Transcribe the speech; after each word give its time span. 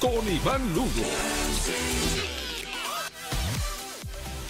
con 0.00 0.28
Iván 0.28 0.74
Lugo. 0.74 1.37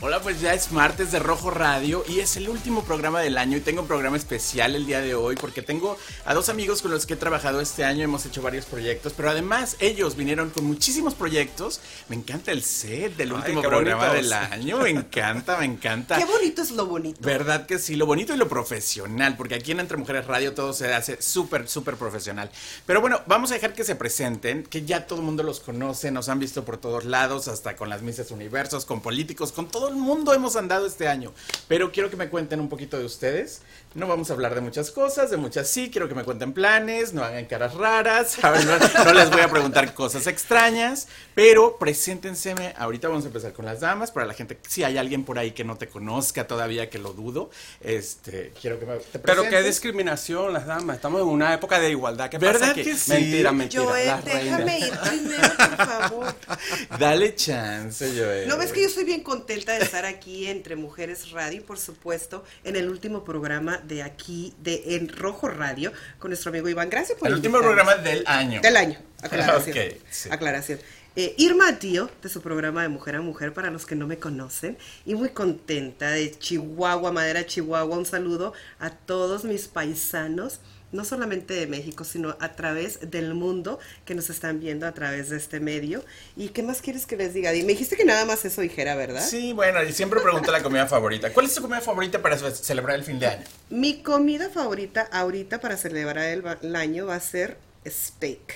Hola, 0.01 0.23
pues 0.23 0.41
ya 0.41 0.55
es 0.55 0.71
martes 0.71 1.11
de 1.11 1.19
Rojo 1.19 1.51
Radio 1.51 2.05
y 2.07 2.21
es 2.21 2.37
el 2.37 2.49
último 2.49 2.85
programa 2.85 3.19
del 3.21 3.37
año 3.37 3.57
y 3.57 3.61
tengo 3.61 3.83
un 3.83 3.89
programa 3.89 4.17
especial 4.17 4.77
el 4.77 4.87
día 4.87 5.01
de 5.01 5.17
hoy 5.17 5.35
porque 5.35 5.61
tengo 5.61 5.99
a 6.25 6.35
dos 6.35 6.49
amigos 6.49 6.83
con 6.83 6.93
los 6.93 7.05
que 7.05 7.15
he 7.15 7.17
trabajado 7.17 7.61
este 7.61 7.85
año, 7.85 8.05
hemos 8.05 8.25
hecho 8.25 8.41
varios 8.41 8.65
proyectos, 8.67 9.13
pero 9.17 9.29
además 9.31 9.75
ellos 9.81 10.15
vinieron 10.15 10.51
con 10.51 10.67
muchísimos 10.67 11.17
proyectos. 11.17 11.81
Me 12.09 12.15
encanta 12.15 12.53
el 12.53 12.63
set 12.63 13.17
del 13.17 13.33
último 13.33 13.61
programa 13.61 14.13
del 14.13 14.33
año, 14.33 14.79
me 14.79 14.91
encanta, 14.91 15.59
me 15.59 15.65
encanta. 15.65 16.17
Qué 16.17 16.27
bonito 16.27 16.63
es 16.63 16.71
lo 16.71 16.87
bonito. 16.87 17.19
¿Verdad 17.21 17.67
que 17.67 17.81
sí? 17.81 17.97
Lo 17.97 18.07
bonito 18.07 18.33
y 18.33 18.37
lo 18.37 18.49
profesional, 18.49 19.37
porque 19.37 19.57
aquí 19.57 19.73
en 19.73 19.81
Entre 19.81 19.97
Mujeres 19.97 20.29
Radio 20.29 20.55
todo 20.55 20.75
se 20.75 20.95
hace 20.95 21.21
súper, 21.21 21.69
súper 21.69 21.97
profesional. 21.97 22.53
Pero 22.87 23.01
bueno, 23.01 23.21
vamos 23.27 23.51
a 23.51 23.55
dejar 23.55 23.73
que 23.73 23.83
se 23.83 23.97
presenten, 23.97 24.63
que 24.63 24.85
ya 24.85 25.09
todo 25.09 25.19
el 25.19 25.25
mundo 25.25 25.43
los 25.43 25.59
conoce, 25.59 26.13
nos 26.13 26.29
han 26.29 26.39
visto 26.39 26.65
por 26.65 26.77
todos 26.77 27.05
lados, 27.05 27.49
hasta 27.49 27.75
con 27.75 27.89
las 27.89 28.03
Misas 28.03 28.31
Universos, 28.31 28.85
con 28.85 29.01
políticos, 29.01 29.51
con 29.51 29.67
todo 29.67 29.88
el 29.89 29.97
mundo 29.97 30.35
hemos 30.35 30.57
andado 30.57 30.87
este 30.87 31.09
año. 31.09 31.33
Pero 31.67 31.93
quiero 31.93 32.11
que 32.11 32.17
me 32.17 32.29
cuenten 32.29 32.61
un 32.61 32.69
poquito 32.69 32.99
de 32.99 33.05
ustedes. 33.05 33.63
No 33.95 34.07
vamos 34.07 34.31
a 34.31 34.35
hablar 34.35 34.55
de 34.55 34.61
muchas 34.61 34.91
cosas, 34.91 35.31
de 35.31 35.39
muchas 35.39 35.67
sí, 35.67 35.91
quiero 35.91 36.09
que 36.09 36.15
me 36.15 36.23
cuenten 36.23 36.53
planes, 36.53 37.15
no 37.15 37.25
hagan 37.25 37.47
caras 37.47 37.75
raras, 37.75 38.37
a 38.45 38.51
ver, 38.51 38.65
no, 38.67 38.79
no 39.05 39.13
les 39.15 39.31
voy 39.31 39.41
a 39.41 39.49
preguntar 39.49 39.95
cosas 39.95 40.27
extrañas, 40.27 41.09
pero 41.35 41.79
preséntense, 41.79 42.55
ahorita 42.77 43.09
vamos 43.09 43.25
a 43.25 43.29
empezar 43.29 43.55
con 43.55 43.65
las 43.65 43.81
damas, 43.81 44.11
para 44.11 44.27
la 44.27 44.35
gente, 44.35 44.59
si 44.69 44.85
hay 44.85 44.99
alguien 44.99 45.25
por 45.25 45.39
ahí 45.39 45.53
que 45.53 45.65
no 45.65 45.77
te 45.77 45.89
conozca 45.89 46.47
todavía, 46.47 46.91
que 46.91 46.99
lo 46.99 47.15
dudo, 47.15 47.51
este, 47.81 48.53
quiero 48.61 48.79
que 48.79 48.85
me 48.85 48.97
te 48.99 49.19
Pero 49.21 49.45
qué 49.45 49.63
discriminación 49.63 50.53
las 50.53 50.67
damas, 50.67 50.97
estamos 50.97 51.23
en 51.23 51.29
una 51.29 51.55
época 51.55 51.81
de 51.81 51.91
igualdad. 51.91 52.29
¿Qué 52.29 52.37
¿Verdad 52.37 52.61
pasa 52.61 52.75
que 52.75 52.95
sí? 52.95 53.11
Mentira, 53.11 53.53
mentira. 53.53 53.85
Joel, 53.85 54.07
las 54.07 54.25
reinas. 54.25 54.59
déjame 54.59 54.79
ir 54.81 54.99
primero, 54.99 55.49
por 55.57 55.77
favor. 55.77 56.35
Dale 56.99 57.35
chance, 57.35 58.07
Joel. 58.07 58.49
No 58.49 58.59
ves 58.59 58.73
que 58.73 58.83
yo 58.83 58.87
estoy 58.87 59.05
bien 59.05 59.23
contenta 59.23 59.73
de 59.73 59.78
estar 59.79 60.05
aquí 60.05 60.47
entre 60.47 60.77
Mujeres 60.77 61.31
Radio 61.31 61.59
y 61.59 61.61
por 61.61 61.79
supuesto 61.79 62.45
en 62.65 62.77
el 62.77 62.89
último 62.89 63.25
programa 63.25 63.79
de 63.79 64.03
aquí 64.03 64.55
de 64.59 64.97
en 64.97 65.09
Rojo 65.09 65.49
Radio 65.49 65.93
con 66.19 66.31
nuestro 66.31 66.51
amigo 66.51 66.69
Iván. 66.69 66.91
Gracias 66.91 67.19
por 67.19 67.29
El 67.29 67.35
último 67.35 67.59
programa 67.59 67.97
del 67.97 68.25
año. 68.27 68.61
del 68.61 68.77
año. 68.77 68.99
Aclaración. 69.23 69.77
Ok, 69.79 69.95
sí. 70.11 70.29
Aclaración. 70.31 70.79
Eh, 71.17 71.35
Irma 71.37 71.81
Tío, 71.81 72.09
de 72.23 72.29
su 72.29 72.41
programa 72.43 72.83
de 72.83 72.89
Mujer 72.89 73.17
a 73.17 73.21
Mujer, 73.21 73.53
para 73.53 73.71
los 73.71 73.87
que 73.87 73.97
no 73.97 74.07
me 74.07 74.19
conocen, 74.19 74.79
y 75.05 75.17
muy 75.17 75.31
contenta 75.31 76.11
de 76.11 76.31
Chihuahua, 76.31 77.11
Madera 77.11 77.45
Chihuahua. 77.45 77.97
Un 77.97 78.07
saludo 78.07 78.53
a 78.79 78.91
todos 78.91 79.43
mis 79.43 79.67
paisanos, 79.67 80.61
no 80.93 81.05
solamente 81.05 81.55
de 81.55 81.67
México, 81.67 82.05
sino 82.05 82.37
a 82.41 82.53
través 82.53 83.11
del 83.11 83.35
mundo 83.35 83.79
que 84.05 84.15
nos 84.15 84.31
están 84.31 84.59
viendo 84.61 84.87
a 84.87 84.93
través 84.93 85.29
de 85.29 85.37
este 85.37 85.61
medio. 85.61 86.05
¿Y 86.37 86.49
qué 86.49 86.63
más 86.63 86.81
quieres 86.81 87.07
que 87.07 87.17
les 87.17 87.35
diga? 87.35 87.55
Y 87.55 87.63
me 87.63 87.73
dijiste 87.73 87.97
que 87.97 88.05
nada 88.05 88.25
más 88.25 88.45
eso 88.45 88.61
dijera, 88.63 88.95
¿verdad? 88.97 89.27
Sí, 89.27 89.53
bueno, 89.53 89.83
y 89.83 89.93
siempre 89.93 90.21
pregunto 90.21 90.51
la 90.53 90.63
comida 90.63 90.87
favorita. 90.87 91.33
¿Cuál 91.33 91.47
es 91.47 91.55
tu 91.55 91.63
comida 91.63 91.81
favorita 91.81 92.23
para 92.23 92.39
ce- 92.39 92.55
celebrar 92.55 92.97
el 92.97 93.05
fin 93.05 93.19
de 93.19 93.27
año? 93.27 93.45
Mi 93.71 94.03
comida 94.03 94.49
favorita 94.49 95.09
ahorita 95.13 95.61
para 95.61 95.77
celebrar 95.77 96.25
el, 96.27 96.43
el 96.63 96.77
año 96.77 97.07
va 97.07 97.17
a 97.17 97.21
ser 97.21 97.59
steak. 97.87 98.55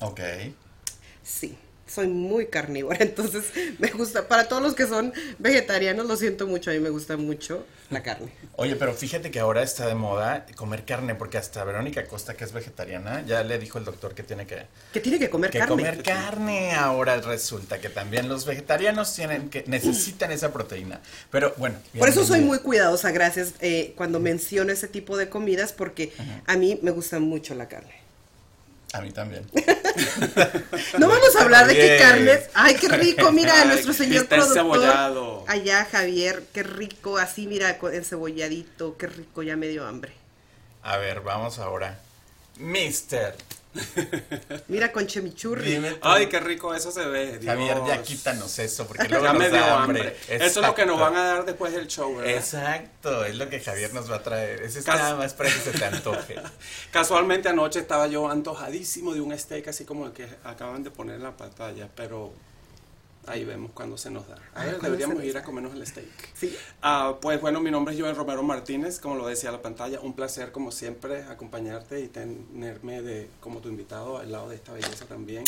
Ok. 0.00 0.20
Sí, 1.22 1.56
soy 1.92 2.08
muy 2.08 2.46
carnívora, 2.46 2.98
entonces 3.00 3.44
me 3.78 3.88
gusta, 3.88 4.28
para 4.28 4.48
todos 4.48 4.62
los 4.62 4.74
que 4.74 4.86
son 4.86 5.12
vegetarianos, 5.38 6.06
lo 6.06 6.16
siento 6.16 6.46
mucho, 6.46 6.70
a 6.70 6.74
mí 6.74 6.80
me 6.80 6.90
gusta 6.90 7.16
mucho 7.16 7.66
la 7.90 8.02
carne. 8.02 8.30
Oye, 8.54 8.76
pero 8.76 8.94
fíjate 8.94 9.32
que 9.32 9.40
ahora 9.40 9.62
está 9.62 9.86
de 9.86 9.96
moda 9.96 10.46
comer 10.54 10.84
carne, 10.84 11.16
porque 11.16 11.38
hasta 11.38 11.64
Verónica 11.64 12.06
Costa, 12.06 12.34
que 12.34 12.44
es 12.44 12.52
vegetariana, 12.52 13.24
ya 13.26 13.42
le 13.42 13.58
dijo 13.58 13.78
el 13.78 13.84
doctor 13.84 14.14
que 14.14 14.22
tiene 14.22 14.46
que, 14.46 14.66
Que 14.92 15.00
tiene 15.00 15.18
que 15.18 15.28
comer 15.28 15.50
que 15.50 15.58
carne. 15.58 15.70
comer 15.70 16.02
carne. 16.02 16.72
Ahora 16.72 17.20
resulta 17.20 17.80
que 17.80 17.88
también 17.88 18.28
los 18.28 18.46
vegetarianos 18.46 19.12
tienen 19.14 19.50
que 19.50 19.64
necesitan 19.66 20.30
esa 20.30 20.52
proteína. 20.52 21.00
Pero 21.32 21.52
bueno. 21.56 21.76
Por 21.98 22.08
eso 22.08 22.24
soy 22.24 22.40
muy 22.40 22.60
cuidadosa, 22.60 23.10
gracias, 23.10 23.54
eh, 23.60 23.92
cuando 23.96 24.20
menciono 24.20 24.72
ese 24.72 24.86
tipo 24.86 25.16
de 25.16 25.28
comidas, 25.28 25.72
porque 25.72 26.12
a 26.46 26.56
mí 26.56 26.78
me 26.82 26.92
gusta 26.92 27.18
mucho 27.18 27.56
la 27.56 27.66
carne. 27.66 27.99
A 28.92 29.00
mí 29.00 29.10
también. 29.12 29.46
No 30.98 31.08
vamos 31.08 31.36
a 31.36 31.42
hablar 31.42 31.66
de 31.66 31.74
qué 31.74 31.84
Bien. 31.84 31.98
carnes. 31.98 32.48
Ay, 32.54 32.74
qué 32.76 32.88
rico, 32.88 33.30
mira, 33.32 33.54
Ay, 33.62 33.68
nuestro 33.68 33.92
señor 33.92 34.26
productor. 34.26 35.44
Allá, 35.46 35.86
Javier, 35.90 36.44
qué 36.52 36.62
rico, 36.62 37.18
así, 37.18 37.46
mira, 37.46 37.78
con- 37.78 37.94
encebolladito, 37.94 38.96
qué 38.96 39.06
rico, 39.08 39.42
ya 39.42 39.56
me 39.56 39.68
dio 39.68 39.86
hambre. 39.86 40.12
A 40.82 40.96
ver, 40.96 41.20
vamos 41.20 41.58
ahora. 41.58 41.98
Mister. 42.56 43.34
Mira, 44.68 44.90
con 44.92 45.06
chimichurri. 45.06 45.80
Ay, 46.02 46.26
qué 46.26 46.40
rico 46.40 46.74
eso 46.74 46.90
se 46.90 47.04
ve. 47.06 47.38
Dios. 47.38 47.44
Javier, 47.54 47.78
ya 47.86 48.02
quítanos 48.02 48.58
eso, 48.58 48.86
porque 48.86 49.08
luego 49.08 49.24
Ya 49.24 49.32
nos 49.32 49.42
me 49.42 49.48
dio 49.50 49.60
da 49.60 49.82
hambre. 49.82 50.00
hambre. 50.00 50.16
Eso 50.28 50.60
es 50.60 50.66
lo 50.66 50.74
que 50.74 50.86
nos 50.86 50.98
van 50.98 51.16
a 51.16 51.24
dar 51.24 51.44
después 51.44 51.72
del 51.72 51.86
show, 51.86 52.16
¿verdad? 52.16 52.34
Exacto, 52.34 53.24
es 53.24 53.36
lo 53.36 53.48
que 53.48 53.60
Javier 53.60 53.94
nos 53.94 54.10
va 54.10 54.16
a 54.16 54.22
traer. 54.22 54.62
Es 54.62 54.76
Cas- 54.84 54.96
nada 54.98 55.14
más 55.16 55.34
para 55.34 55.50
que 55.50 55.58
se 55.60 55.70
te 55.72 55.84
antoje. 55.84 56.36
Casualmente 56.90 57.48
anoche 57.48 57.78
estaba 57.78 58.06
yo 58.08 58.28
antojadísimo 58.28 59.14
de 59.14 59.20
un 59.20 59.36
steak 59.38 59.68
así 59.68 59.84
como 59.84 60.06
el 60.06 60.12
que 60.12 60.26
acaban 60.44 60.82
de 60.82 60.90
poner 60.90 61.16
en 61.16 61.22
la 61.22 61.36
pantalla, 61.36 61.88
pero 61.94 62.32
ahí 63.26 63.44
vemos 63.44 63.70
cuando 63.72 63.96
se 63.96 64.10
nos 64.10 64.26
da. 64.28 64.36
A 64.54 64.64
ver, 64.64 64.80
deberíamos 64.80 65.22
ir 65.24 65.36
a 65.36 65.42
comernos 65.42 65.74
el 65.74 65.86
steak. 65.86 66.06
Sí. 66.34 66.56
Ah, 66.82 67.18
pues 67.20 67.40
bueno, 67.40 67.60
mi 67.60 67.70
nombre 67.70 67.94
es 67.94 68.00
Joel 68.00 68.16
Romero 68.16 68.42
Martínez, 68.42 68.98
como 68.98 69.16
lo 69.16 69.26
decía 69.26 69.52
la 69.52 69.62
pantalla, 69.62 70.00
un 70.00 70.14
placer 70.14 70.52
como 70.52 70.72
siempre 70.72 71.22
acompañarte 71.24 72.00
y 72.00 72.08
tenerme 72.08 73.02
de, 73.02 73.28
como 73.40 73.60
tu 73.60 73.68
invitado 73.68 74.18
al 74.18 74.32
lado 74.32 74.48
de 74.48 74.56
esta 74.56 74.72
belleza 74.72 75.04
también. 75.06 75.44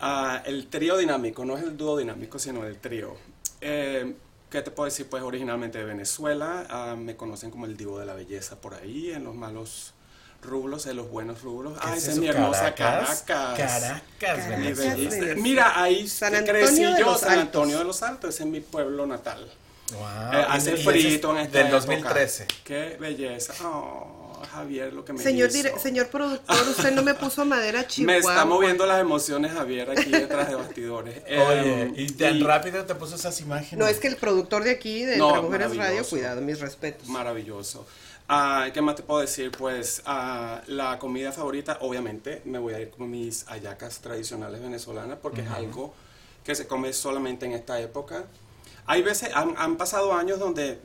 Ah, 0.00 0.42
el 0.46 0.68
trío 0.68 0.96
dinámico, 0.96 1.44
no 1.44 1.56
es 1.56 1.62
el 1.62 1.76
dúo 1.76 1.96
dinámico, 1.96 2.38
sino 2.38 2.64
el 2.64 2.78
trío. 2.78 3.14
Eh, 3.60 4.14
¿Qué 4.50 4.60
te 4.60 4.70
puedo 4.70 4.86
decir? 4.86 5.06
Pues 5.08 5.22
originalmente 5.22 5.78
de 5.78 5.84
Venezuela, 5.84 6.66
ah, 6.68 6.96
me 6.96 7.16
conocen 7.16 7.50
como 7.50 7.66
el 7.66 7.76
divo 7.76 7.98
de 7.98 8.06
la 8.06 8.14
belleza 8.14 8.60
por 8.60 8.74
ahí, 8.74 9.10
en 9.10 9.24
los 9.24 9.34
malos 9.34 9.94
rublos, 10.42 10.86
en 10.86 10.96
los 10.96 11.08
buenos 11.08 11.40
rublos. 11.42 11.74
¿Qué 11.74 11.80
Ah, 11.88 11.92
es 11.96 12.02
esa 12.02 12.12
es 12.12 12.18
mi 12.18 12.28
hermosa 12.28 12.74
Caracas? 12.74 13.22
Caracas. 13.26 14.02
Caracas. 14.18 15.36
Mira, 15.36 15.80
ahí 15.80 16.06
San 16.08 16.32
crecí 16.44 16.82
Antonio 16.84 16.92
de 16.94 17.00
yo, 17.00 17.06
los 17.06 17.20
San 17.20 17.30
Altos. 17.30 17.42
Antonio 17.46 17.78
de 17.78 17.84
los 17.84 18.02
Altos, 18.02 18.34
ese 18.34 18.42
es 18.44 18.48
mi 18.48 18.60
pueblo 18.60 19.06
natal. 19.06 19.50
Wow. 19.92 20.00
Eh, 20.40 20.46
hace 20.48 20.76
frito 20.76 21.32
en 21.32 21.38
esta 21.46 21.58
Del 21.58 21.66
época. 21.68 21.80
2013. 21.80 22.46
Qué 22.64 22.96
belleza. 22.98 23.52
Oh, 23.64 24.42
Javier, 24.52 24.92
lo 24.92 25.04
que 25.04 25.12
me 25.12 25.22
Señor, 25.22 25.50
hizo. 25.50 25.58
dire- 25.58 25.78
señor 25.78 26.08
productor, 26.08 26.56
usted 26.68 26.92
no 26.92 27.02
me 27.02 27.14
puso 27.14 27.44
madera 27.44 27.80
Me 27.82 27.86
chihuahua. 27.86 28.18
está 28.32 28.44
moviendo 28.44 28.86
las 28.86 29.00
emociones, 29.00 29.52
Javier, 29.52 29.90
aquí 29.90 30.10
detrás 30.10 30.48
de 30.48 30.54
bastidores. 30.56 31.18
Oye, 31.26 31.82
Em, 31.82 31.94
y 31.96 32.06
tan 32.10 32.36
y 32.36 32.42
rápido 32.42 32.84
te 32.84 32.94
puso 32.94 33.16
esas 33.16 33.38
imágenes. 33.40 33.78
No, 33.78 33.86
es 33.86 33.98
que 33.98 34.08
el 34.08 34.16
productor 34.16 34.64
de 34.64 34.70
aquí, 34.70 35.04
de 35.04 35.16
No, 35.18 35.28
Entre 35.28 35.42
Mujeres 35.42 35.76
Radio, 35.76 36.04
cuidado, 36.04 36.40
mis 36.40 36.58
respetos. 36.58 37.06
Maravilloso. 37.08 37.86
Ah, 38.34 38.70
¿Qué 38.72 38.80
más 38.80 38.94
te 38.94 39.02
puedo 39.02 39.20
decir? 39.20 39.50
Pues 39.50 40.00
ah, 40.06 40.62
la 40.66 40.98
comida 40.98 41.32
favorita, 41.32 41.76
obviamente, 41.82 42.40
me 42.46 42.58
voy 42.58 42.72
a 42.72 42.80
ir 42.80 42.88
con 42.88 43.10
mis 43.10 43.44
hallacas 43.44 43.98
tradicionales 43.98 44.62
venezolanas 44.62 45.18
porque 45.20 45.42
es 45.42 45.50
algo 45.50 45.92
que 46.42 46.54
se 46.54 46.66
come 46.66 46.94
solamente 46.94 47.44
en 47.44 47.52
esta 47.52 47.78
época. 47.78 48.24
Hay 48.86 49.02
veces, 49.02 49.28
han, 49.34 49.52
han 49.58 49.76
pasado 49.76 50.14
años 50.14 50.38
donde 50.38 50.80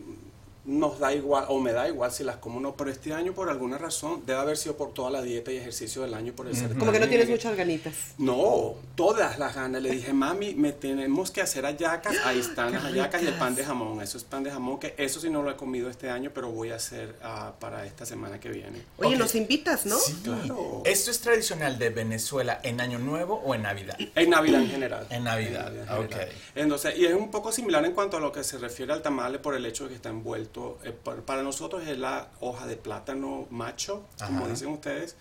nos 0.67 0.99
da 0.99 1.13
igual, 1.13 1.45
o 1.47 1.61
me 1.61 1.71
da 1.71 1.87
igual 1.87 2.11
si 2.11 2.25
las 2.25 2.37
como 2.37 2.57
o 2.57 2.59
no, 2.59 2.75
pero 2.75 2.91
este 2.91 3.13
año 3.13 3.33
por 3.33 3.49
alguna 3.49 3.77
razón, 3.77 4.23
debe 4.25 4.39
haber 4.39 4.57
sido 4.57 4.75
por 4.75 4.93
toda 4.93 5.09
la 5.09 5.21
dieta 5.21 5.49
y 5.51 5.57
ejercicio 5.57 6.01
del 6.01 6.13
año 6.13 6.33
por 6.33 6.45
el 6.45 6.55
certamen. 6.55 6.79
Como 6.79 6.91
que 6.91 6.99
no 6.99 7.07
tienes 7.07 7.29
muchas 7.29 7.55
ganitas. 7.55 7.93
No, 8.17 8.75
todas 8.95 9.39
las 9.39 9.55
ganas. 9.55 9.81
Le 9.81 9.91
dije, 9.91 10.11
mami, 10.11 10.55
me 10.55 10.73
tenemos 10.73 11.31
que 11.31 11.41
hacer 11.41 11.63
hallacas. 11.63 12.17
Ahí 12.25 12.39
están 12.39 12.73
las 12.73 12.83
hallacas 12.83 13.23
y 13.23 13.27
el 13.27 13.35
pan 13.35 13.55
de 13.55 13.63
jamón. 13.63 14.01
Eso 14.01 14.17
es 14.17 14.25
pan 14.25 14.43
de 14.43 14.51
jamón, 14.51 14.77
que 14.77 14.93
eso 14.97 15.21
sí 15.21 15.29
no 15.29 15.41
lo 15.41 15.51
he 15.51 15.55
comido 15.55 15.89
este 15.89 16.09
año, 16.09 16.31
pero 16.33 16.51
voy 16.51 16.71
a 16.71 16.75
hacer 16.75 17.15
ah, 17.23 17.53
para 17.59 17.85
esta 17.85 18.05
semana 18.05 18.37
que 18.39 18.49
viene. 18.49 18.81
Oye, 18.97 19.15
nos 19.15 19.35
invitas, 19.35 19.85
¿no? 19.85 19.95
Sí. 19.95 20.17
Claro. 20.21 20.81
¿Esto 20.83 21.11
es 21.11 21.21
tradicional 21.21 21.79
de 21.79 21.91
Venezuela 21.91 22.59
en 22.63 22.81
Año 22.81 22.99
Nuevo 22.99 23.35
o 23.35 23.55
en 23.55 23.61
Navidad? 23.61 23.97
En 24.15 24.29
Navidad 24.29 24.61
en 24.61 24.69
general. 24.69 25.07
En 25.09 25.23
Navidad, 25.23 25.73
en 25.73 25.81
ok. 25.83 26.11
general. 26.11 26.29
Entonces, 26.55 26.97
y 26.97 27.05
es 27.05 27.13
un 27.13 27.31
poco 27.31 27.53
similar 27.53 27.85
en 27.85 27.93
cuanto 27.93 28.17
a 28.17 28.19
lo 28.19 28.33
que 28.33 28.43
se 28.43 28.57
refiere 28.57 28.91
al 28.91 29.01
tamale 29.01 29.39
por 29.39 29.55
el 29.55 29.65
hecho 29.65 29.85
de 29.85 29.91
que 29.91 29.95
está 29.95 30.09
envuelto. 30.09 30.56
Eh, 30.83 30.91
para 31.25 31.43
nosotros 31.43 31.87
es 31.87 31.97
la 31.97 32.29
hoja 32.39 32.65
de 32.67 32.77
plátano 32.77 33.47
macho, 33.49 34.05
como 34.25 34.47
dicen 34.47 34.69
ustedes. 34.69 35.15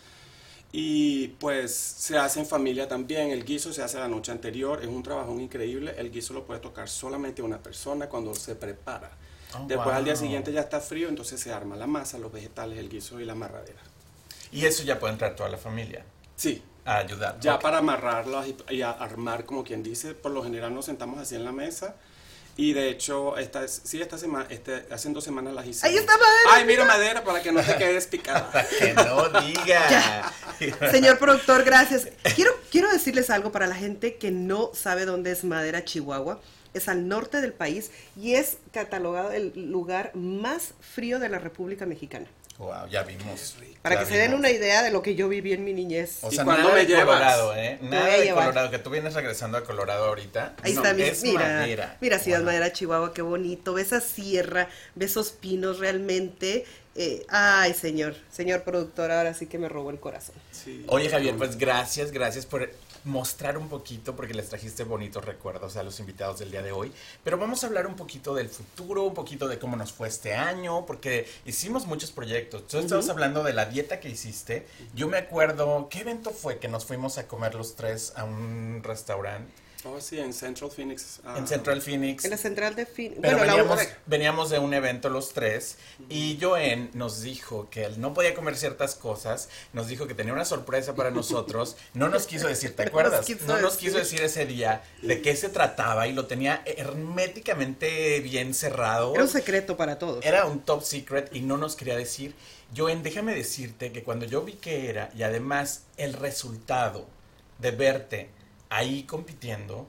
Y 0.72 1.28
pues 1.40 1.74
se 1.74 2.18
hace 2.18 2.40
en 2.40 2.46
familia 2.46 2.88
también, 2.88 3.30
el 3.30 3.44
guiso 3.44 3.72
se 3.72 3.82
hace 3.82 3.98
la 3.98 4.08
noche 4.08 4.32
anterior, 4.32 4.80
es 4.82 4.88
un 4.88 5.02
trabajo 5.02 5.38
increíble, 5.40 5.94
el 5.96 6.10
guiso 6.10 6.34
lo 6.34 6.44
puede 6.44 6.60
tocar 6.60 6.88
solamente 6.88 7.40
una 7.42 7.62
persona 7.62 8.08
cuando 8.08 8.34
se 8.34 8.54
prepara. 8.56 9.10
Oh, 9.54 9.64
Después 9.66 9.94
al 9.96 10.04
día 10.04 10.16
siguiente 10.16 10.52
ya 10.52 10.60
está 10.60 10.80
frío, 10.80 11.08
entonces 11.08 11.40
se 11.40 11.52
arma 11.52 11.76
la 11.76 11.86
masa, 11.86 12.18
los 12.18 12.32
vegetales, 12.32 12.78
el 12.78 12.88
guiso 12.88 13.20
y 13.20 13.24
la 13.24 13.32
amarradera. 13.32 13.80
Y 14.52 14.64
eso 14.66 14.82
ya 14.84 14.98
puede 14.98 15.12
entrar 15.14 15.34
toda 15.36 15.48
la 15.48 15.58
familia 15.58 16.04
Sí, 16.36 16.62
a 16.84 16.98
ayudar. 16.98 17.38
ya 17.40 17.58
para 17.58 17.78
amarrarlas 17.78 18.48
y, 18.48 18.56
y 18.74 18.82
a 18.82 18.90
armar, 18.90 19.44
como 19.46 19.64
quien 19.64 19.82
dice, 19.82 20.14
por 20.14 20.32
lo 20.32 20.42
general 20.42 20.74
nos 20.74 20.84
sentamos 20.86 21.18
así 21.18 21.34
en 21.34 21.44
la 21.44 21.52
mesa. 21.52 21.96
Y 22.58 22.72
de 22.72 22.88
hecho, 22.88 23.36
esta, 23.36 23.64
es- 23.64 23.82
sí, 23.84 24.00
esta 24.00 24.16
semana, 24.16 24.46
este, 24.48 24.86
hace 24.90 25.10
dos 25.10 25.22
semanas 25.22 25.52
las 25.52 25.66
hice. 25.66 25.86
Ahí 25.86 25.96
está 25.96 26.12
madera, 26.12 26.50
Ay, 26.52 26.64
mira 26.64 26.84
madera 26.86 27.22
para 27.22 27.42
que 27.42 27.52
no 27.52 27.62
te 27.62 27.76
quedes 27.76 28.06
picada. 28.06 28.50
Que 28.78 28.94
no 28.94 29.28
diga. 29.40 30.32
Señor 30.90 31.18
productor, 31.18 31.64
gracias. 31.64 32.08
Quiero, 32.34 32.52
quiero 32.70 32.90
decirles 32.90 33.28
algo 33.30 33.52
para 33.52 33.66
la 33.66 33.74
gente 33.74 34.16
que 34.16 34.30
no 34.30 34.70
sabe 34.74 35.04
dónde 35.04 35.32
es 35.32 35.44
Madera, 35.44 35.84
Chihuahua. 35.84 36.40
Es 36.72 36.88
al 36.88 37.08
norte 37.08 37.40
del 37.40 37.52
país 37.52 37.90
y 38.20 38.34
es 38.34 38.58
catalogado 38.72 39.32
el 39.32 39.52
lugar 39.70 40.10
más 40.14 40.74
frío 40.80 41.18
de 41.18 41.28
la 41.28 41.38
República 41.38 41.86
Mexicana. 41.86 42.26
Wow, 42.58 42.88
ya 42.88 43.02
vimos. 43.02 43.56
Para 43.82 43.96
ya 43.96 44.00
que 44.00 44.06
se 44.06 44.16
den 44.18 44.32
una 44.34 44.50
idea 44.50 44.82
de 44.82 44.90
lo 44.90 45.02
que 45.02 45.14
yo 45.14 45.28
viví 45.28 45.52
en 45.52 45.62
mi 45.64 45.72
niñez. 45.74 46.18
O 46.22 46.32
¿Y 46.32 46.36
sea, 46.36 46.44
nada 46.44 46.72
me 46.72 46.80
de 46.80 46.86
llevas? 46.86 47.04
Colorado, 47.04 47.54
¿eh? 47.56 47.78
Nada 47.82 48.06
de 48.06 48.24
llevar. 48.24 48.44
Colorado, 48.46 48.70
que 48.70 48.78
tú 48.78 48.90
vienes 48.90 49.14
regresando 49.14 49.58
a 49.58 49.64
Colorado 49.64 50.06
ahorita. 50.06 50.54
Ahí 50.62 50.72
No, 50.72 50.80
está, 50.82 50.94
mi, 50.94 51.02
es 51.02 51.22
mira, 51.22 51.40
madera. 51.40 51.96
mira, 52.00 52.18
Ciudad 52.18 52.38
Wow. 52.38 52.46
Madera, 52.46 52.72
Chihuahua, 52.72 53.12
qué 53.14 53.22
bonito. 53.22 53.74
Ves 53.74 53.88
esa 53.88 54.00
sierra, 54.00 54.68
ves 54.94 55.10
esos 55.12 55.30
pinos 55.32 55.78
realmente. 55.78 56.64
eh, 56.98 57.26
ay, 57.28 57.74
señor, 57.74 58.16
señor 58.32 58.62
productor, 58.62 59.10
ahora 59.12 59.34
sí 59.34 59.46
que 59.46 59.58
me 59.58 59.68
robó 59.68 59.90
el 59.90 60.00
corazón. 60.00 60.34
Sí. 60.50 60.82
Oye, 60.88 61.10
Javier, 61.10 61.36
pues 61.36 61.58
gracias, 61.58 62.10
gracias 62.10 62.46
por 62.46 62.70
mostrar 63.06 63.56
un 63.56 63.68
poquito, 63.68 64.14
porque 64.14 64.34
les 64.34 64.48
trajiste 64.48 64.84
bonitos 64.84 65.24
recuerdos 65.24 65.76
a 65.76 65.82
los 65.82 65.98
invitados 66.00 66.40
del 66.40 66.50
día 66.50 66.62
de 66.62 66.72
hoy. 66.72 66.92
Pero 67.24 67.38
vamos 67.38 67.64
a 67.64 67.68
hablar 67.68 67.86
un 67.86 67.94
poquito 67.94 68.34
del 68.34 68.48
futuro, 68.48 69.04
un 69.04 69.14
poquito 69.14 69.48
de 69.48 69.58
cómo 69.58 69.76
nos 69.76 69.92
fue 69.92 70.08
este 70.08 70.34
año, 70.34 70.84
porque 70.84 71.26
hicimos 71.44 71.86
muchos 71.86 72.12
proyectos. 72.12 72.66
Tú 72.66 72.78
estabas 72.78 73.08
hablando 73.08 73.42
de 73.42 73.52
la 73.52 73.66
dieta 73.66 74.00
que 74.00 74.10
hiciste. 74.10 74.66
Yo 74.94 75.08
me 75.08 75.18
acuerdo, 75.18 75.88
¿qué 75.88 76.00
evento 76.00 76.30
fue 76.30 76.58
que 76.58 76.68
nos 76.68 76.84
fuimos 76.84 77.16
a 77.16 77.26
comer 77.26 77.54
los 77.54 77.76
tres 77.76 78.12
a 78.16 78.24
un 78.24 78.82
restaurante 78.82 79.65
Oh, 79.84 80.00
sí, 80.00 80.18
en 80.18 80.32
Central 80.32 80.70
Phoenix. 80.70 81.20
ah, 81.24 81.36
en 81.38 81.46
Central 81.46 81.80
Phoenix? 81.82 82.24
En 82.24 82.30
la 82.30 82.36
central 82.36 82.74
de. 82.74 82.86
Pero 82.86 83.38
bueno, 83.38 83.56
veníamos, 83.56 83.80
veníamos 84.06 84.50
de 84.50 84.58
un 84.58 84.74
evento 84.74 85.08
los 85.08 85.32
tres 85.32 85.76
y 86.08 86.38
Joen 86.40 86.90
nos 86.94 87.22
dijo 87.22 87.68
que 87.70 87.84
él 87.84 88.00
no 88.00 88.14
podía 88.14 88.34
comer 88.34 88.56
ciertas 88.56 88.94
cosas, 88.94 89.48
nos 89.72 89.88
dijo 89.88 90.06
que 90.06 90.14
tenía 90.14 90.32
una 90.32 90.44
sorpresa 90.44 90.94
para 90.94 91.10
nosotros, 91.10 91.76
no 91.94 92.08
nos 92.08 92.26
quiso 92.26 92.48
decir, 92.48 92.74
¿te 92.74 92.84
nos 92.84 92.90
acuerdas? 92.90 93.28
No 93.46 93.60
nos 93.60 93.76
quiso 93.76 93.98
decir 93.98 94.22
ese 94.22 94.46
día 94.46 94.82
de 95.02 95.20
qué 95.20 95.36
se 95.36 95.48
trataba 95.48 96.08
y 96.08 96.12
lo 96.12 96.26
tenía 96.26 96.62
herméticamente 96.64 98.20
bien 98.20 98.54
cerrado. 98.54 99.14
Era 99.14 99.24
un 99.24 99.28
secreto 99.28 99.76
para 99.76 99.98
todos. 99.98 100.24
Era 100.24 100.46
un 100.46 100.60
top 100.60 100.82
secret 100.82 101.34
y 101.34 101.40
no 101.40 101.58
nos 101.58 101.76
quería 101.76 101.96
decir. 101.96 102.34
Joen, 102.76 103.02
déjame 103.02 103.34
decirte 103.34 103.92
que 103.92 104.02
cuando 104.02 104.26
yo 104.26 104.42
vi 104.42 104.54
que 104.54 104.88
era 104.88 105.10
y 105.16 105.22
además 105.22 105.82
el 105.96 106.14
resultado 106.14 107.06
de 107.58 107.70
verte 107.70 108.35
ahí 108.70 109.04
compitiendo, 109.04 109.86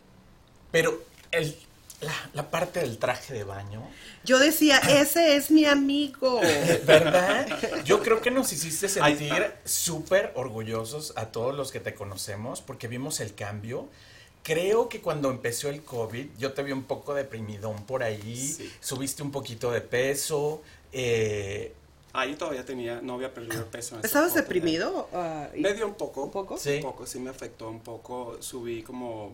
pero 0.72 1.04
el, 1.32 1.58
la, 2.02 2.14
la 2.34 2.50
parte 2.52 2.80
del 2.80 2.98
traje 2.98 3.34
de 3.34 3.44
baño, 3.44 3.82
Yo 4.24 4.40
decía, 4.40 4.78
ese 4.80 5.36
es 5.36 5.50
mi 5.52 5.66
amigo. 5.66 6.40
¿verdad? 6.86 7.48
Yo 7.86 8.02
creo 8.04 8.22
que 8.22 8.30
nos 8.32 8.52
hiciste 8.54 8.88
sentir 8.90 9.52
súper 9.66 10.32
orgullosos 10.36 11.14
a 11.16 11.28
todos 11.28 11.56
los 11.56 11.72
que 11.72 11.80
te 11.80 11.94
conocemos 11.94 12.62
porque 12.62 12.88
vimos 12.88 13.20
el 13.20 13.34
cambio. 13.34 13.88
Creo 14.44 14.88
que 14.90 15.02
cuando 15.02 15.30
empezó 15.30 15.70
el 15.70 15.82
COVID, 15.84 16.28
yo 16.38 16.54
te 16.54 16.64
vi 16.64 16.72
un 16.72 16.84
poco 16.84 17.14
deprimidón 17.14 17.84
por 17.86 18.04
ahí, 18.04 18.38
Sí. 18.38 18.72
subiste 18.80 19.22
un 19.24 19.32
poquito 19.32 19.72
de 19.72 19.82
peso, 19.82 20.62
eh, 20.94 21.74
Ahí 22.18 22.34
todavía 22.34 22.66
tenía, 22.66 23.00
no 23.00 23.14
había 23.14 23.32
perdido 23.32 23.66
peso. 23.68 23.96
en 23.96 24.04
¿Estabas 24.04 24.34
deprimido? 24.34 25.08
Ah, 25.14 25.50
y- 25.54 25.62
Me 25.62 25.72
dio 25.76 25.86
un 25.86 25.94
poco. 25.94 26.24
¿Un 26.24 26.32
poco? 26.32 26.58
Sí. 26.58 26.78
Un 26.78 26.82
poco, 26.82 27.06
sí 27.06 27.20
me 27.20 27.30
afectó 27.30 27.70
un 27.70 27.80
poco. 27.80 28.38
Subí 28.42 28.82
como, 28.82 29.34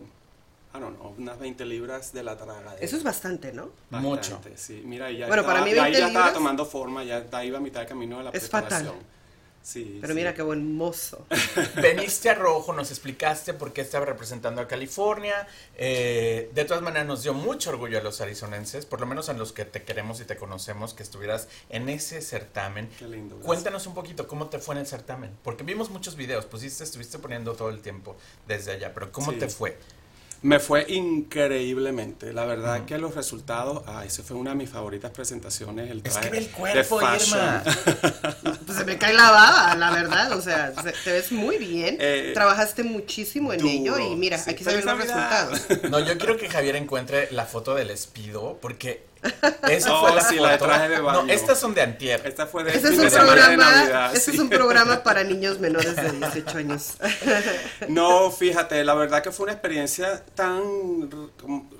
I 0.74 0.80
don't 0.80 0.98
know, 0.98 1.14
unas 1.16 1.38
20 1.38 1.64
libras 1.64 2.12
de 2.12 2.22
la 2.22 2.36
tragadera. 2.36 2.76
Eso 2.78 2.98
es 2.98 3.02
bastante, 3.02 3.54
¿no? 3.54 3.70
mucho. 3.88 4.38
Sí, 4.56 4.82
mira, 4.84 5.10
ya 5.10 5.28
Bueno, 5.28 5.40
estaba, 5.40 5.60
para 5.60 5.64
mí 5.64 5.70
y 5.70 5.78
ahí 5.78 5.92
20 5.92 5.98
ya 5.98 6.06
estaba 6.08 6.32
tomando 6.34 6.66
forma, 6.66 7.02
ya 7.04 7.24
ya 7.30 7.42
iba 7.42 7.56
a 7.56 7.60
mitad 7.62 7.80
de 7.80 7.86
camino 7.86 8.18
de 8.18 8.24
la 8.24 8.30
Es 8.30 8.50
preparación. 8.50 8.96
fatal. 8.96 9.06
Sí, 9.64 9.96
Pero 10.02 10.12
sí. 10.12 10.16
mira 10.18 10.34
qué 10.34 10.42
buen 10.42 10.76
mozo. 10.76 11.24
Veniste 11.80 12.28
a 12.28 12.34
Rojo, 12.34 12.74
nos 12.74 12.90
explicaste 12.90 13.54
por 13.54 13.72
qué 13.72 13.80
estaba 13.80 14.04
representando 14.04 14.60
a 14.60 14.68
California. 14.68 15.48
eh, 15.76 16.50
de 16.54 16.64
todas 16.66 16.82
maneras, 16.82 17.06
nos 17.08 17.22
dio 17.22 17.32
mucho 17.32 17.70
orgullo 17.70 17.98
a 17.98 18.02
los 18.02 18.20
arizonenses, 18.20 18.84
por 18.84 19.00
lo 19.00 19.06
menos 19.06 19.30
a 19.30 19.32
los 19.32 19.52
que 19.54 19.64
te 19.64 19.82
queremos 19.82 20.20
y 20.20 20.26
te 20.26 20.36
conocemos, 20.36 20.92
que 20.92 21.02
estuvieras 21.02 21.48
en 21.70 21.88
ese 21.88 22.20
certamen. 22.20 22.90
Qué 22.98 23.06
lindo. 23.08 23.36
gracias. 23.36 23.46
Cuéntanos 23.46 23.86
un 23.86 23.94
poquito 23.94 24.28
cómo 24.28 24.50
te 24.50 24.58
fue 24.58 24.74
en 24.74 24.82
el 24.82 24.86
certamen, 24.86 25.30
porque 25.42 25.64
vimos 25.64 25.88
muchos 25.88 26.14
videos, 26.14 26.44
pusiste, 26.44 26.84
estuviste 26.84 27.18
poniendo 27.18 27.54
todo 27.54 27.70
el 27.70 27.80
tiempo 27.80 28.16
desde 28.46 28.72
allá, 28.72 28.92
pero 28.92 29.10
¿cómo 29.12 29.32
Sí. 29.32 29.38
te 29.38 29.48
fue? 29.48 29.78
Me 30.44 30.60
fue 30.60 30.84
increíblemente. 30.92 32.34
La 32.34 32.44
verdad 32.44 32.84
que 32.84 32.98
los 32.98 33.14
resultados, 33.14 33.82
ah, 33.86 34.04
esa 34.04 34.22
fue 34.22 34.36
una 34.36 34.50
de 34.50 34.56
mis 34.56 34.68
favoritas 34.68 35.10
presentaciones. 35.10 35.90
El 35.90 36.02
Es 36.04 36.12
traje 36.12 36.26
que 36.28 36.30
ve 36.32 36.38
el 36.38 36.44
de 36.46 36.50
cuerpo, 36.50 37.00
fashion. 37.00 37.38
Irma. 37.40 37.62
Pues 38.66 38.78
se 38.78 38.84
me 38.84 38.98
cae 38.98 39.14
la 39.14 39.30
baba, 39.30 39.74
la 39.74 39.90
verdad. 39.90 40.32
O 40.32 40.42
sea, 40.42 40.74
se- 40.82 40.92
te 41.04 41.12
ves 41.12 41.32
muy 41.32 41.56
bien. 41.56 41.96
Eh, 41.98 42.32
Trabajaste 42.34 42.82
muchísimo 42.82 43.52
en 43.54 43.60
duro, 43.60 43.70
ello 43.72 43.98
y 43.98 44.16
mira, 44.16 44.36
sí. 44.36 44.50
aquí 44.50 44.64
se 44.64 44.70
ven 44.74 44.82
¡Feliz 44.82 44.86
los 44.92 44.98
resultados. 45.00 45.60
No, 45.90 45.98
yo 46.00 46.18
quiero 46.18 46.36
que 46.36 46.48
Javier 46.50 46.76
encuentre 46.76 47.28
la 47.30 47.46
foto 47.46 47.74
del 47.74 47.90
espido, 47.90 48.58
porque 48.60 49.02
esa 49.68 49.94
Oh, 49.94 50.00
fue 50.00 50.14
la 50.14 50.20
sí, 50.22 50.34
foto. 50.36 50.46
la 50.46 50.52
de 50.52 50.58
traje 50.58 50.88
de 50.88 51.00
baño. 51.00 51.22
No, 51.24 51.32
estas 51.32 51.58
son 51.58 51.74
de 51.74 51.82
antier. 51.82 52.22
Esta 52.26 52.46
fue 52.46 52.64
de 52.64 52.70
Este 52.74 52.88
es 52.88 52.98
un 52.98 53.10
semana 53.10 53.34
de 53.34 53.40
programa, 53.40 53.70
Navidad. 53.76 54.14
este 54.16 54.30
sí. 54.30 54.36
es 54.36 54.42
un 54.42 54.48
programa 54.50 55.02
para 55.02 55.24
niños 55.32 55.58
menores 55.60 55.96
de 55.96 56.10
18 56.12 56.58
años. 56.58 56.94
No, 57.88 58.30
fíjate, 58.30 58.82
la 58.84 58.94
verdad 58.94 59.22
que 59.22 59.30
fue 59.32 59.44
una 59.44 59.52
experiencia 59.52 60.24
tan, 60.34 60.62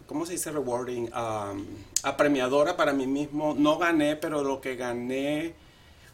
¿cómo, 0.06 0.26
se 0.26 0.32
dice? 0.32 0.50
Rewarding, 0.50 1.10
um, 1.14 1.66
apremiadora 2.02 2.76
para 2.76 2.92
mí 2.92 3.06
mismo. 3.06 3.54
No 3.58 3.78
gané, 3.78 4.16
pero 4.16 4.42
lo 4.42 4.60
que 4.60 4.76
gané 4.76 5.54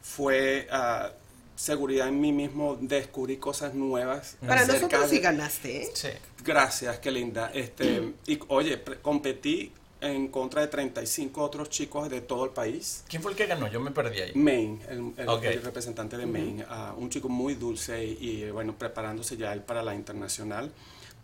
fue 0.03 0.67
ah, 0.71 1.11
seguridad 1.57 2.09
en 2.09 2.21
mí 2.21 2.33
mismo, 2.33 2.79
descubrí 2.81 3.37
cosas 3.37 3.75
nuevas. 3.75 4.37
Para 4.47 4.65
nosotros 4.65 5.03
de- 5.03 5.09
sí 5.09 5.19
ganaste, 5.21 5.83
¿eh? 5.83 5.91
Sí. 5.95 6.09
Gracias, 6.43 6.99
qué 7.01 7.11
linda. 7.11 7.51
Este, 7.53 8.15
y 8.27 8.41
oye, 8.49 8.83
competí 9.03 9.73
en 10.01 10.29
contra 10.29 10.63
de 10.63 10.69
35 10.69 11.43
otros 11.43 11.69
chicos 11.71 12.09
de 12.09 12.21
todo 12.23 12.45
el 12.47 12.51
país. 12.53 13.05
¿Quién 13.09 13.21
fue 13.23 13.33
el 13.33 13.37
que 13.37 13.47
ganó? 13.47 13.69
Yo 13.69 13.81
me 13.81 13.91
perdí 13.91 14.21
ahí. 14.21 14.33
Maine, 14.35 14.81
el, 14.89 15.13
el- 15.17 15.29
Ok. 15.29 15.45
el 15.45 15.63
representante 15.63 16.17
de 16.17 16.27
Maine, 16.27 16.65
ah, 16.69 16.95
un 16.97 17.11
chico 17.11 17.29
muy 17.29 17.55
dulce 17.55 18.05
y, 18.05 18.13
y, 18.45 18.51
bueno, 18.51 18.75
preparándose 18.79 19.37
ya 19.37 19.53
él 19.53 19.63
para 19.63 19.83
la 19.83 19.95
internacional. 19.95 20.73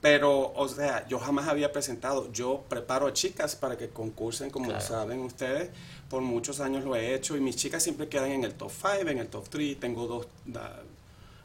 Pero, 0.02 0.52
o 0.54 0.68
sea, 0.68 1.09
yo 1.09 1.18
jamás 1.18 1.49
había 1.49 1.73
presentado, 1.73 2.30
yo 2.30 2.64
preparo 2.68 3.06
a 3.06 3.12
chicas 3.14 3.56
para 3.56 3.78
que 3.78 3.88
concursen, 3.88 4.50
como 4.50 4.66
Claro. 4.66 4.80
saben 4.85 5.21
ustedes, 5.21 5.71
por 6.11 6.21
muchos 6.21 6.61
años 6.61 6.85
lo 6.85 6.95
he 6.97 7.14
hecho 7.14 7.35
y 7.37 7.40
mis 7.40 7.56
chicas 7.56 7.83
siempre 7.83 8.06
quedan 8.09 8.30
en 8.30 8.45
el 8.45 8.54
top 8.54 8.71
5, 8.71 9.09
en 9.11 9.18
el 9.18 9.28
top 9.28 9.49
3, 9.49 9.80
tengo 9.80 10.06
dos 10.06 10.26
da- 10.45 10.83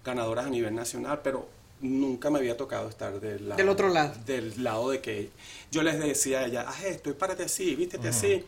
ganadoras 0.04 0.48
a 0.48 0.50
nivel 0.50 0.76
nacional, 0.76 1.22
pero 1.24 1.48
nunca 1.82 2.30
me 2.30 2.40
había 2.40 2.56
tocado 2.58 2.88
estar 2.90 3.20
del 3.20 3.50
lado, 3.50 3.58
Del 3.58 3.70
otro 3.70 3.90
lado. 3.90 4.14
Del 4.26 4.64
lado 4.64 4.92
de 4.92 5.02
que 5.02 5.30
yo 5.72 5.84
les 5.84 6.00
decía 6.00 6.40
a 6.40 6.46
ella, 6.46 6.62
haz 6.62 6.84
esto 6.84 7.10
y 7.10 7.14
párate 7.14 7.44
así, 7.44 7.76
vístete 7.76 8.10
así. 8.10 8.44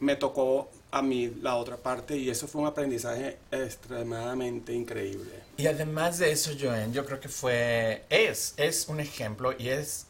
Me 0.00 0.16
tocó 0.16 0.70
a 0.90 1.02
mí 1.02 1.30
la 1.42 1.56
otra 1.56 1.76
parte 1.76 2.16
y 2.16 2.30
eso 2.30 2.48
fue 2.48 2.62
un 2.62 2.66
aprendizaje 2.66 3.36
extremadamente 3.50 4.72
increíble. 4.72 5.30
Y 5.56 5.66
además 5.66 6.18
de 6.18 6.32
eso, 6.32 6.52
Joen, 6.58 6.92
yo 6.92 7.04
creo 7.04 7.20
que 7.20 7.28
fue, 7.28 8.04
es, 8.08 8.54
es 8.56 8.88
un 8.88 8.98
ejemplo 8.98 9.54
y 9.56 9.68
es, 9.68 10.06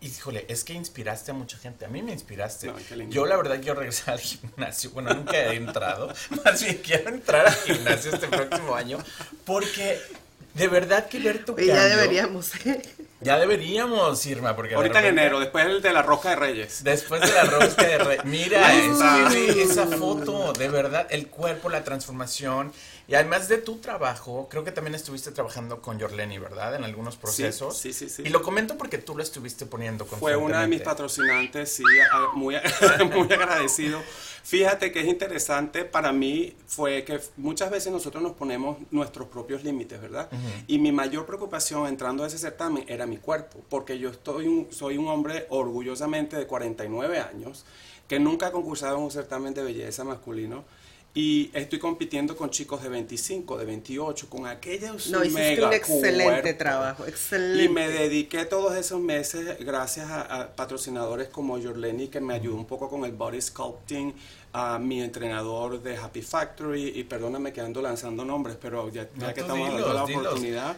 híjole, 0.00 0.46
es 0.48 0.64
que 0.64 0.72
inspiraste 0.72 1.30
a 1.30 1.34
mucha 1.34 1.58
gente. 1.58 1.84
A 1.84 1.88
mí 1.88 2.02
me 2.02 2.12
inspiraste. 2.12 2.68
No, 2.68 2.78
yo 3.10 3.26
la 3.26 3.36
verdad 3.36 3.60
quiero 3.60 3.74
regresar 3.80 4.14
al 4.14 4.20
gimnasio. 4.20 4.90
Bueno, 4.90 5.12
nunca 5.12 5.36
he 5.36 5.56
entrado. 5.56 6.12
Más 6.44 6.62
bien 6.62 6.80
quiero 6.82 7.10
entrar 7.10 7.46
al 7.46 7.54
gimnasio 7.54 8.14
este 8.14 8.28
próximo 8.28 8.74
año 8.74 8.98
porque 9.44 10.00
de 10.54 10.68
verdad 10.68 11.08
que 11.08 11.18
ver 11.18 11.44
tu 11.44 11.54
Oye, 11.54 11.66
ya 11.66 11.74
cambio- 11.76 11.96
deberíamos. 11.96 12.54
¿eh? 12.66 12.82
Ya 13.20 13.36
deberíamos, 13.38 14.24
Irma, 14.26 14.54
porque 14.54 14.74
Ahorita 14.76 15.00
en 15.00 15.06
enero, 15.06 15.40
después 15.40 15.66
el 15.66 15.82
de 15.82 15.92
la 15.92 16.02
Roca 16.02 16.30
de 16.30 16.36
Reyes. 16.36 16.84
Después 16.84 17.20
de 17.20 17.32
la 17.32 17.42
rosca 17.44 17.84
de 17.84 17.98
rey. 17.98 18.18
Mira, 18.24 18.64
Ahí 18.66 18.78
es 18.78 18.92
está. 18.92 19.28
que 19.28 19.34
ve 19.54 19.62
esa 19.62 19.86
foto, 19.88 20.52
de 20.52 20.68
verdad, 20.68 21.06
el 21.10 21.26
cuerpo, 21.26 21.68
la 21.68 21.82
transformación. 21.82 22.72
Y 23.08 23.14
además 23.14 23.48
de 23.48 23.56
tu 23.56 23.78
trabajo, 23.78 24.48
creo 24.50 24.64
que 24.64 24.70
también 24.70 24.94
estuviste 24.94 25.30
trabajando 25.32 25.80
con 25.80 25.98
Yorleni, 25.98 26.38
¿verdad? 26.38 26.74
En 26.74 26.84
algunos 26.84 27.16
procesos. 27.16 27.74
Sí, 27.78 27.94
sí, 27.94 28.10
sí. 28.10 28.22
Y 28.26 28.28
lo 28.28 28.42
comento 28.42 28.76
porque 28.76 28.98
tú 28.98 29.16
lo 29.16 29.22
estuviste 29.22 29.64
poniendo 29.64 30.04
Fue 30.04 30.36
una 30.36 30.60
de 30.60 30.68
mis 30.68 30.82
patrocinantes, 30.82 31.72
sí, 31.72 31.82
muy, 32.34 32.56
muy 33.16 33.32
agradecido. 33.32 33.98
Fíjate 34.42 34.92
que 34.92 35.00
es 35.00 35.06
interesante 35.06 35.86
para 35.86 36.12
mí 36.12 36.54
fue 36.66 37.04
que 37.04 37.18
muchas 37.38 37.70
veces 37.70 37.90
nosotros 37.92 38.22
nos 38.22 38.32
ponemos 38.32 38.76
nuestros 38.90 39.28
propios 39.28 39.64
límites, 39.64 40.00
¿verdad? 40.02 40.28
Y 40.66 40.78
mi 40.78 40.92
mayor 40.92 41.24
preocupación 41.24 41.86
entrando 41.86 42.24
a 42.24 42.26
ese 42.26 42.36
certamen 42.36 42.84
era 42.88 43.06
mi 43.06 43.16
cuerpo, 43.16 43.58
porque 43.70 43.98
yo 43.98 44.10
estoy 44.10 44.46
un- 44.48 44.68
soy 44.70 44.98
un 44.98 45.08
hombre 45.08 45.46
orgullosamente 45.48 46.36
de 46.36 46.46
49 46.46 47.20
años 47.20 47.64
que 48.06 48.18
nunca 48.18 48.48
ha 48.48 48.52
concursado 48.52 48.96
en 48.98 49.02
un 49.04 49.10
certamen 49.10 49.54
de 49.54 49.62
belleza 49.62 50.04
masculino. 50.04 50.64
Y 51.20 51.50
estoy 51.52 51.80
compitiendo 51.80 52.36
con 52.36 52.48
chicos 52.50 52.80
de 52.80 52.88
25, 52.88 53.58
de 53.58 53.64
28, 53.64 54.30
con 54.30 54.46
aquellos 54.46 55.08
No, 55.08 55.24
hiciste 55.24 55.40
mega 55.42 55.66
un 55.66 55.74
excelente 55.74 56.24
cuerpos. 56.24 56.58
trabajo, 56.58 57.06
excelente. 57.06 57.64
Y 57.64 57.68
me 57.68 57.88
dediqué 57.88 58.44
todos 58.44 58.76
esos 58.76 59.00
meses, 59.00 59.58
gracias 59.58 60.08
a, 60.10 60.20
a 60.42 60.54
patrocinadores 60.54 61.26
como 61.28 61.60
Jorleni, 61.60 62.06
que 62.06 62.20
me 62.20 62.34
ayudó 62.34 62.54
un 62.54 62.66
poco 62.66 62.88
con 62.88 63.04
el 63.04 63.10
body 63.10 63.40
sculpting, 63.42 64.14
a 64.52 64.78
mi 64.78 65.02
entrenador 65.02 65.82
de 65.82 65.96
Happy 65.96 66.22
Factory, 66.22 66.92
y 66.94 67.02
perdóname 67.02 67.52
que 67.52 67.62
ando 67.62 67.82
lanzando 67.82 68.24
nombres, 68.24 68.56
pero 68.60 68.88
ya, 68.88 69.08
ya 69.18 69.26
No, 69.28 69.34
que 69.34 69.40
estamos 69.40 69.68
dando 69.72 69.92
la 69.92 70.06
dilos. 70.06 70.20
oportunidad. 70.24 70.76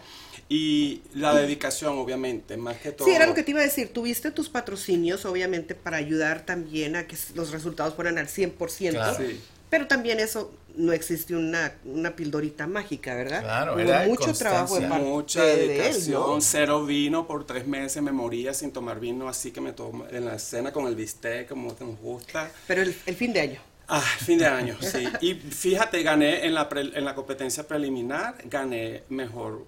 Y 0.48 1.02
la 1.14 1.34
dedicación, 1.34 1.98
obviamente, 1.98 2.56
más 2.56 2.78
que 2.78 2.92
todo. 2.92 3.06
Sí, 3.06 3.14
era 3.14 3.26
lo 3.26 3.34
que 3.34 3.42
te 3.42 3.50
iba 3.50 3.60
a 3.60 3.64
decir. 3.64 3.92
Tuviste 3.92 4.30
tus 4.30 4.48
patrocinios, 4.48 5.26
obviamente, 5.26 5.74
para 5.74 5.98
ayudar 5.98 6.46
también 6.46 6.96
a 6.96 7.06
que 7.06 7.16
los 7.34 7.50
resultados 7.50 7.94
fueran 7.94 8.16
al 8.16 8.26
100%. 8.26 8.90
Claro. 8.92 9.16
Sí. 9.18 9.38
Pero 9.70 9.86
también 9.86 10.18
eso, 10.20 10.52
no 10.74 10.92
existe 10.92 11.34
una, 11.36 11.72
una 11.84 12.14
pildorita 12.16 12.66
mágica, 12.66 13.14
¿verdad? 13.14 13.40
Claro, 13.42 13.72
Hubo 13.74 13.80
era 13.80 14.04
mucho 14.06 14.32
trabajo 14.32 14.78
de 14.80 14.88
parte 14.88 15.04
Mucha 15.04 15.44
de 15.44 15.52
él, 15.62 15.68
dedicación, 15.68 16.22
¿no? 16.22 16.40
cero 16.40 16.84
vino 16.84 17.26
por 17.26 17.46
tres 17.46 17.66
meses, 17.66 18.02
me 18.02 18.10
moría 18.12 18.52
sin 18.52 18.72
tomar 18.72 18.98
vino, 19.00 19.28
así 19.28 19.52
que 19.52 19.60
me 19.60 19.72
tomo 19.72 20.06
en 20.10 20.24
la 20.26 20.38
cena 20.40 20.72
con 20.72 20.86
el 20.88 20.96
bistec, 20.96 21.48
como 21.48 21.68
nos 21.78 21.98
gusta. 22.00 22.50
Pero 22.66 22.82
el, 22.82 22.94
el 23.06 23.14
fin 23.16 23.32
de 23.32 23.40
año. 23.40 23.60
Ah, 23.88 24.00
fin 24.00 24.38
de 24.38 24.46
año, 24.46 24.76
sí. 24.80 25.08
Y 25.20 25.34
fíjate, 25.34 26.02
gané 26.02 26.44
en 26.46 26.54
la, 26.54 26.68
pre- 26.68 26.92
en 26.96 27.04
la 27.04 27.14
competencia 27.14 27.66
preliminar, 27.66 28.34
gané 28.44 29.04
mejor 29.08 29.64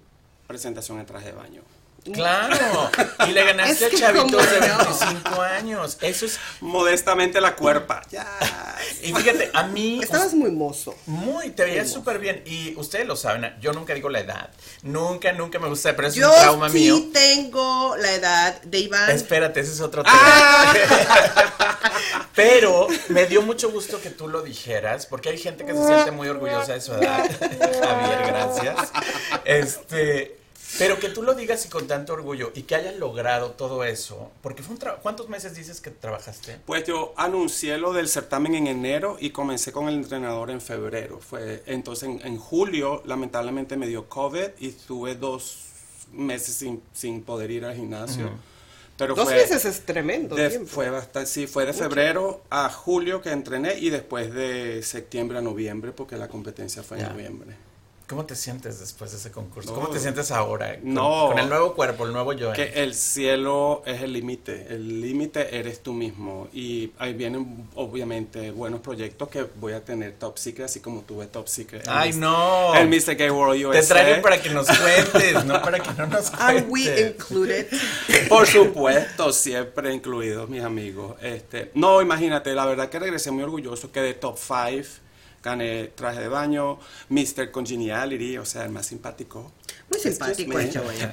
presentación 0.49 0.99
en 1.01 1.07
traje 1.07 1.27
de 1.27 1.33
baño. 1.33 1.63
Claro. 2.13 2.91
Y 3.29 3.31
le 3.33 3.45
ganaste 3.45 3.85
Es 3.87 3.91
que 3.91 4.05
a 4.05 4.13
chavitos 4.13 4.51
de 4.51 4.59
no. 4.69 4.77
25 4.79 5.41
años. 5.43 5.99
Eso 6.01 6.27
es. 6.27 6.39
Modestamente 6.61 7.41
la 7.41 7.55
cuerpa. 7.55 8.03
Ya. 8.11 8.27
Y 9.03 9.13
fíjate, 9.13 9.51
a 9.53 9.65
mí. 9.65 10.01
Estabas 10.03 10.35
muy 10.35 10.51
mozo. 10.51 10.95
Muy, 11.07 11.51
te 11.51 11.65
veías 11.65 11.91
súper 11.91 12.19
bien. 12.19 12.43
Y 12.47 12.75
ustedes 12.77 13.07
lo 13.07 13.17
saben, 13.17 13.55
yo 13.61 13.73
nunca 13.73 13.95
digo 13.95 14.09
la 14.09 14.21
edad. 14.21 14.51
Nunca, 14.83 15.33
nunca 15.33 15.59
me 15.59 15.69
gusta, 15.69 15.95
pero 15.97 16.09
es 16.09 16.15
Yo 16.15 16.31
un 16.33 16.41
trauma 16.41 16.69
sí 16.69 16.79
mío. 16.79 17.03
tengo 17.13 17.97
la 17.97 18.13
edad 18.15 18.63
de 18.63 18.79
Iván. 18.79 19.11
Espérate, 19.11 19.61
ese 19.61 19.73
es 19.73 19.81
otro 19.81 20.03
tema. 20.03 20.73
Pero 22.35 22.87
me 23.09 23.27
dio 23.27 23.43
mucho 23.43 23.71
gusto 23.71 24.01
que 24.01 24.11
tú 24.11 24.27
lo 24.29 24.43
dijeras, 24.43 25.07
porque 25.07 25.29
hay 25.29 25.39
gente 25.39 25.67
que 25.67 25.75
se 25.75 25.85
siente 25.87 26.11
muy 26.11 26.29
orgullosa 26.29 26.73
de 26.73 26.81
su 26.81 26.93
edad. 26.95 27.29
Javier, 27.41 28.27
gracias. 28.27 28.93
Este, 29.45 30.42
pero 30.79 30.99
que 30.99 31.09
tú 31.09 31.23
lo 31.23 31.35
digas 31.35 31.65
y 31.67 31.69
con 31.69 31.87
tanto 31.87 32.13
orgullo 32.15 32.51
y 32.55 32.63
que 32.63 32.75
hayas 32.75 32.97
logrado 32.97 33.51
todo 33.53 33.85
eso, 33.85 34.31
porque 34.43 34.63
fue 34.63 34.75
un 34.75 34.79
trabajo. 34.79 35.03
¿Cuántos 35.03 35.29
meses 35.29 35.55
dices 35.55 35.81
que 35.81 35.91
trabajaste? 35.91 36.59
Pues 36.67 36.85
yo 36.85 37.13
anuncié 37.17 37.77
lo 37.79 37.93
del 37.93 38.09
certamen 38.09 38.55
en 38.55 38.67
enero 38.67 39.17
y 39.21 39.31
comencé 39.31 39.73
con 39.73 39.89
el 39.89 39.95
entrenador 39.95 40.51
en 40.51 40.61
febrero. 40.61 41.21
Fue 41.21 41.63
entonces 41.67 42.09
en, 42.09 42.27
en 42.27 42.39
julio 42.39 43.03
lamentablemente 43.07 43.77
me 43.77 43.87
dio 43.87 44.09
COVID 44.09 44.49
y 44.61 44.69
estuve 44.69 45.15
dos 45.15 45.59
meses 46.13 46.55
sin, 46.55 46.83
sin 46.93 47.23
poder 47.23 47.51
ir 47.51 47.65
al 47.65 47.75
gimnasio. 47.77 48.31
Pero 48.97 49.15
Dos 49.15 49.25
fue, 49.25 49.35
meses 49.37 49.65
es 49.65 49.81
tremendo 49.87 50.37
de- 50.37 50.51
tiempo. 50.51 50.69
fue 50.69 50.91
bastante, 50.91 51.27
sí, 51.29 51.47
fue 51.47 51.65
de 51.65 51.73
febrero 51.73 52.43
a 52.51 52.69
julio 52.71 53.23
que 53.23 53.31
entrené 53.31 53.75
y 53.79 53.89
después 53.91 54.33
de 54.33 54.83
septiembre 54.83 55.39
a 55.39 55.41
noviembre 55.41 55.93
porque 55.93 56.17
la 56.17 56.29
competencia 56.29 56.83
fue 56.83 56.99
en 56.99 57.05
Ya. 57.05 57.09
noviembre. 57.13 57.57
¿Cómo 58.09 58.25
te 58.27 58.37
sientes 58.37 58.81
después 58.81 59.11
de 59.13 59.17
ese 59.17 59.31
concurso? 59.31 59.71
No. 59.71 59.77
¿Cómo 59.77 59.89
te 59.89 59.99
sientes 59.99 60.31
ahora? 60.31 60.79
Con, 60.79 60.95
No. 60.95 61.29
Con 61.29 61.39
el 61.39 61.49
nuevo 61.49 61.75
cuerpo, 61.75 62.07
el 62.07 62.13
nuevo 62.13 62.33
yo. 62.33 62.53
Que 62.53 62.83
el 62.83 62.95
cielo 62.95 63.83
es 63.87 64.03
el 64.03 64.13
límite, 64.13 64.67
el 64.71 65.01
límite 65.01 65.57
eres 65.57 65.83
tú 65.83 65.93
mismo 65.93 66.49
y 66.53 66.93
ahí 66.99 67.15
vienen 67.15 67.69
obviamente 67.75 68.51
buenos 68.51 68.81
proyectos 68.81 69.29
que 69.29 69.47
voy 69.57 69.73
a 69.73 69.85
tener 69.85 70.13
Top 70.19 70.37
Secret, 70.39 70.67
así 70.67 70.81
como 70.81 71.03
tuve 71.03 71.27
Top 71.27 71.47
Secret. 71.49 71.87
Ay, 71.89 72.13
no. 72.13 72.75
En 72.75 72.89
Mr. 72.89 73.17
Gay 73.17 73.31
World 73.31 73.65
USA. 73.65 73.81
Te 73.81 73.87
traigo 73.87 74.23
para 74.23 74.41
que 74.41 74.51
nos 74.51 74.67
cuentes, 74.67 75.45
no 75.45 75.63
para 75.63 75.81
que 75.81 75.91
no 75.93 76.07
nos 76.07 76.31
cuentes. 76.31 76.41
Are 76.41 76.65
we 76.69 77.09
included? 77.09 77.67
Por 78.29 78.47
supuesto, 78.47 79.33
siempre 79.33 79.93
incluidos 79.93 80.49
mis 80.49 80.63
amigos. 80.63 81.17
Este, 81.23 81.71
no, 81.75 82.03
imagínate, 82.03 82.55
la 82.55 82.67
verdad 82.67 82.89
que 82.89 82.99
regresé 82.99 83.31
muy 83.31 83.43
orgulloso, 83.43 83.91
quedé 83.91 84.15
top 84.15 84.37
5, 84.39 84.89
gané 85.43 85.89
traje 85.89 86.21
de 86.21 86.29
baño, 86.29 86.79
Mr. 87.09 87.51
Congeniality, 87.51 88.39
o 88.39 88.45
sea, 88.45 88.65
el 88.65 88.71
más 88.71 88.87
simpático. 88.87 89.53
Muy 89.91 90.01
simpático 90.01 90.59
el 90.59 90.71
chavo 90.71 90.91
ya. 90.93 91.11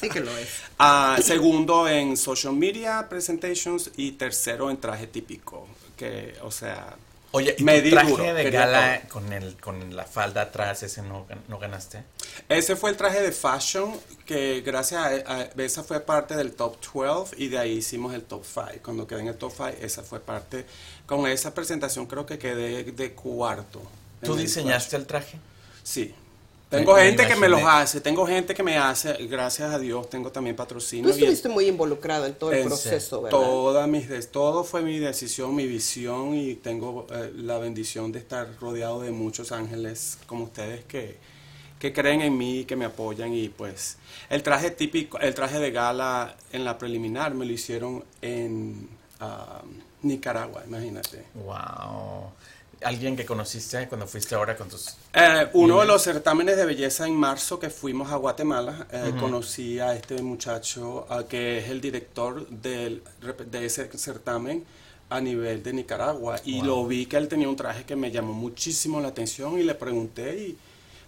Sí, 0.00 0.08
que 0.08 0.20
lo 0.20 0.36
es. 0.36 0.48
Ah, 0.78 1.18
segundo 1.22 1.88
en 1.88 2.16
social 2.16 2.54
media 2.54 3.08
presentations 3.08 3.90
y 3.96 4.12
tercero 4.12 4.70
en 4.70 4.78
traje 4.78 5.06
típico, 5.06 5.66
que, 5.96 6.34
o 6.42 6.50
sea, 6.50 6.96
Oye, 7.30 7.54
¿y 7.58 7.62
Me 7.62 7.82
tu 7.82 7.90
traje 7.90 8.10
duro, 8.10 8.34
de 8.34 8.50
gala 8.50 9.02
con 9.10 9.30
el 9.32 9.56
con 9.60 9.94
la 9.94 10.04
falda 10.04 10.42
atrás, 10.42 10.82
ese 10.82 11.02
no, 11.02 11.26
no 11.48 11.58
ganaste? 11.58 12.02
ese 12.48 12.74
fue 12.74 12.88
el 12.90 12.96
traje 12.96 13.20
de 13.20 13.32
fashion 13.32 14.00
que 14.24 14.62
gracias 14.62 15.00
a, 15.26 15.34
a- 15.34 15.42
esa 15.62 15.84
fue 15.84 16.00
parte 16.00 16.34
del 16.36 16.52
top 16.52 16.76
12 16.94 17.34
y 17.36 17.48
de 17.48 17.58
ahí 17.58 17.72
hicimos 17.72 18.14
el 18.14 18.22
top 18.22 18.44
5. 18.44 18.66
Cuando 18.82 19.06
quedé 19.06 19.20
en 19.20 19.28
el 19.28 19.36
top 19.36 19.52
5, 19.54 19.68
esa 19.82 20.02
fue 20.02 20.20
parte, 20.20 20.64
con 21.06 21.26
esa 21.26 21.52
presentación 21.52 22.06
creo 22.06 22.24
que 22.24 22.38
quedé 22.38 22.84
de 22.84 23.12
cuarto. 23.12 23.82
¿Tú 24.22 24.32
en 24.32 24.38
el 24.38 24.46
diseñaste 24.46 24.96
el 24.96 25.06
traje? 25.06 25.38
Sí. 25.82 26.14
Tengo 26.68 26.96
gente 26.96 27.26
que 27.26 27.34
me 27.36 27.48
los 27.48 27.62
hace, 27.64 28.00
tengo 28.02 28.26
gente 28.26 28.54
que 28.54 28.62
me 28.62 28.76
hace, 28.76 29.14
gracias 29.26 29.72
a 29.72 29.78
Dios, 29.78 30.10
tengo 30.10 30.30
también 30.30 30.54
Tú 30.54 30.62
patrocinio. 30.62 31.08
y- 31.08 31.12
estuviste 31.12 31.48
muy 31.48 31.66
involucrado 31.66 32.26
en 32.26 32.34
todo 32.34 32.52
el 32.52 32.58
En 32.58 32.66
proceso, 32.66 33.22
¿verdad? 33.22 33.38
Toda 33.38 33.86
mis 33.86 34.08
des- 34.08 34.30
todo 34.30 34.64
fue 34.64 34.82
mi 34.82 34.98
decisión, 34.98 35.54
mi 35.54 35.66
visión 35.66 36.34
y 36.34 36.54
tengo 36.56 37.06
eh, 37.10 37.32
la 37.36 37.56
bendición 37.58 38.12
de 38.12 38.18
estar 38.18 38.48
rodeado 38.60 39.00
de 39.00 39.10
muchos 39.10 39.50
ángeles 39.50 40.18
como 40.26 40.44
ustedes 40.44 40.84
que, 40.84 41.16
que 41.78 41.92
creen 41.94 42.20
en 42.20 42.36
mí, 42.36 42.64
que 42.66 42.76
me 42.76 42.84
apoyan 42.84 43.32
y 43.32 43.48
pues 43.48 43.96
el 44.28 44.42
traje 44.42 44.70
típico, 44.70 45.18
el 45.20 45.34
traje 45.34 45.58
de 45.60 45.70
gala 45.70 46.36
en 46.52 46.64
la 46.66 46.76
preliminar 46.76 47.32
me 47.34 47.46
lo 47.46 47.52
hicieron 47.52 48.04
en 48.20 48.88
ah, 49.20 49.62
Nicaragua, 50.02 50.64
imagínate. 50.66 51.24
Wow. 51.34 52.30
¿Alguien 52.82 53.16
que 53.16 53.24
conociste 53.26 53.88
cuando 53.88 54.06
fuiste 54.06 54.34
ahora 54.34 54.56
con 54.56 54.68
tus... 54.68 54.96
Eh, 55.12 55.48
uno 55.54 55.80
de 55.80 55.86
los 55.86 56.02
certámenes 56.02 56.56
de 56.56 56.64
belleza 56.64 57.06
en 57.06 57.14
marzo 57.16 57.58
que 57.58 57.70
fuimos 57.70 58.12
a 58.12 58.16
Guatemala, 58.16 58.86
eh, 58.92 59.12
conocí 59.18 59.80
a 59.80 59.94
este 59.94 60.22
muchacho 60.22 61.06
ah, 61.10 61.24
que 61.28 61.58
es 61.58 61.68
el 61.70 61.80
director 61.80 62.46
del, 62.48 63.02
de 63.50 63.66
ese 63.66 63.90
certamen 63.98 64.64
a 65.10 65.20
nivel 65.20 65.62
de 65.62 65.72
Nicaragua. 65.72 66.36
Y 66.44 66.58
Wow. 66.58 66.64
lo 66.66 66.86
vi 66.86 67.06
que 67.06 67.16
él 67.16 67.26
tenía 67.26 67.48
un 67.48 67.56
traje 67.56 67.84
que 67.84 67.96
me 67.96 68.10
llamó 68.12 68.32
muchísimo 68.32 69.00
la 69.00 69.08
atención 69.08 69.58
y 69.58 69.64
le 69.64 69.74
pregunté 69.74 70.38
y 70.38 70.58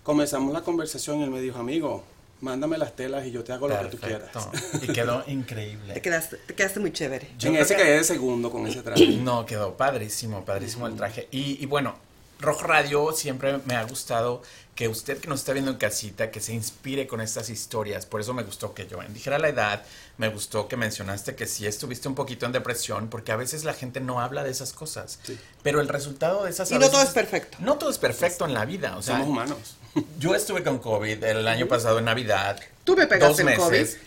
comenzamos 0.03 0.53
la 0.53 0.63
conversación 0.63 1.21
y 1.21 1.25
él 1.25 1.31
me 1.31 1.41
dijo, 1.41 1.59
amigo, 1.59 2.03
mándame 2.41 2.79
las 2.79 2.95
telas 2.97 3.27
y 3.27 3.31
yo 3.31 3.45
te 3.45 3.53
hago 3.53 3.69
lo 3.69 3.79
que 3.81 3.87
tú 3.89 3.99
quieras. 3.99 4.31
Perfecto. 4.33 4.79
Y 4.85 4.93
quedó 4.95 5.25
increíble. 5.31 5.95
Te 5.95 6.03
quedaste, 6.03 6.37
te 6.39 6.55
quedaste 6.55 6.81
muy 6.81 6.93
chévere. 6.93 7.31
Yo 7.39 7.49
en 7.51 7.57
ese 7.57 7.77
que- 7.77 7.83
quedé 7.83 7.97
de 7.99 8.05
segundo 8.05 8.51
con 8.51 8.67
ese 8.67 8.83
traje. 8.83 9.07
No, 9.21 9.45
quedó 9.47 9.77
padrísimo, 9.77 10.45
padrísimo 10.45 10.87
el 10.87 10.97
traje. 10.97 11.29
Y, 11.31 11.63
y 11.63 11.67
bueno, 11.67 11.95
Rojo 12.41 12.65
Radio 12.67 13.13
siempre 13.13 13.59
me 13.67 13.75
ha 13.77 13.85
gustado 13.85 14.43
que 14.75 14.89
usted 14.89 15.19
que 15.19 15.29
nos 15.29 15.41
está 15.41 15.53
viendo 15.53 15.71
en 15.73 15.77
casita, 15.77 16.31
que 16.31 16.41
se 16.41 16.55
inspire 16.55 17.07
con 17.07 17.21
estas 17.21 17.51
historias. 17.51 18.07
Por 18.07 18.23
eso 18.23 18.33
me 18.33 18.45
gustó 18.45 18.73
que 18.73 18.87
yo 18.87 18.99
dijera 19.11 19.39
la 19.39 19.51
edad, 19.51 19.83
me 20.17 20.31
gustó 20.31 20.69
que 20.69 20.79
mencionaste 20.79 21.35
que 21.35 21.47
sí 21.47 21.67
estuviste 21.67 22.09
un 22.09 22.15
poquito 22.15 22.47
en 22.47 22.53
depresión, 22.53 23.09
porque 23.11 23.31
a 23.31 23.37
veces 23.37 23.65
la 23.65 23.75
gente 23.75 24.01
no 24.01 24.23
habla 24.23 24.43
de 24.43 24.51
esas 24.51 24.73
cosas. 24.73 25.19
Sí. 25.23 25.39
Pero 25.63 25.83
el 25.83 25.89
resultado 25.89 26.45
de 26.45 26.51
esas... 26.51 26.71
Y 26.71 26.75
no 26.75 26.81
veces 26.81 26.93
todo 26.93 27.03
es 27.03 27.11
perfecto. 27.11 27.59
No 27.61 27.77
todo 27.77 27.91
es 27.91 27.99
perfecto 27.99 28.47
en 28.47 28.55
la 28.55 28.65
vida. 28.65 28.97
O 28.97 29.03
sea, 29.03 29.17
Somos 29.17 29.29
humanos. 29.29 29.77
Yo 30.19 30.35
estuve 30.35 30.63
con 30.63 30.79
COVID 30.79 31.23
el 31.25 31.47
año 31.49 31.67
pasado 31.67 31.99
en 31.99 32.05
Navidad. 32.07 32.61
Tú 32.85 32.97
me 32.97 33.07
pegaste 33.07 33.43
dos 33.43 33.53
el 33.53 33.59
COVID. 33.59 33.79
meses. 33.79 33.99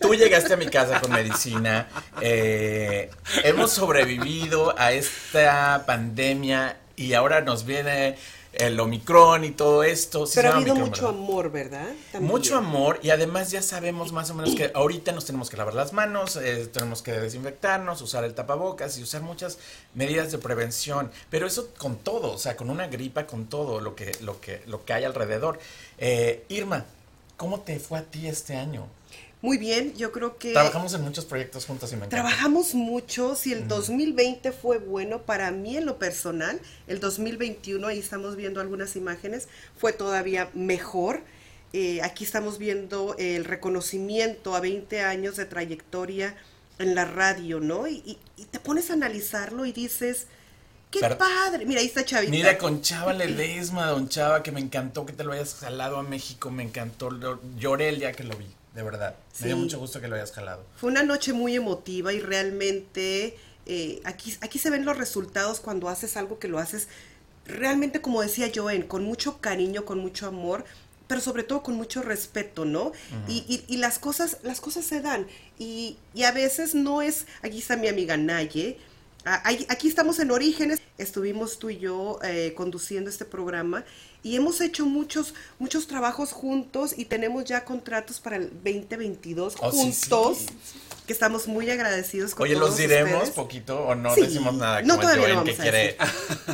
Tú 0.00 0.14
llegaste 0.14 0.54
a 0.54 0.56
mi 0.56 0.66
casa 0.66 1.00
con 1.00 1.12
medicina. 1.12 1.88
eh, 2.20 3.10
hemos 3.42 3.72
sobrevivido 3.72 4.74
a 4.78 4.92
esta 4.92 5.84
pandemia 5.86 6.76
y 6.96 7.12
ahora 7.12 7.40
nos 7.42 7.66
viene 7.66 8.16
el 8.58 8.78
Omicron 8.78 9.44
y 9.44 9.50
todo 9.50 9.82
esto. 9.82 10.24
Pero 10.34 10.50
ha 10.50 10.56
habido 10.56 10.74
mucho 10.74 11.08
amor, 11.08 11.50
¿verdad? 11.50 11.92
Mucho 12.20 12.56
amor 12.56 13.00
y 13.02 13.10
además 13.10 13.50
ya 13.50 13.62
sabemos 13.62 14.12
más 14.12 14.30
o 14.30 14.34
menos 14.34 14.54
que 14.54 14.70
ahorita 14.74 15.12
nos 15.12 15.24
tenemos 15.24 15.50
que 15.50 15.56
lavar 15.56 15.74
las 15.74 15.92
manos, 15.92 16.36
eh, 16.36 16.68
tenemos 16.72 17.02
que 17.02 17.12
desinfectarnos, 17.12 18.00
usar 18.02 18.24
el 18.24 18.34
tapabocas 18.34 18.98
y 18.98 19.02
usar 19.02 19.22
muchas 19.22 19.58
medidas 19.94 20.32
de 20.32 20.38
prevención. 20.38 21.10
Pero 21.30 21.46
eso 21.46 21.70
con 21.78 21.96
todo, 21.96 22.32
o 22.32 22.38
sea, 22.38 22.56
con 22.56 22.70
una 22.70 22.86
gripa, 22.86 23.26
con 23.26 23.46
todo 23.46 23.80
lo 23.80 23.94
que, 23.94 24.12
lo 24.20 24.40
que, 24.40 24.62
lo 24.66 24.84
que 24.84 24.92
hay 24.92 25.04
alrededor. 25.04 25.58
Eh, 25.98 26.44
Irma, 26.48 26.84
¿cómo 27.36 27.60
te 27.60 27.78
fue 27.78 27.98
a 27.98 28.02
ti 28.02 28.26
este 28.26 28.56
año? 28.56 28.86
Muy 29.44 29.58
bien, 29.58 29.94
yo 29.94 30.10
creo 30.10 30.38
que... 30.38 30.54
Trabajamos 30.54 30.94
en 30.94 31.02
muchos 31.02 31.26
proyectos 31.26 31.66
juntos 31.66 31.92
y 31.92 31.96
me 31.96 32.06
encanta. 32.06 32.16
Trabajamos 32.16 32.74
mucho, 32.74 33.34
si 33.34 33.52
el 33.52 33.68
2020 33.68 34.52
fue 34.52 34.78
bueno 34.78 35.20
para 35.20 35.50
mí 35.50 35.76
en 35.76 35.84
lo 35.84 35.98
personal, 35.98 36.58
el 36.86 36.98
2021, 36.98 37.86
ahí 37.86 37.98
estamos 37.98 38.36
viendo 38.36 38.62
algunas 38.62 38.96
imágenes, 38.96 39.48
fue 39.76 39.92
todavía 39.92 40.48
mejor. 40.54 41.20
Eh, 41.74 42.00
aquí 42.00 42.24
estamos 42.24 42.56
viendo 42.56 43.16
el 43.18 43.44
reconocimiento 43.44 44.56
a 44.56 44.60
20 44.60 45.02
años 45.02 45.36
de 45.36 45.44
trayectoria 45.44 46.34
en 46.78 46.94
la 46.94 47.04
radio, 47.04 47.60
¿no? 47.60 47.86
Y, 47.86 48.18
te 48.50 48.58
pones 48.60 48.88
a 48.88 48.94
analizarlo 48.94 49.66
y 49.66 49.72
dices, 49.72 50.26
qué 50.90 51.00
padre. 51.00 51.66
Mira, 51.66 51.82
ahí 51.82 51.86
está 51.86 52.02
Chavita. 52.02 52.30
Mira, 52.30 52.56
con 52.56 52.80
Chava 52.80 53.12
Ledesma, 53.12 53.88
don 53.88 54.08
Chava, 54.08 54.42
que 54.42 54.52
me 54.52 54.60
encantó 54.60 55.04
que 55.04 55.12
te 55.12 55.22
lo 55.22 55.32
hayas 55.32 55.56
jalado 55.56 55.98
a 55.98 56.02
México, 56.02 56.50
me 56.50 56.62
encantó, 56.62 57.10
lloré 57.58 57.90
el 57.90 57.98
día 57.98 58.12
que 58.12 58.24
lo 58.24 58.38
vi 58.38 58.46
de 58.74 58.82
verdad. 58.82 59.16
Me 59.40 59.46
dio 59.46 59.56
mucho 59.56 59.78
gusto 59.78 60.00
que 60.00 60.08
lo 60.08 60.16
hayas 60.16 60.32
jalado. 60.32 60.64
Fue 60.76 60.90
una 60.90 61.02
noche 61.02 61.32
muy 61.32 61.54
emotiva 61.54 62.12
y 62.12 62.20
realmente 62.20 63.36
eh, 63.66 64.00
aquí, 64.04 64.36
aquí 64.40 64.58
se 64.58 64.70
ven 64.70 64.84
los 64.84 64.98
resultados 64.98 65.60
cuando 65.60 65.88
haces 65.88 66.16
algo 66.16 66.38
que 66.38 66.48
lo 66.48 66.58
haces 66.58 66.88
realmente, 67.46 68.00
como 68.00 68.22
decía 68.22 68.50
Joen, 68.54 68.82
con 68.82 69.04
mucho 69.04 69.40
cariño, 69.40 69.84
con 69.84 69.98
mucho 69.98 70.26
amor, 70.26 70.64
pero 71.06 71.20
sobre 71.20 71.42
todo 71.42 71.62
con 71.62 71.74
mucho 71.74 72.02
respeto, 72.02 72.64
¿no? 72.64 72.92
y, 73.28 73.62
y, 73.68 73.76
las 73.76 73.98
cosas, 73.98 74.38
las 74.42 74.60
cosas 74.60 74.84
se 74.84 75.00
dan. 75.00 75.26
Y, 75.58 75.98
y, 76.14 76.24
a 76.24 76.32
veces 76.32 76.74
no 76.74 77.02
es, 77.02 77.26
aquí 77.42 77.58
está 77.58 77.76
mi 77.76 77.88
amiga 77.88 78.16
Naye, 78.16 78.78
aquí 79.24 79.88
estamos 79.88 80.18
en 80.18 80.30
Orígenes, 80.30 80.80
estuvimos 80.98 81.58
tú 81.58 81.70
y 81.70 81.78
yo 81.78 82.18
eh, 82.22 82.52
conduciendo 82.56 83.10
este 83.10 83.24
programa 83.24 83.84
y 84.22 84.36
hemos 84.36 84.60
hecho 84.62 84.86
muchos, 84.86 85.34
muchos 85.58 85.86
trabajos 85.86 86.32
juntos 86.32 86.94
y 86.96 87.04
tenemos 87.04 87.44
ya 87.44 87.64
contratos 87.64 88.20
para 88.20 88.36
el 88.36 88.50
2022 88.50 89.56
juntos. 89.56 90.46
Que 91.06 91.12
estamos 91.12 91.46
muy 91.46 91.68
agradecidos 91.68 92.34
con 92.34 92.44
Oye, 92.44 92.56
¿los 92.56 92.78
diremos 92.78 93.28
poquito 93.28 93.78
o 93.78 93.94
no 93.94 94.14
decimos 94.14 94.54
nada? 94.54 94.80
No, 94.80 94.98
todavía 94.98 95.34
no 95.34 95.44
que 95.44 95.54
quiere 95.54 95.98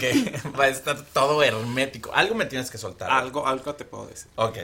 que 0.01 0.35
va 0.59 0.65
a 0.65 0.69
estar 0.69 1.05
todo 1.13 1.45
hermético. 1.45 2.13
Algo 2.13 2.35
me 2.35 2.47
tienes 2.47 2.69
que 2.69 2.77
soltar. 2.77 3.13
Algo, 3.13 3.47
algo 3.47 3.77
te 3.77 3.85
puedo 3.85 4.09
decir. 4.09 4.27
Ok. 4.35 4.59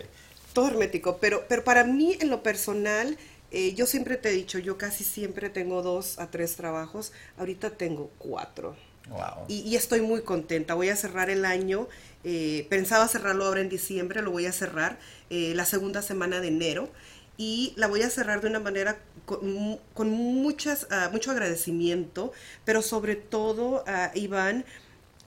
Todo 0.53 0.67
hermético, 0.67 1.19
pero, 1.19 1.45
pero 1.49 1.63
para 1.63 1.85
mí 1.85 2.17
en 2.19 2.31
lo 2.31 2.43
personal, 2.43 3.17
eh, 3.53 3.75
yo 3.75 3.87
siempre 3.87 4.17
te 4.17 4.31
he 4.31 4.33
dicho, 4.33 4.59
yo 4.59 4.77
casi 4.77 5.05
siempre 5.05 5.51
tengo 5.51 5.83
dos 5.83 6.19
a 6.19 6.33
tres 6.33 6.57
trabajos. 6.57 7.13
Ahorita 7.39 7.71
tengo 7.71 8.11
cuatro. 8.19 8.75
Wow. 9.09 9.47
y, 9.49 9.77
estoy 9.77 10.01
muy 10.01 10.23
contenta. 10.23 10.75
Voy 10.75 10.89
a 10.89 10.97
cerrar 10.97 11.31
el 11.31 11.45
año 11.45 11.89
eh, 12.29 12.67
pensaba 12.69 13.07
cerrarlo 13.07 13.45
ahora 13.45 13.61
en 13.61 13.69
diciembre, 13.69 14.21
lo 14.21 14.33
voy 14.33 14.47
a 14.47 14.53
cerrar 14.53 14.99
eh, 15.31 15.53
la 15.55 15.65
segunda 15.65 16.03
semana 16.03 16.41
de 16.41 16.49
enero 16.49 16.91
y 17.37 17.73
la 17.77 17.87
voy 17.87 18.03
a 18.03 18.11
cerrar 18.11 18.41
de 18.41 18.49
una 18.49 18.59
manera 18.59 18.99
con, 19.27 20.11
muchas, 20.11 20.89
ah, 20.91 21.09
mucho 21.13 21.31
agradecimiento, 21.31 22.33
pero 22.65 22.83
sobre 22.83 23.15
todo, 23.15 23.85
uh, 23.87 24.19
Iván, 24.19 24.65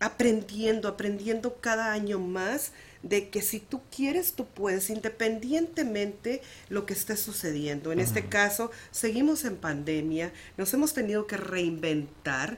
aprendiendo, 0.02 0.90
aprendiendo 0.90 1.56
cada 1.62 1.94
año 1.94 2.20
más 2.20 2.74
de 3.02 3.30
que 3.30 3.42
si 3.42 3.62
tú 3.62 3.80
quieres, 3.96 4.34
tú 4.34 4.46
puedes, 4.46 4.90
independientemente 4.90 6.42
lo 6.68 6.86
que 6.86 6.94
esté 6.94 7.16
sucediendo. 7.16 7.94
En 7.94 8.02
este 8.02 8.26
caso, 8.26 8.72
seguimos 8.92 9.46
en 9.46 9.56
pandemia, 9.56 10.34
nos 10.58 10.74
hemos 10.74 10.94
tenido 10.94 11.28
que 11.28 11.38
reinventar 11.38 12.58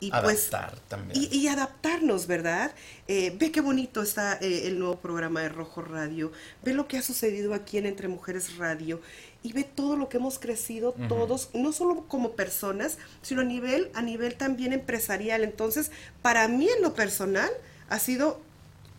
y 0.00 0.10
pues, 0.10 0.50
también. 0.88 1.28
Y, 1.30 1.46
adaptarnos, 1.46 2.26
¿verdad? 2.26 2.72
Eh, 3.06 3.36
ve 3.38 3.52
qué 3.52 3.60
bonito 3.60 4.02
está 4.02 4.38
eh, 4.40 4.66
el 4.66 4.78
nuevo 4.78 4.96
programa 4.96 5.42
de 5.42 5.50
Rojo 5.50 5.82
Radio, 5.82 6.32
ve 6.62 6.72
lo 6.72 6.88
que 6.88 6.96
ha 6.96 7.02
sucedido 7.02 7.52
aquí 7.52 7.76
en 7.76 7.84
Entre 7.84 8.08
Mujeres 8.08 8.56
Radio 8.56 9.00
y 9.42 9.52
ve 9.52 9.64
todo 9.64 9.96
lo 9.96 10.08
que 10.08 10.16
hemos 10.16 10.38
crecido 10.38 10.92
todos, 11.08 11.50
no 11.54 11.72
solo 11.72 12.06
como 12.08 12.32
personas, 12.32 12.98
sino 13.22 13.42
a 13.42 13.44
nivel, 13.44 13.90
a 13.94 14.02
nivel 14.02 14.36
también 14.36 14.72
empresarial. 14.72 15.44
Entonces, 15.44 15.90
para 16.22 16.48
mí 16.48 16.68
en 16.68 16.82
lo 16.82 16.94
personal 16.94 17.50
ha 17.88 17.98
sido, 17.98 18.40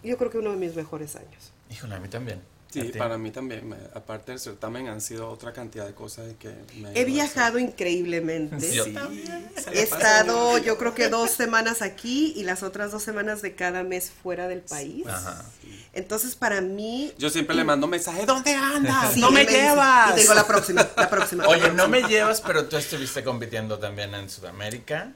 yo 0.03 0.17
creo 0.17 0.29
que 0.29 0.37
uno 0.37 0.51
de 0.51 0.57
mis 0.57 0.75
mejores 0.75 1.15
años. 1.15 1.51
Híjole, 1.69 1.95
a 1.95 1.99
mí 1.99 2.09
también. 2.09 2.50
Sí, 2.71 2.81
para 2.97 3.17
mí 3.17 3.31
también. 3.31 3.75
aparte 3.93 4.31
del 4.31 4.39
certamen 4.39 4.87
han 4.87 5.01
sido 5.01 5.29
otra 5.29 5.51
cantidad 5.51 5.85
de 5.85 5.93
cosas 5.93 6.25
que 6.39 6.49
me 6.77 6.99
He 6.99 7.05
viajado 7.05 7.59
increíblemente. 7.59 8.55
También. 8.93 9.51
He 9.73 9.81
estado, 9.81 10.57
yo 10.57 10.77
creo 10.77 10.95
que 10.95 11.09
dos 11.09 11.31
semanas 11.31 11.81
aquí 11.81 12.33
y 12.35 12.43
las 12.43 12.63
otras 12.63 12.91
dos 12.91 13.03
semanas 13.03 13.41
de 13.41 13.55
cada 13.55 13.83
mes 13.83 14.11
fuera 14.11 14.47
del 14.47 14.61
país. 14.61 15.05
Ajá. 15.07 15.45
Entonces, 15.93 16.35
para 16.35 16.61
mí... 16.61 17.11
Yo 17.17 17.29
siempre 17.29 17.55
le 17.55 17.65
mando 17.65 17.87
mensajes, 17.87 18.25
¿dónde 18.25 18.53
andas? 18.53 19.17
no 19.17 19.31
me, 19.31 19.45
llevas. 19.45 20.17
Y 20.17 20.21
digo, 20.21 20.33
la 20.33 20.47
próxima, 20.47 20.87
la 20.95 21.09
próxima. 21.09 21.45
Oye, 21.47 21.71
no 21.71 21.89
me 21.89 22.03
llevas, 22.03 22.39
pero 22.39 22.65
tú 22.65 22.77
estuviste 22.77 23.23
compitiendo 23.23 23.77
también 23.77 24.15
en 24.15 24.29
Sudamérica. 24.29 25.11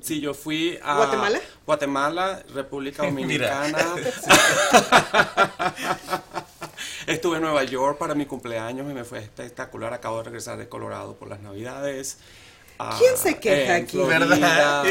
Sí, 0.00 0.20
yo 0.20 0.32
fui 0.32 0.78
a 0.82 0.96
Guatemala, 0.96 1.40
Guatemala, 1.66 2.42
República 2.54 3.02
Dominicana. 3.04 3.84
Estuve 7.06 7.36
en 7.36 7.42
Nueva 7.42 7.64
York 7.64 7.98
para 7.98 8.14
mi 8.14 8.26
cumpleaños 8.26 8.90
y 8.90 8.94
me 8.94 9.04
fue 9.04 9.20
espectacular. 9.20 9.92
Acabo 9.92 10.18
de 10.18 10.24
regresar 10.24 10.58
de 10.58 10.68
Colorado 10.68 11.14
por 11.14 11.28
las 11.28 11.40
Navidades. 11.40 12.18
¿Quién 12.98 13.16
se 13.16 13.38
queja 13.38 13.76
aquí? 13.76 13.96
¿Verdad? 13.96 14.84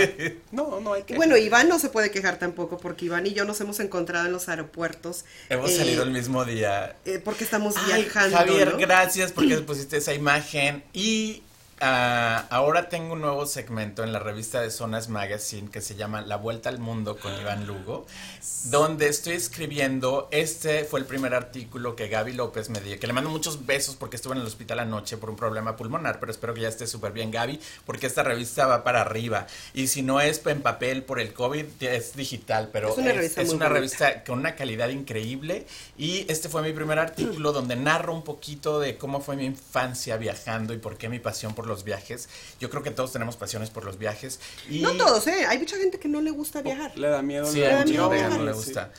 No, 0.51 0.80
no 0.80 0.93
hay 0.93 1.04
que. 1.04 1.15
Bueno, 1.15 1.38
Iván 1.38 1.69
no 1.69 1.78
se 1.78 1.89
puede 1.89 2.10
quejar 2.12 2.39
tampoco 2.39 2.78
porque 2.78 3.06
Iván 3.06 3.28
y 3.28 3.34
yo 3.34 3.45
nos 3.45 3.62
hemos 3.62 3.80
encontrado 3.80 4.25
en 4.25 4.32
los 4.32 4.49
aeropuertos. 4.49 5.25
Hemos 5.49 5.71
eh, 5.71 5.78
salido 5.78 6.04
el 6.04 6.12
mismo 6.12 6.45
día. 6.45 6.95
Eh, 7.06 7.21
porque 7.23 7.43
estamos 7.43 7.75
viajando. 7.86 8.38
Javier, 8.38 8.75
gracias 8.78 9.32
porque 9.32 9.58
pusiste 9.67 9.97
esa 9.97 10.13
imagen. 10.13 10.84
Y 10.93 11.43
Ah, 11.88 12.48
ahora 12.50 12.89
tengo 12.89 13.13
un 13.13 13.21
nuevo 13.21 13.45
segmento 13.45 14.04
en 14.04 14.12
la 14.12 14.17
revista 14.17 14.60
de 14.60 14.71
Zonas 14.71 15.08
Magazine 15.08 15.69
que 15.69 15.82
se 15.82 15.93
llama 15.93 16.21
La 16.21 16.36
Vuelta 16.36 16.69
al 16.69 16.80
Mundo 16.80 17.15
con 17.15 17.39
Iván 17.39 17.67
Lugo, 17.67 18.08
donde 18.63 19.08
estoy 19.08 19.34
escribiendo, 19.34 20.28
este 20.32 20.86
fue 20.86 21.00
el 21.00 21.06
primer 21.06 21.36
artículo 21.36 21.95
que 21.95 22.08
Gaby 22.08 22.34
López 22.34 22.71
me 22.71 22.82
dio, 22.82 23.00
que 23.00 23.06
le 23.06 23.13
mando 23.13 23.30
muchos 23.30 23.67
besos 23.67 23.95
porque 23.98 24.15
estuve 24.15 24.34
en 24.34 24.41
el 24.41 24.48
hospital 24.48 24.80
anoche 24.80 25.17
por 25.17 25.30
un 25.30 25.36
problema 25.36 25.76
pulmonar, 25.76 26.19
pero 26.19 26.32
espero 26.32 26.56
que 26.56 26.62
ya 26.62 26.69
esté 26.69 26.88
súper 26.88 27.12
bien 27.12 27.30
Gaby, 27.30 27.60
porque 27.86 28.08
esta 28.08 28.24
revista 28.24 28.65
va 28.65 28.84
para 28.84 29.02
arriba. 29.02 29.45
Y 29.76 29.86
si 29.86 30.02
no 30.02 30.19
es 30.19 30.41
en 30.48 30.63
papel 30.63 31.04
por 31.04 31.19
el 31.19 31.34
COVID, 31.34 31.65
es 31.82 32.15
digital, 32.15 32.69
pero 32.74 32.89
es 32.89 32.98
una, 32.98 33.69
revista, 33.69 34.24
con 34.24 34.39
una 34.39 34.56
calidad 34.56 34.89
increíble. 34.89 35.67
Y 36.00 36.26
este 36.32 36.50
fue 36.50 36.63
mi 36.63 36.74
primer 36.74 36.98
artículo 36.98 37.52
donde 37.52 37.76
narro 37.76 38.12
un 38.12 38.24
poquito 38.24 38.80
de 38.80 38.98
cómo 38.98 39.21
fue 39.21 39.36
mi 39.36 39.45
infancia 39.45 40.17
viajando 40.17 40.74
y 40.74 40.80
por 40.80 40.98
qué 40.98 41.10
mi 41.10 41.19
pasión 41.19 41.54
por 41.54 41.67
los 41.67 41.74
viajes. 41.83 42.29
Yo 42.59 42.69
creo 42.69 42.83
que 42.83 42.91
todos 42.91 43.11
tenemos 43.11 43.35
pasiones 43.35 43.69
por 43.69 43.85
los 43.85 43.97
viajes. 43.97 44.39
Y... 44.69 44.79
No 44.79 44.93
todos, 44.93 45.27
¿eh? 45.27 45.45
Hay 45.47 45.59
mucha 45.59 45.77
gente 45.77 45.99
que 45.99 46.07
no 46.07 46.21
le 46.21 46.31
gusta 46.31 46.61
viajar. 46.61 46.97
Le 46.97 47.09
da 47.09 47.21
miedo. 47.21 47.45
Sí, 47.45 47.59
mucha 47.59 47.77
gente 47.77 47.93
que 47.93 48.27
no 48.29 48.43
le 48.43 48.53
gusta. 48.53 48.91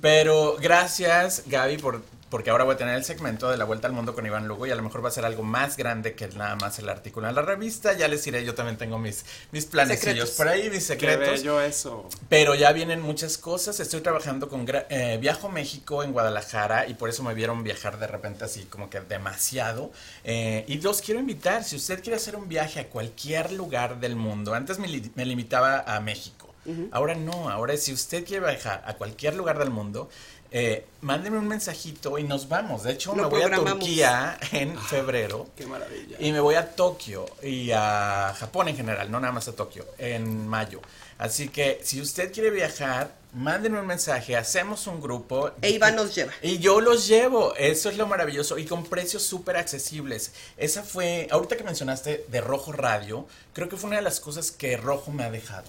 Pero 0.00 0.56
gracias, 0.60 1.42
Gaby, 1.46 1.78
por 1.78 2.02
porque 2.32 2.48
ahora 2.48 2.64
voy 2.64 2.76
a 2.76 2.78
tener 2.78 2.94
el 2.94 3.04
segmento 3.04 3.50
de 3.50 3.58
la 3.58 3.66
vuelta 3.66 3.86
al 3.88 3.92
mundo 3.92 4.14
con 4.14 4.24
Iván 4.24 4.48
Lugo 4.48 4.66
y 4.66 4.70
a 4.70 4.74
lo 4.74 4.82
mejor 4.82 5.04
va 5.04 5.10
a 5.10 5.12
ser 5.12 5.26
algo 5.26 5.42
más 5.42 5.76
grande 5.76 6.14
que 6.14 6.28
nada 6.28 6.56
más 6.56 6.78
el 6.78 6.88
artículo 6.88 7.28
en 7.28 7.34
la 7.34 7.42
revista. 7.42 7.92
Ya 7.92 8.08
les 8.08 8.24
diré, 8.24 8.42
yo 8.42 8.54
también 8.54 8.78
tengo 8.78 8.98
mis, 8.98 9.26
mis 9.50 9.66
planecillos 9.66 10.30
por 10.30 10.48
ahí, 10.48 10.70
mis 10.70 10.82
secretos. 10.82 11.42
Qué 11.42 11.66
eso. 11.66 12.08
Pero 12.30 12.54
ya 12.54 12.72
vienen 12.72 13.02
muchas 13.02 13.36
cosas. 13.36 13.80
Estoy 13.80 14.00
trabajando 14.00 14.48
con 14.48 14.64
eh, 14.66 15.18
Viajo 15.20 15.50
México 15.50 16.02
en 16.02 16.12
Guadalajara 16.12 16.86
y 16.86 16.94
por 16.94 17.10
eso 17.10 17.22
me 17.22 17.34
vieron 17.34 17.62
viajar 17.64 17.98
de 17.98 18.06
repente 18.06 18.46
así 18.46 18.62
como 18.62 18.88
que 18.88 19.02
demasiado. 19.02 19.92
Eh, 20.24 20.64
y 20.68 20.80
los 20.80 21.02
quiero 21.02 21.20
invitar, 21.20 21.64
si 21.64 21.76
usted 21.76 22.02
quiere 22.02 22.16
hacer 22.16 22.36
un 22.36 22.48
viaje 22.48 22.80
a 22.80 22.88
cualquier 22.88 23.52
lugar 23.52 24.00
del 24.00 24.16
mundo, 24.16 24.54
antes 24.54 24.78
me, 24.78 24.88
limitaba 24.88 25.80
a 25.80 26.00
México. 26.00 26.48
Ahora 26.92 27.16
no, 27.16 27.50
ahora 27.50 27.76
si 27.76 27.92
usted 27.92 28.24
quiere 28.24 28.46
viajar 28.46 28.84
a 28.86 28.94
cualquier 28.94 29.34
lugar 29.34 29.58
del 29.58 29.70
mundo, 29.70 30.08
eh, 30.54 30.84
mándeme 31.00 31.38
un 31.38 31.48
mensajito 31.48 32.18
y 32.18 32.24
nos 32.24 32.46
vamos. 32.46 32.82
De 32.82 32.92
hecho, 32.92 33.14
me 33.14 33.24
voy 33.24 33.40
a 33.40 33.50
Turquía 33.50 34.38
en 34.52 34.76
ah, 34.76 34.86
febrero. 34.86 35.48
Qué 35.56 35.66
maravilla. 35.66 36.16
Y 36.20 36.30
me 36.30 36.40
voy 36.40 36.56
a 36.56 36.74
Tokio 36.74 37.24
y 37.42 37.70
a 37.70 38.34
Japón 38.38 38.68
en 38.68 38.76
general, 38.76 39.10
no 39.10 39.18
nada 39.18 39.32
más 39.32 39.48
a 39.48 39.56
Tokio, 39.56 39.86
en 39.96 40.46
mayo. 40.46 40.82
Así 41.16 41.48
que 41.48 41.80
si 41.82 42.02
usted 42.02 42.32
quiere 42.32 42.50
viajar, 42.50 43.14
mándenme 43.32 43.80
un 43.80 43.86
mensaje, 43.86 44.36
hacemos 44.36 44.86
un 44.86 45.00
grupo. 45.00 45.52
E 45.62 45.70
Iván 45.70 45.96
nos 45.96 46.14
lleva. 46.14 46.32
Y 46.42 46.58
yo 46.58 46.82
los 46.82 47.08
llevo, 47.08 47.54
eso 47.56 47.88
es 47.88 47.96
lo 47.96 48.06
maravilloso 48.06 48.58
y 48.58 48.66
con 48.66 48.84
precios 48.84 49.22
súper 49.22 49.56
accesibles. 49.56 50.32
Esa 50.58 50.82
fue, 50.82 51.28
ahorita 51.30 51.56
que 51.56 51.64
mencionaste 51.64 52.26
de 52.28 52.40
Rojo 52.42 52.72
Radio, 52.72 53.26
creo 53.54 53.70
que 53.70 53.76
fue 53.76 53.88
una 53.88 53.96
de 53.96 54.02
las 54.02 54.20
cosas 54.20 54.50
que 54.50 54.76
Rojo 54.76 55.12
me 55.12 55.24
ha 55.24 55.30
dejado 55.30 55.64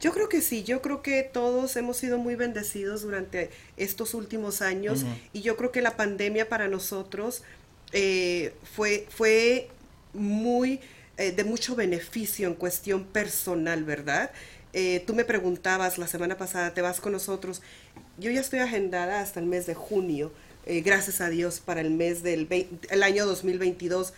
Yo 0.00 0.12
creo 0.12 0.28
que 0.28 0.42
sí, 0.42 0.62
yo 0.62 0.82
creo 0.82 1.02
que 1.02 1.22
todos 1.22 1.74
hemos 1.76 1.96
sido 1.96 2.18
muy 2.18 2.34
bendecidos 2.34 3.02
durante 3.02 3.50
estos 3.76 4.12
últimos 4.12 4.60
años 4.60 5.04
y 5.32 5.40
yo 5.40 5.56
creo 5.56 5.72
que 5.72 5.80
la 5.80 5.96
pandemia 5.96 6.48
para 6.48 6.68
nosotros 6.68 7.42
eh, 7.92 8.52
fue, 8.74 9.06
fue 9.08 9.68
muy 10.12 10.80
eh, 11.16 11.32
de 11.32 11.44
mucho 11.44 11.74
beneficio 11.74 12.46
en 12.46 12.54
cuestión 12.54 13.04
personal, 13.04 13.84
¿verdad? 13.84 14.32
Eh, 14.74 15.02
tú 15.06 15.14
me 15.14 15.24
preguntabas 15.24 15.96
la 15.96 16.06
semana 16.06 16.36
pasada, 16.36 16.74
¿te 16.74 16.82
vas 16.82 17.00
con 17.00 17.12
nosotros? 17.12 17.62
Yo 18.18 18.30
ya 18.30 18.40
estoy 18.40 18.58
agendada 18.58 19.20
hasta 19.20 19.40
el 19.40 19.46
mes 19.46 19.64
de 19.66 19.74
junio, 19.74 20.30
gracias 20.66 21.20
a 21.20 21.30
Dios, 21.30 21.60
para 21.60 21.80
el 21.80 21.90
mes 21.90 22.22
del 22.22 22.48
el 22.90 23.02
año 23.02 23.24
2022. 23.24 24.12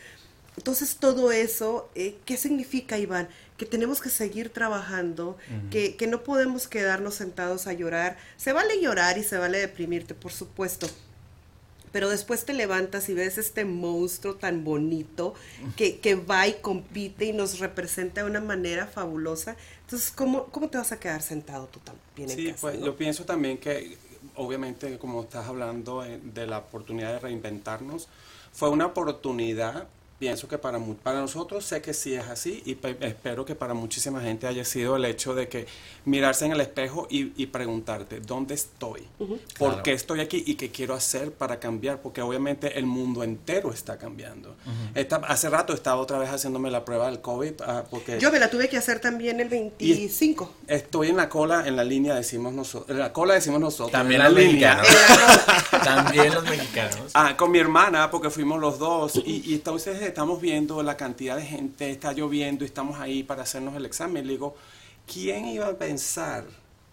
Entonces, 0.59 0.97
todo 0.97 1.31
eso, 1.31 1.89
¿qué 1.95 2.37
significa, 2.37 2.99
Iván? 2.99 3.29
que 3.57 3.65
tenemos 3.65 4.01
que 4.01 4.09
seguir 4.09 4.51
trabajando, 4.51 5.37
que, 5.71 5.97
que, 5.97 6.07
no 6.07 6.23
podemos 6.23 6.69
quedarnos 6.69 7.17
sentados 7.17 7.67
a 7.67 7.73
llorar. 7.73 8.17
Se 8.37 8.53
vale 8.53 8.81
llorar 8.81 9.19
y 9.19 9.25
se 9.25 9.37
vale 9.37 9.59
deprimirte, 9.59 10.15
por 10.15 10.31
supuesto. 10.31 10.89
Pero 11.91 12.09
después 12.09 12.45
te 12.45 12.53
levantas 12.55 13.09
y 13.09 13.15
ves 13.15 13.37
este 13.37 13.65
monstruo 13.65 14.37
tan 14.37 14.63
bonito 14.63 15.35
que, 15.77 15.99
que 15.99 16.15
va 16.15 16.47
y 16.47 16.55
compite 16.55 17.25
y 17.25 17.33
nos 17.33 17.59
representa 17.59 18.23
de 18.23 18.31
una 18.31 18.41
manera 18.41 18.87
fabulosa. 18.87 19.57
Entonces, 19.81 20.13
¿cómo, 20.13 20.45
cómo 20.47 20.69
te 20.69 20.79
vas 20.79 20.93
a 20.93 21.01
quedar 21.01 21.23
sentado 21.23 21.67
tú 21.67 21.81
también 21.81 22.29
sí, 22.29 22.55
pues 22.61 22.81
yo 22.81 22.97
pienso 22.97 23.25
también 23.25 23.59
que, 23.59 23.97
obviamente, 24.35 24.99
como 24.99 25.23
estás 25.23 25.47
hablando 25.49 26.05
eh, 26.05 26.21
de 26.23 26.47
la 26.47 26.59
oportunidad 26.59 27.13
de 27.13 27.19
reinventarnos, 27.21 28.09
fue 28.53 28.71
una 28.71 28.87
oportunidad 28.87 29.89
pienso 30.19 30.49
que 30.49 30.59
para, 30.59 30.81
para 31.03 31.21
nosotros 31.21 31.65
sé 31.65 31.81
que 31.81 31.95
sí 31.95 32.15
es 32.15 32.27
así 32.27 32.63
y 32.67 32.73
espero 33.05 33.45
que 33.45 33.55
para 33.55 33.75
muchísima 33.75 34.21
gente 34.21 34.47
haya 34.47 34.65
sido 34.65 34.97
el 34.97 35.05
hecho 35.05 35.35
de 35.35 35.49
que 35.49 35.67
mirarse 36.05 36.45
en 36.47 36.53
el 36.53 36.61
espejo 36.61 37.07
y, 37.09 37.33
y 37.41 37.47
preguntarte 37.47 38.21
dónde 38.21 38.55
estoy, 38.55 39.03
por 39.59 39.83
qué 39.83 39.93
estoy 39.93 40.21
aquí 40.21 40.43
y 40.47 40.57
qué 40.57 40.71
quiero 40.71 40.95
hacer 40.95 41.33
para 41.33 41.61
cambiar, 41.61 42.01
porque 42.03 42.21
obviamente 42.21 42.79
el 42.79 42.87
mundo 42.87 43.23
entero 43.23 43.73
está 43.73 43.97
cambiando. 43.97 44.57
hace 45.29 45.51
rato 45.51 45.73
estaba 45.73 46.01
otra 46.01 46.19
vez 46.19 46.31
haciéndome 46.31 46.71
la 46.71 46.85
prueba 46.85 47.07
del 47.07 47.21
COVID. 47.21 47.53
Ah, 47.61 47.85
porque 47.89 48.19
Yo 48.19 48.33
me 48.33 48.39
la 48.39 48.51
tuve 48.51 48.69
que 48.69 48.77
hacer 48.77 49.01
también 49.01 49.39
el 49.41 49.49
25. 49.49 50.53
Estoy 50.67 51.09
en 51.09 51.17
la 51.17 51.29
cola, 51.29 51.67
en 51.67 51.77
la 51.77 51.85
línea 51.85 52.15
decimos 52.15 52.53
nosotros, 52.53 52.91
en 52.91 52.99
la 52.99 53.13
cola 53.13 53.35
decimos 53.35 53.61
nosotros. 53.61 53.93
También 53.93 54.23
los 54.25 54.33
mexicanos. 54.33 54.87
también 55.85 56.35
los 56.35 56.45
mexicanos. 56.45 57.11
Ah, 57.15 57.37
con 57.37 57.51
mi 57.51 57.59
hermana, 57.59 58.11
porque 58.11 58.31
fuimos 58.31 58.61
los 58.61 58.79
dos 58.79 59.17
y, 59.25 59.43
y 59.47 59.55
entonces 59.55 60.08
estamos 60.09 60.41
viendo 60.41 60.83
la 60.83 60.97
cantidad 60.97 61.37
de 61.37 61.45
gente, 61.45 61.91
está 61.91 62.13
lloviendo 62.13 62.65
y 62.65 62.67
estamos 62.67 62.99
ahí 62.99 63.23
para 63.23 63.43
hacernos 63.43 63.77
el 63.77 63.87
examen. 63.87 64.27
Le 64.27 64.35
digo, 64.35 64.57
¿quién 65.07 65.47
iba 65.47 65.67
a 65.67 65.73
pensar? 65.73 66.45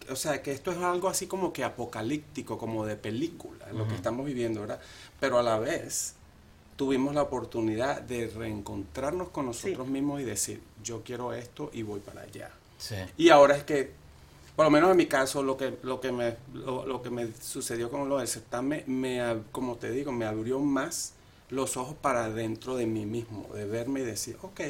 O 0.09 0.15
sea, 0.15 0.41
que 0.41 0.51
esto 0.51 0.71
es 0.71 0.77
algo 0.77 1.09
así 1.09 1.27
como 1.27 1.51
que 1.51 1.63
apocalíptico, 1.63 2.57
como 2.57 2.85
de 2.85 2.95
película, 2.95 3.71
lo 3.73 3.87
que 3.87 3.95
estamos 3.95 4.25
viviendo, 4.25 4.61
¿verdad? 4.61 4.79
Pero 5.19 5.39
a 5.39 5.43
la 5.43 5.57
vez 5.57 6.15
tuvimos 6.75 7.15
la 7.15 7.23
oportunidad 7.23 8.01
de 8.01 8.27
reencontrarnos 8.27 9.29
con 9.29 9.47
nosotros 9.47 9.87
mismos 9.87 10.21
y 10.21 10.23
decir, 10.23 10.61
yo 10.83 11.01
quiero 11.03 11.33
esto 11.33 11.69
y 11.73 11.83
voy 11.83 11.99
para 12.01 12.21
allá. 12.21 12.51
Y 13.17 13.29
ahora 13.29 13.57
es 13.57 13.63
que, 13.63 13.91
por 14.55 14.65
lo 14.65 14.69
menos 14.69 14.91
en 14.91 14.97
mi 14.97 15.07
caso, 15.07 15.41
lo 15.41 15.57
que, 15.57 15.77
lo 15.81 15.99
que, 15.99 16.11
me, 16.11 16.35
lo, 16.53 17.01
que 17.01 17.09
me 17.09 17.33
sucedió 17.41 17.89
con 17.89 18.07
lo 18.07 18.19
del 18.19 18.27
certamen, 18.27 18.83
me, 18.87 19.21
como 19.51 19.75
te 19.75 19.89
digo, 19.89 20.11
me 20.11 20.25
abrió 20.25 20.59
más 20.59 21.14
los 21.49 21.77
ojos 21.77 21.95
para 22.01 22.29
dentro 22.29 22.75
de 22.75 22.85
mí 22.85 23.05
mismo, 23.05 23.47
de 23.53 23.65
verme 23.65 24.01
y 24.01 24.03
decir, 24.03 24.37
ok, 24.41 24.61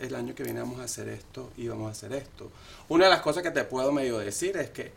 el 0.00 0.14
año 0.14 0.34
que 0.34 0.44
viene 0.44 0.60
vamos 0.60 0.80
a 0.80 0.84
hacer 0.84 1.08
esto 1.08 1.50
y 1.56 1.68
vamos 1.68 1.88
a 1.88 1.92
hacer 1.92 2.12
esto. 2.12 2.50
Una 2.88 3.06
de 3.06 3.10
las 3.10 3.20
cosas 3.20 3.42
que 3.42 3.50
te 3.50 3.64
puedo 3.64 3.92
medio 3.92 4.18
decir 4.18 4.56
es 4.56 4.70
que 4.70 4.92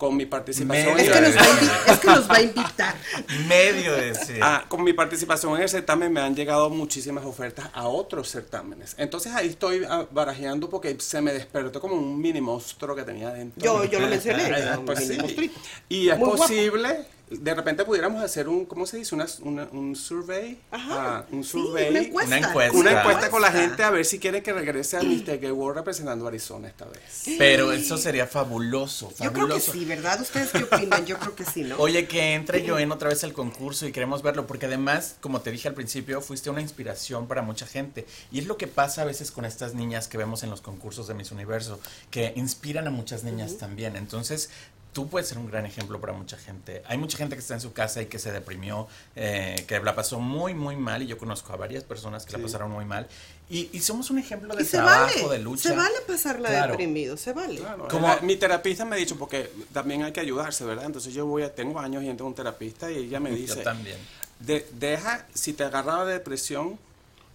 con 0.00 0.16
mi 0.16 0.24
participación 0.24 0.98
es, 0.98 1.10
que 1.10 1.20
nos 1.20 1.36
va 1.36 1.42
a 1.42 1.92
es 1.92 1.98
que 1.98 2.06
nos 2.06 2.30
va 2.30 2.36
a 2.36 2.40
invitar. 2.40 2.96
Medio 3.48 3.94
decir. 3.94 4.40
Ah, 4.40 4.64
con 4.66 4.82
mi 4.82 4.94
participación 4.94 5.54
en 5.56 5.62
el 5.62 5.68
certamen 5.68 6.10
me 6.10 6.20
han 6.20 6.34
llegado 6.34 6.70
muchísimas 6.70 7.22
ofertas 7.26 7.68
a 7.74 7.86
otros 7.86 8.30
certámenes. 8.30 8.94
Entonces 8.96 9.34
ahí 9.34 9.48
estoy 9.48 9.84
ah, 9.86 10.06
barajeando 10.10 10.70
porque 10.70 10.96
se 10.98 11.20
me 11.20 11.34
despertó 11.34 11.82
como 11.82 11.96
un 11.96 12.18
mini 12.18 12.40
monstruo 12.40 12.96
que 12.96 13.02
tenía 13.02 13.28
dentro. 13.28 13.62
Yo, 13.62 13.84
yo 13.84 14.00
lo 14.00 14.08
mencioné. 14.08 14.50
pues 14.86 15.06
sí. 15.06 15.52
Y 15.90 16.08
es 16.08 16.18
posible 16.18 17.04
de 17.30 17.54
repente 17.54 17.84
pudiéramos 17.84 18.22
hacer 18.22 18.48
un, 18.48 18.66
¿cómo 18.66 18.86
se 18.86 18.96
dice? 18.96 19.14
Una, 19.14 19.68
un 19.70 19.94
survey. 19.94 20.60
Ajá. 20.70 21.18
Ah, 21.18 21.26
un 21.30 21.44
survey. 21.44 21.88
una, 21.88 22.00
encuesta. 22.00 22.36
una, 22.76 23.00
encuesta. 23.00 23.30
con 23.30 23.40
la 23.40 23.52
gente 23.52 23.84
a 23.84 23.90
ver 23.90 24.04
si 24.04 24.18
quiere 24.18 24.42
que 24.42 24.52
regrese 24.52 24.96
a 24.96 25.02
Mr. 25.02 25.38
Gay 25.38 25.52
World 25.52 25.78
representando 25.78 26.24
a 26.24 26.28
Arizona 26.28 26.68
esta 26.68 26.86
vez. 26.86 27.22
Pero 27.38 27.72
eso 27.72 27.96
sería 27.96 28.26
fabuloso, 28.26 29.10
fabuloso. 29.10 29.24
Yo 29.24 29.32
creo 29.32 29.48
que 29.48 29.60
sí, 29.60 29.84
¿verdad? 29.84 30.20
¿Ustedes 30.20 30.50
qué 30.50 30.64
opinan? 30.64 31.06
Yo 31.06 31.18
creo 31.18 31.36
que 31.36 31.44
sí, 31.44 31.62
¿no? 31.62 31.76
Oye, 31.78 32.08
que 32.08 32.34
entre 32.34 32.64
yo 32.64 32.78
en 32.78 32.90
otra 32.90 33.08
vez 33.08 33.22
al 33.22 33.32
concurso 33.32 33.86
y 33.86 33.92
queremos 33.92 34.22
verlo, 34.22 34.48
porque 34.48 34.66
además, 34.66 35.16
como 35.20 35.40
te 35.40 35.52
dije 35.52 35.68
al 35.68 35.74
principio, 35.74 36.20
fuiste 36.20 36.50
una 36.50 36.60
inspiración 36.60 37.28
para 37.28 37.42
mucha 37.42 37.66
gente. 37.66 38.06
Y 38.32 38.40
es 38.40 38.46
lo 38.46 38.56
que 38.56 38.66
pasa 38.66 39.02
a 39.02 39.04
veces 39.04 39.30
con 39.30 39.44
estas 39.44 39.74
niñas 39.74 40.08
que 40.08 40.18
vemos 40.18 40.42
en 40.42 40.50
los 40.50 40.60
concursos 40.60 41.06
de 41.06 41.14
Miss 41.14 41.30
Universo, 41.30 41.78
que 42.10 42.32
inspiran 42.34 42.88
a 42.88 42.90
muchas 42.90 43.22
niñas 43.22 43.56
también. 43.56 43.94
Entonces, 43.94 44.50
tú 44.92 45.08
puedes 45.08 45.28
ser 45.28 45.38
un 45.38 45.46
gran 45.46 45.66
ejemplo 45.66 46.00
para 46.00 46.12
mucha 46.12 46.36
gente. 46.36 46.82
Hay 46.86 46.98
mucha 46.98 47.16
gente 47.16 47.36
que 47.36 47.40
está 47.40 47.54
en 47.54 47.60
su 47.60 47.72
casa 47.72 48.02
y 48.02 48.06
que 48.06 48.18
se 48.18 48.32
deprimió, 48.32 48.88
eh, 49.16 49.64
que 49.66 49.78
la 49.80 49.94
pasó 49.94 50.18
muy, 50.20 50.54
muy 50.54 50.76
mal, 50.76 51.02
y 51.02 51.06
yo 51.06 51.18
conozco 51.18 51.52
a 51.52 51.56
varias 51.56 51.84
personas 51.84 52.24
que 52.24 52.32
la 52.32 52.42
pasaron 52.42 52.70
muy 52.70 52.84
mal. 52.84 53.06
Y, 53.48 53.80
somos 53.80 54.10
un 54.10 54.18
ejemplo 54.18 54.54
de 54.54 54.64
trabajo, 54.64 55.28
de 55.28 55.38
lucha. 55.40 55.70
Se 55.70 55.74
vale 55.74 55.96
pasarla 56.06 56.68
deprimido, 56.68 57.16
se 57.16 57.32
vale. 57.32 57.60
Como 57.88 58.08
mi 58.22 58.36
terapista 58.36 58.84
me 58.84 58.96
ha 58.96 58.98
dicho, 58.98 59.16
porque 59.16 59.50
también 59.72 60.04
hay 60.04 60.12
que 60.12 60.20
ayudarse, 60.20 60.64
¿verdad? 60.64 60.86
Entonces 60.86 61.12
yo 61.12 61.26
voy 61.26 61.42
a, 61.42 61.54
tengo 61.54 61.80
años 61.80 62.02
yendo 62.02 62.24
a 62.24 62.28
un 62.28 62.34
terapista 62.34 62.90
y 62.90 62.98
ella 62.98 63.18
me 63.18 63.30
dice, 63.30 63.56
yo 63.56 63.62
también. 63.62 63.98
deja, 64.38 65.26
si 65.34 65.52
te 65.52 65.64
agarra 65.64 65.98
la 65.98 66.04
depresión 66.04 66.78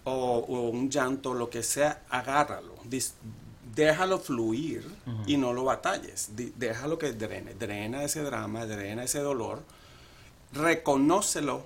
o, 0.04 0.12
o, 0.12 0.70
un 0.70 0.90
llanto, 0.90 1.34
lo 1.34 1.50
que 1.50 1.62
sea, 1.62 2.02
agárralo 2.08 2.76
déjalo 3.76 4.18
fluir 4.18 4.84
y 5.26 5.36
no 5.36 5.52
lo 5.52 5.64
batalles. 5.64 6.30
Déjalo 6.56 6.98
que 6.98 7.12
drene. 7.12 7.54
Drena 7.54 8.02
ese 8.02 8.22
drama, 8.22 8.66
drena 8.66 9.04
ese 9.04 9.20
dolor, 9.20 9.62
reconócelo 10.52 11.62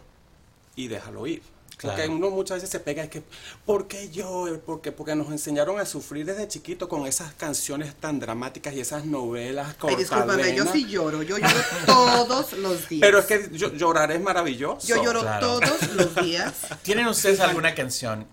y 0.77 0.88
déjalo 0.88 1.27
ir. 1.27 1.42
Porque 1.81 2.07
uno 2.09 2.29
muchas 2.29 2.57
veces 2.57 2.68
se 2.68 2.79
pega, 2.79 3.03
es 3.03 3.09
que, 3.09 3.23
¿por 3.64 3.88
qué 3.88 4.11
yo? 4.11 4.46
Porque, 4.66 4.92
porque 4.92 5.14
nos 5.14 5.31
enseñaron 5.31 5.81
a 5.81 5.87
sufrir 5.87 6.27
desde 6.27 6.46
chiquito 6.46 6.90
con 6.90 7.07
esas 7.07 7.33
canciones 7.33 7.94
tan 7.94 8.20
dramáticas 8.20 8.75
y 8.75 8.81
esas 8.81 9.07
novelas 9.07 9.77
Ay, 9.81 9.96
discúlpame, 9.96 10.55
yo 10.55 10.66
sí 10.66 10.85
lloro, 10.85 11.23
yo 11.23 11.38
lloro 11.38 11.55
todos 11.87 12.53
los 12.53 12.87
días. 12.87 13.01
Pero 13.01 13.18
es 13.20 13.25
que 13.25 13.49
llorar 13.79 14.12
es 14.12 14.20
maravilloso. 14.20 14.87
Yo 14.87 15.03
lloro 15.03 15.25
todos 15.40 15.88
los 15.94 16.14
días. 16.16 16.53
¿Tienen 16.83 17.07
ustedes 17.07 17.40
alguna 17.40 17.75
canción 17.75 18.27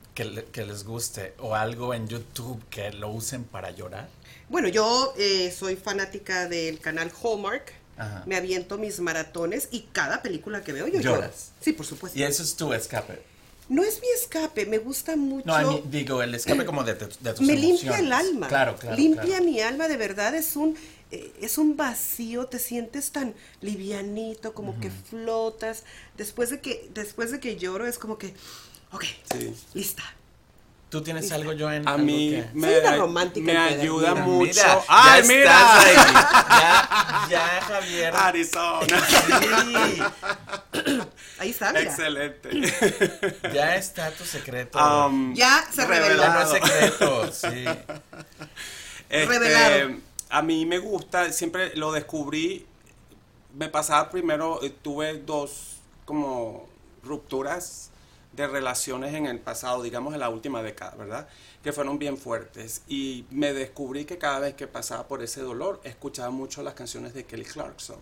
que, 0.52 0.66
les 0.66 0.84
guste 0.84 1.34
o 1.40 1.54
algo 1.54 1.94
en 1.94 2.08
YouTube 2.08 2.60
que 2.70 2.92
lo 2.92 3.10
usen 3.10 3.44
para 3.44 3.70
llorar? 3.72 4.10
Bueno, 4.50 4.68
yo 4.68 5.14
eh, 5.18 5.54
soy 5.56 5.76
fanática 5.76 6.48
del 6.48 6.80
canal 6.80 7.12
Hallmark. 7.24 7.74
Me 8.28 8.36
aviento 8.36 8.78
mis 8.78 9.00
maratones 9.00 9.70
y 9.72 9.82
cada 9.92 10.22
película 10.22 10.64
que 10.64 10.72
veo 10.72 10.88
yo 10.88 11.02
lloro. 11.02 11.32
Sí, 11.60 11.74
por 11.74 11.86
supuesto. 11.86 12.18
Y 12.18 12.24
eso 12.24 12.44
es 12.44 12.56
tu 12.56 12.72
escape. 12.72 13.20
No 13.70 13.84
es 13.84 14.00
mi 14.00 14.08
escape, 14.16 14.68
me 14.68 14.78
gusta 14.78 15.16
mucho. 15.16 15.48
No, 15.48 15.80
digo, 15.80 16.22
el 16.22 16.36
escape 16.36 16.64
como 16.64 16.84
de, 16.84 16.94
de, 16.94 17.34
tus 17.34 17.42
Me 17.42 17.56
limpia 17.56 17.98
el 17.98 18.14
alma. 18.14 18.48
Claro, 18.48 18.76
claro. 18.76 18.96
Limpia 18.96 19.42
mi 19.42 19.60
alma, 19.62 19.88
de 19.88 19.98
verdad, 19.98 20.36
es 20.36 20.56
un, 20.56 20.78
eh, 21.12 21.34
es 21.42 21.58
un 21.58 21.78
vacío, 21.78 22.48
te 22.48 22.60
sientes 22.60 23.12
tan 23.12 23.36
livianito, 23.62 24.54
como 24.54 24.80
que 24.80 24.90
flotas. 24.90 25.84
Después 26.18 26.50
de 26.50 26.62
que, 26.62 26.90
después 26.94 27.32
de 27.32 27.40
que 27.40 27.58
lloro, 27.58 27.88
es 27.88 27.98
como 27.98 28.18
que 28.18 28.34
Ok, 28.92 29.04
lista. 29.74 30.04
¿Tú 30.90 31.02
tienes 31.02 31.30
algo, 31.34 31.52
yo 31.52 31.70
en 31.70 31.86
A 31.86 31.98
mí 31.98 32.42
me, 32.54 32.82
me 33.42 33.58
ayuda 33.58 34.16
mucho. 34.16 34.86
¡Ay, 34.88 35.24
mira! 35.28 35.84
ya, 36.50 37.28
ya, 37.30 37.62
Javier. 37.62 38.16
Arizona. 38.16 39.06
Sí. 39.06 40.02
Ahí 41.40 41.50
está, 41.50 41.78
Excelente. 41.78 42.50
Ya 43.54 43.76
está 43.76 44.12
tu 44.12 44.24
secreto. 44.24 44.80
Um, 44.80 45.36
ya 45.36 45.68
se 45.70 45.86
reveló. 45.86 46.24
Ya 46.24 46.34
no 46.34 46.42
es 46.42 46.50
secreto, 46.50 47.32
sí. 47.34 47.66
Este, 49.10 49.26
Revelado. 49.26 50.07
A 50.30 50.42
mí 50.42 50.66
me 50.66 50.80
gusta, 50.80 51.32
siempre 51.32 51.76
lo 51.76 51.92
descubrí. 51.92 52.66
Me 53.56 53.70
pasaba 53.70 54.10
primero, 54.10 54.62
eh, 54.64 54.70
tuve 54.70 55.20
dos 55.20 55.78
como 56.06 56.68
rupturas 57.04 57.92
de 58.34 58.46
relaciones 58.48 59.16
en 59.16 59.26
el 59.26 59.40
pasado, 59.40 59.82
digamos 59.82 60.14
en 60.14 60.20
la 60.20 60.30
última 60.30 60.62
década, 60.62 60.96
¿verdad? 60.96 61.28
Que 61.64 61.74
fueron 61.74 61.98
bien 61.98 62.18
fuertes. 62.18 62.84
Y 62.88 63.26
me 63.32 63.52
descubrí 63.52 64.06
que 64.06 64.18
cada 64.20 64.40
vez 64.40 64.54
que 64.54 64.68
pasaba 64.68 65.08
por 65.08 65.24
ese 65.24 65.42
dolor, 65.42 65.82
escuchaba 65.84 66.30
mucho 66.30 66.62
las 66.62 66.76
canciones 66.76 67.14
de 67.16 67.26
Kelly 67.26 67.46
Clarkson. 67.46 67.98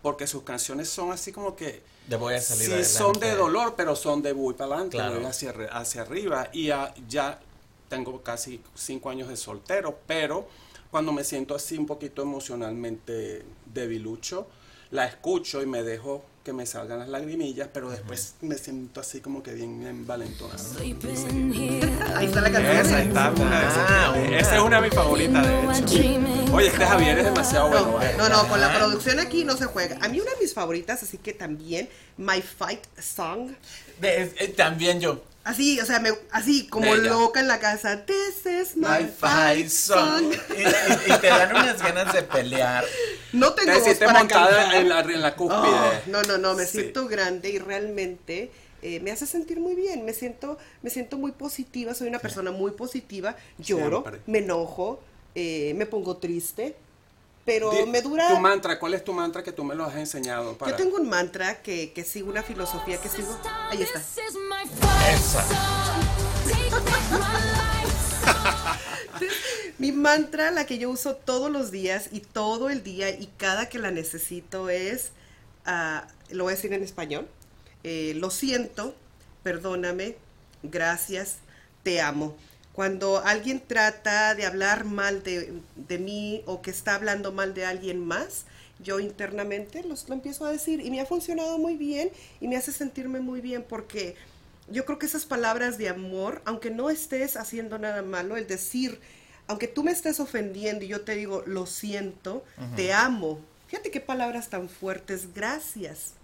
Porque 0.00 0.26
sus 0.28 0.44
canciones 0.44 0.88
son 0.88 1.10
así 1.10 1.32
como 1.32 1.56
que... 1.56 1.82
De 2.06 2.16
voy 2.16 2.34
a 2.34 2.40
salir 2.40 2.68
Sí, 2.68 2.84
son 2.84 3.18
de 3.18 3.34
dolor, 3.34 3.74
pero 3.76 3.96
son 3.96 4.22
de 4.22 4.32
voy 4.32 4.54
para 4.54 4.74
adelante, 4.74 4.96
voy 4.96 5.24
hacia, 5.24 5.52
hacia 5.72 6.02
arriba. 6.02 6.48
Y 6.52 6.66
ya 7.08 7.40
tengo 7.88 8.22
casi 8.22 8.62
cinco 8.74 9.10
años 9.10 9.28
de 9.28 9.36
soltero, 9.36 9.98
pero 10.06 10.46
cuando 10.90 11.12
me 11.12 11.24
siento 11.24 11.54
así 11.54 11.76
un 11.78 11.86
poquito 11.86 12.22
emocionalmente 12.22 13.44
debilucho, 13.72 14.48
la 14.90 15.06
escucho 15.06 15.62
y 15.62 15.66
me 15.66 15.82
dejo 15.82 16.24
que 16.44 16.52
me 16.54 16.64
salgan 16.64 16.98
las 17.00 17.08
lagrimillas, 17.10 17.68
pero 17.72 17.90
después 17.90 18.34
me 18.40 18.56
siento 18.56 19.00
así 19.00 19.20
como 19.20 19.42
que 19.42 19.52
bien 19.52 19.86
envalentonado. 19.86 20.58
Ahí 22.16 22.26
está 22.26 22.40
la 22.40 22.50
canción. 22.50 22.76
Esa 22.76 23.02
está, 23.02 23.32
esa, 23.68 24.38
esa 24.38 24.56
es 24.56 24.62
una 24.62 24.80
de 24.80 24.86
mis 24.88 24.94
favoritas, 24.94 25.46
de 25.46 25.78
hecho. 25.78 26.54
Oye, 26.54 26.66
este 26.68 26.84
Javier 26.86 27.18
es 27.18 27.24
demasiado 27.26 27.68
bueno. 27.68 27.92
No, 27.92 28.02
¿eh? 28.02 28.14
no, 28.16 28.28
no, 28.30 28.48
con 28.48 28.58
la 28.60 28.74
producción 28.74 29.20
aquí 29.20 29.44
no 29.44 29.56
se 29.56 29.66
juega. 29.66 29.98
A 30.00 30.08
mí 30.08 30.18
una 30.18 30.30
de 30.32 30.38
mis 30.40 30.54
favoritas, 30.54 31.02
así 31.02 31.18
que 31.18 31.34
también, 31.34 31.88
My 32.16 32.40
Fight 32.40 32.80
Song. 32.98 33.50
De- 34.00 34.32
eh, 34.38 34.48
también 34.56 34.98
yo. 34.98 35.22
Así, 35.50 35.80
o 35.80 35.84
sea, 35.86 35.98
me, 35.98 36.10
así 36.30 36.68
como 36.68 36.90
Bella. 36.92 37.10
loca 37.10 37.40
en 37.40 37.48
la 37.48 37.58
casa. 37.58 38.04
This 38.06 38.46
is 38.46 38.76
my, 38.76 38.82
My 38.86 39.04
fight 39.06 39.10
fight 39.18 39.68
song. 39.68 40.32
song. 40.32 40.32
Y, 40.56 40.62
y- 40.62 41.12
y 41.14 41.18
te 41.18 41.26
dan 41.26 41.50
unas 41.50 41.82
ganas 41.82 42.12
de 42.14 42.22
pelear. 42.22 42.84
No 43.32 43.52
tengo 43.54 43.72
Te 43.72 43.78
voz 43.80 43.96
para 43.98 44.18
montada 44.20 44.56
cantar. 44.56 44.74
en 44.80 44.88
la, 44.88 45.00
en 45.00 45.20
la 45.22 45.34
cúspide. 45.34 45.58
Oh, 45.60 45.92
no, 46.06 46.22
no, 46.22 46.38
no, 46.38 46.54
me 46.54 46.66
Sí. 46.66 46.78
siento 46.78 47.08
grande 47.08 47.50
y 47.50 47.58
realmente 47.58 48.52
eh, 48.82 49.00
me 49.00 49.10
hace 49.10 49.26
sentir 49.26 49.58
muy 49.58 49.74
bien, 49.74 50.04
me 50.04 50.14
siento, 50.14 50.56
me 50.82 50.90
siento 50.90 51.18
muy 51.18 51.32
positiva, 51.32 51.94
soy 51.94 52.08
una 52.08 52.18
persona 52.20 52.50
muy 52.52 52.70
positiva, 52.70 53.36
lloro, 53.58 54.02
Siempre. 54.02 54.20
me 54.26 54.38
enojo, 54.38 55.00
eh, 55.34 55.74
me 55.76 55.84
pongo 55.86 56.16
triste, 56.18 56.76
pero 57.44 57.70
Di- 57.70 57.86
me 57.86 58.02
dura... 58.02 58.28
Tu 58.28 58.38
mantra, 58.38 58.78
¿cuál 58.78 58.94
es 58.94 59.04
tu 59.04 59.12
mantra 59.12 59.42
que 59.42 59.52
tú 59.52 59.64
me 59.64 59.74
lo 59.74 59.84
has 59.84 59.96
enseñado? 59.96 60.56
Para... 60.56 60.72
Yo 60.72 60.76
tengo 60.76 60.96
un 60.96 61.08
mantra 61.08 61.62
que, 61.62 61.92
que 61.92 62.04
sigo, 62.04 62.30
una 62.30 62.42
filosofía 62.42 63.00
que 63.00 63.08
sigo. 63.08 63.36
Ahí 63.70 63.82
está. 63.82 64.00
Esa. 65.10 65.44
Mi 69.78 69.92
mantra, 69.92 70.50
la 70.50 70.66
que 70.66 70.78
yo 70.78 70.90
uso 70.90 71.16
todos 71.16 71.50
los 71.50 71.70
días 71.70 72.08
y 72.12 72.20
todo 72.20 72.68
el 72.68 72.82
día 72.82 73.10
y 73.10 73.28
cada 73.38 73.68
que 73.68 73.78
la 73.78 73.90
necesito 73.90 74.68
es, 74.68 75.12
ah, 75.64 76.06
lo 76.30 76.44
voy 76.44 76.52
a 76.52 76.56
decir 76.56 76.72
en 76.72 76.82
español, 76.82 77.26
eh, 77.82 78.12
lo 78.16 78.30
siento, 78.30 78.94
perdóname, 79.42 80.16
gracias, 80.62 81.36
te 81.82 82.00
amo. 82.00 82.36
Cuando 82.80 83.18
alguien 83.18 83.60
trata 83.60 84.34
de 84.34 84.46
hablar 84.46 84.86
mal 84.86 85.22
de, 85.22 85.52
de 85.76 85.98
mí 85.98 86.42
o 86.46 86.62
que 86.62 86.70
está 86.70 86.94
hablando 86.94 87.30
mal 87.30 87.52
de 87.52 87.66
alguien 87.66 88.02
más, 88.02 88.46
yo 88.82 89.00
internamente 89.00 89.84
los, 89.84 90.08
lo 90.08 90.14
empiezo 90.14 90.46
a 90.46 90.50
decir 90.50 90.80
y 90.80 90.90
me 90.90 90.98
ha 90.98 91.04
funcionado 91.04 91.58
muy 91.58 91.76
bien 91.76 92.10
y 92.40 92.48
me 92.48 92.56
hace 92.56 92.72
sentirme 92.72 93.20
muy 93.20 93.42
bien 93.42 93.66
porque 93.68 94.16
yo 94.70 94.86
creo 94.86 94.98
que 94.98 95.04
esas 95.04 95.26
palabras 95.26 95.76
de 95.76 95.90
amor, 95.90 96.40
aunque 96.46 96.70
no 96.70 96.88
estés 96.88 97.36
haciendo 97.36 97.78
nada 97.78 98.00
malo, 98.00 98.38
el 98.38 98.46
decir, 98.46 98.98
aunque 99.46 99.68
tú 99.68 99.84
me 99.84 99.92
estés 99.92 100.18
ofendiendo 100.18 100.82
y 100.82 100.88
yo 100.88 101.02
te 101.02 101.16
digo, 101.16 101.42
lo 101.44 101.66
siento, 101.66 102.46
te 102.76 102.94
amo. 102.94 103.40
Fíjate 103.66 103.90
qué 103.90 104.00
palabras 104.00 104.48
tan 104.48 104.70
fuertes, 104.70 105.34
gracias. 105.34 106.14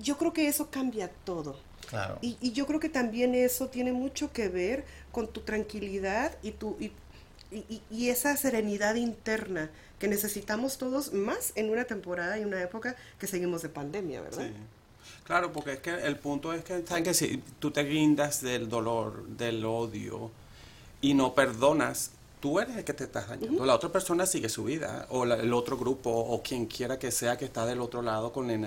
Yo 0.00 0.18
creo 0.18 0.32
que 0.32 0.48
eso 0.48 0.68
cambia 0.68 1.08
todo. 1.22 1.60
Claro. 1.88 2.18
Y, 2.20 2.36
y 2.40 2.50
yo 2.50 2.66
creo 2.66 2.80
que 2.80 2.88
también 2.88 3.34
eso 3.34 3.68
tiene 3.68 3.92
mucho 3.92 4.32
que 4.32 4.48
ver 4.48 4.84
con 5.12 5.28
tu 5.28 5.40
tranquilidad 5.40 6.36
y, 6.42 6.52
tu, 6.52 6.76
y, 6.80 6.92
y- 7.50 8.08
esa 8.08 8.36
serenidad 8.36 8.94
interna 8.96 9.70
que 9.98 10.08
necesitamos 10.08 10.78
todos 10.78 11.12
más 11.12 11.52
en 11.56 11.70
una 11.70 11.84
temporada 11.84 12.38
y 12.38 12.44
una 12.44 12.62
época 12.62 12.94
que 13.18 13.26
seguimos 13.26 13.62
de 13.62 13.68
pandemia, 13.68 14.20
¿verdad? 14.20 14.46
Sí. 14.46 14.52
Claro, 15.24 15.52
porque 15.52 15.74
es 15.74 15.78
que 15.80 15.90
el 15.90 16.16
punto 16.16 16.52
es 16.52 16.62
que, 16.64 16.86
¿saben 16.86 17.04
que 17.04 17.14
si 17.14 17.42
tú 17.58 17.70
te 17.70 17.84
guindas 17.84 18.40
del 18.42 18.68
dolor, 18.68 19.26
del 19.28 19.64
odio 19.64 20.30
y 21.00 21.14
no 21.14 21.34
perdonas, 21.34 22.12
tú 22.40 22.60
eres 22.60 22.76
el 22.76 22.84
que 22.84 22.94
te 22.94 23.04
estás 23.04 23.28
dañando. 23.28 23.64
La 23.66 23.74
otra 23.74 23.90
persona 23.90 24.24
sigue 24.26 24.48
su 24.48 24.64
vida, 24.64 25.06
o 25.10 25.24
la- 25.24 25.36
el 25.36 25.52
otro 25.52 25.76
grupo, 25.76 26.10
o 26.10 26.42
quien 26.42 26.66
quiera 26.66 26.98
que 26.98 27.10
sea 27.10 27.36
que 27.36 27.44
está 27.46 27.66
del 27.66 27.80
otro 27.80 28.00
lado 28.02 28.32
con 28.32 28.50
el, 28.50 28.64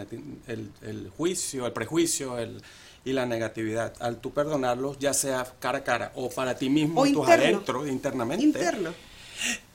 el- 0.47 0.71
el 0.81 1.09
juicio, 1.15 1.65
el 1.65 1.71
prejuicio 1.73 2.37
el, 2.37 2.61
y 3.03 3.13
la 3.13 3.25
negatividad. 3.25 3.93
Al 3.99 4.17
tú 4.21 4.31
perdonarlos, 4.33 4.99
ya 4.99 5.13
sea 5.13 5.45
cara 5.59 5.79
a 5.79 5.83
cara 5.83 6.11
o 6.15 6.29
para 6.29 6.55
ti 6.55 6.69
mismo, 6.69 7.01
O 7.01 7.03
tus 7.05 7.13
interno. 7.13 7.33
adentro, 7.33 7.87
internamente, 7.87 8.43
Interno. 8.45 8.93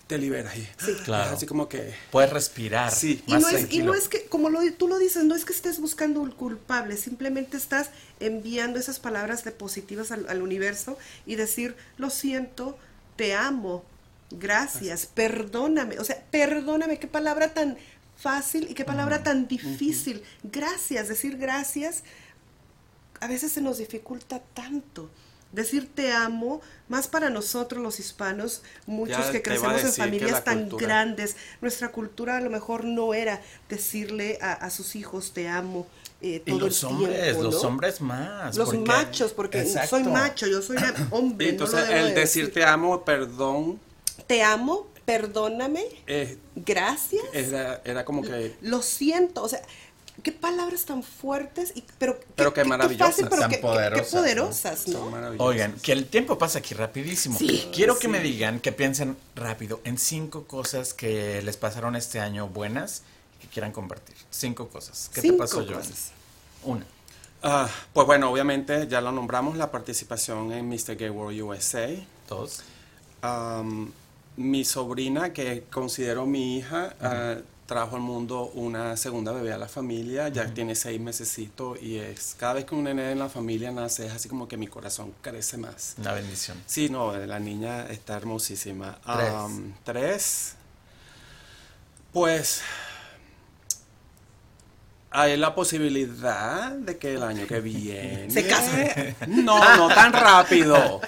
te 0.07 0.19
liberas. 0.19 0.57
Y, 0.57 0.67
Claro. 1.05 1.27
Es 1.31 1.37
así 1.37 1.47
como 1.47 1.69
que... 1.69 1.93
Puedes 2.13 2.33
respirar. 2.33 2.93
Sí. 2.93 3.23
Y 3.27 3.33
más 3.33 3.43
no, 3.43 3.49
es, 3.49 3.73
y 3.73 3.79
no 3.83 3.95
es 3.95 4.09
que, 4.09 4.27
como 4.27 4.49
lo, 4.51 4.61
tú 4.75 4.87
lo 4.87 4.99
dices, 4.99 5.25
no 5.25 5.35
es 5.35 5.45
que 5.45 5.53
estés 5.53 5.81
buscando 5.81 6.21
un 6.21 6.31
culpable, 6.31 6.97
simplemente 6.97 7.57
estás 7.57 7.91
enviando 8.21 8.79
esas 8.79 9.01
palabras 9.01 9.43
de 9.45 9.51
positivas 9.51 10.13
al, 10.13 10.29
al 10.29 10.43
universo 10.43 10.97
y 11.27 11.35
decir, 11.35 11.75
lo 11.99 12.11
siento, 12.11 12.79
te 13.17 13.35
amo, 13.35 13.85
gracias, 14.31 15.07
perdóname. 15.07 15.99
O 15.99 16.05
sea, 16.05 16.23
perdóname, 16.31 16.99
qué 17.01 17.09
palabra 17.09 17.53
tan 17.55 17.77
fácil 18.17 18.69
y 18.71 18.75
qué 18.75 18.85
palabra 18.85 19.23
tan 19.23 19.49
difícil. 19.49 20.23
Gracias, 20.45 21.09
decir 21.09 21.37
gracias, 21.37 22.03
a 23.21 23.27
veces 23.27 23.53
se 23.53 23.61
nos 23.61 23.79
dificulta 23.79 24.41
tanto. 24.55 25.11
Decir 25.53 25.89
te 25.95 26.13
amo, 26.13 26.61
más 26.89 27.07
para 27.07 27.31
nosotros 27.31 27.81
los 27.83 28.01
hispanos, 28.01 28.63
muchos 28.87 29.27
Ya 29.27 29.33
que 29.33 29.43
crecemos 29.43 29.81
en 29.85 29.93
familias 29.93 30.45
tan 30.45 30.63
cultura- 30.69 30.87
grandes, 30.87 31.37
nuestra 31.63 31.93
cultura 31.93 32.37
a 32.37 32.41
lo 32.41 32.51
mejor 32.51 32.85
no 32.85 33.15
era 33.15 33.41
decirle 33.69 34.39
a, 34.43 34.53
a 34.53 34.71
sus 34.71 34.97
hijos 34.97 35.33
te 35.33 35.49
amo 35.49 35.87
eh, 36.21 36.43
Y 36.45 36.51
todo 36.51 36.67
los 36.67 36.83
el 36.83 36.89
hombres, 36.89 37.23
tiempo, 37.23 37.43
los 37.45 37.65
hombres 37.65 38.01
más. 38.01 38.57
Los 38.57 38.71
porque- 38.71 38.85
machos, 38.87 39.33
porque 39.33 39.61
Exacto. 39.63 39.91
soy 39.91 40.03
macho, 40.05 40.47
yo 40.47 40.61
soy 40.63 40.77
hombre. 41.11 41.47
Y 41.47 41.53
no 41.53 41.65
entonces 41.65 41.89
el 41.91 42.09
de 42.15 42.21
decir 42.21 42.53
te 42.53 42.65
amo, 42.65 43.05
perdón, 43.05 43.79
te 44.27 44.43
amo, 44.43 44.89
perdóname, 45.07 45.85
es- 46.07 46.37
gracias, 46.57 47.23
era, 47.33 47.81
era 47.85 48.05
como 48.05 48.23
que... 48.23 48.57
lo 48.63 48.83
siento, 48.83 49.43
o 49.43 49.49
sea, 49.49 49.63
qué 50.23 50.33
palabras 50.33 50.85
tan 50.85 51.03
fuertes, 51.03 51.73
y, 51.77 51.85
pero, 51.99 52.19
Pero 52.35 52.53
qué 52.55 52.65
maravillosas, 52.65 53.09
fácil, 53.15 53.27
pero 53.29 53.41
tan 53.43 53.51
qué, 53.51 53.57
qué- 53.57 53.63
qué 53.63 53.67
poderosas, 53.67 54.13
¿no? 54.15 54.21
poderosas, 54.21 54.79
son 54.81 54.93
¿no? 54.93 55.11
maravillosas. 55.11 55.47
Oigan, 55.49 55.73
que 55.83 55.93
el 55.93 56.07
tiempo 56.07 56.39
pasa 56.39 56.59
aquí 56.61 56.75
rapidísimo. 56.75 57.39
Sí, 57.39 57.69
Quiero 57.75 57.99
que 57.99 58.09
me 58.09 58.21
digan, 58.21 58.61
que 58.61 58.73
piensen 58.73 59.17
rápido 59.35 59.81
en 59.85 59.99
cinco 59.99 60.45
cosas 60.45 60.95
que 60.95 61.43
les 61.43 61.57
pasaron 61.57 61.97
este 61.97 62.21
año 62.21 62.49
buenas 62.49 63.03
y 63.39 63.43
que 63.47 63.49
quieran 63.53 63.73
compartir. 63.73 64.17
Cinco 64.31 64.69
cosas. 64.69 65.11
¿Qué 65.15 65.21
Cinco 65.21 65.37
te 65.37 65.39
pasó, 65.43 65.57
Joan? 65.65 65.75
cosas. 65.81 66.11
Una. 66.65 66.87
Ah, 67.43 67.69
pues 67.93 68.07
bueno, 68.07 68.31
obviamente 68.31 68.89
ya 68.89 69.01
lo 69.01 69.13
nombramos, 69.13 69.57
la 69.57 69.71
participación 69.71 70.53
en 70.53 70.69
Mr. 70.69 70.97
Gay 70.97 71.11
World 71.11 71.41
USA. 71.43 71.89
Dos. 72.29 72.63
Mi 74.37 74.65
sobrina, 74.67 75.33
que 75.33 75.65
considero 75.73 76.27
mi 76.27 76.59
hija, 76.59 76.95
ah, 77.01 77.37
trajo 77.67 77.97
al 77.97 78.03
mundo 78.03 78.51
una 78.55 78.97
segunda 78.97 79.33
bebé 79.33 79.53
a 79.53 79.59
la 79.59 79.69
familia, 79.69 80.29
ya 80.29 80.47
tiene 80.55 80.75
seis 80.75 81.01
mesecitos 81.01 81.81
y 81.83 81.99
es 81.99 82.37
cada 82.39 82.55
vez 82.55 82.65
que 82.65 82.75
un 82.75 82.85
nene 82.85 83.11
en 83.11 83.19
la 83.19 83.29
familia 83.29 83.71
nace 83.73 84.07
es 84.07 84.13
así 84.13 84.29
como 84.29 84.47
que 84.49 84.57
mi 84.57 84.69
corazón 84.69 85.13
crece 85.21 85.57
más. 85.59 85.97
Una 85.99 86.13
bendición. 86.13 86.63
Sí, 86.67 86.89
no, 86.89 87.15
la 87.17 87.39
niña 87.39 87.87
está 87.87 88.17
hermosísima. 88.17 88.99
Tres. 89.05 89.31
Am, 89.31 89.75
tres. 89.85 90.55
Pues 92.13 92.63
hay 95.11 95.37
la 95.37 95.55
posibilidad 95.55 96.73
de 96.73 96.99
que 96.99 97.15
el 97.15 97.23
año 97.23 97.47
que 97.47 97.61
viene 97.63 98.31
Se 98.31 98.47
casen. 98.47 99.17
No, 99.29 99.77
no 99.77 99.89
tan 99.89 100.13
rápido. 100.13 101.01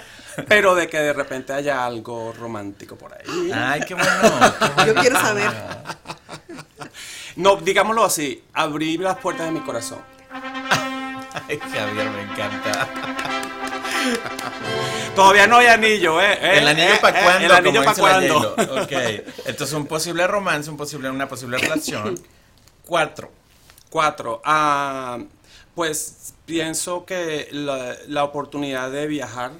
Pero 0.47 0.73
de 0.75 0.87
que 0.87 0.99
de 0.99 1.13
repente 1.13 1.53
haya 1.53 1.85
algo 1.85 2.33
romántico 2.33 2.95
por 2.95 3.13
ahí. 3.13 3.51
Ay, 3.53 3.81
qué 3.81 3.93
bueno. 3.93 4.09
qué 4.21 4.29
bueno. 4.29 4.85
Yo 4.85 4.95
quiero 4.95 5.19
saber. 5.19 5.51
No, 7.39 7.55
digámoslo 7.55 8.03
así, 8.03 8.43
abrir 8.51 8.99
las 8.99 9.17
puertas 9.19 9.45
de 9.45 9.53
mi 9.53 9.61
corazón. 9.61 9.99
Ay, 11.47 11.57
Javier, 11.57 12.09
me 12.09 12.23
encanta. 12.23 12.85
Todavía 15.15 15.47
no 15.47 15.55
hay 15.55 15.67
anillo, 15.67 16.21
¿eh? 16.21 16.33
¿Eh? 16.33 16.57
¿El 16.57 16.67
anillo 16.67 16.95
¿Eh? 16.95 16.99
para 17.01 17.17
¿Eh? 17.17 17.23
cuándo? 17.23 17.45
¿El 17.45 17.51
anillo 17.53 17.85
para 17.85 17.95
cuándo? 17.97 18.55
Ok. 18.81 18.91
Entonces, 19.45 19.73
un 19.73 19.85
posible 19.85 20.27
romance, 20.27 20.69
un 20.69 20.75
posible, 20.75 21.09
una 21.09 21.29
posible 21.29 21.59
relación. 21.59 22.19
Cuatro. 22.85 23.31
Cuatro. 23.89 24.41
Ah, 24.43 25.19
pues 25.75 26.33
pienso 26.45 27.05
que 27.05 27.47
la, 27.53 27.95
la 28.09 28.25
oportunidad 28.25 28.91
de 28.91 29.07
viajar, 29.07 29.53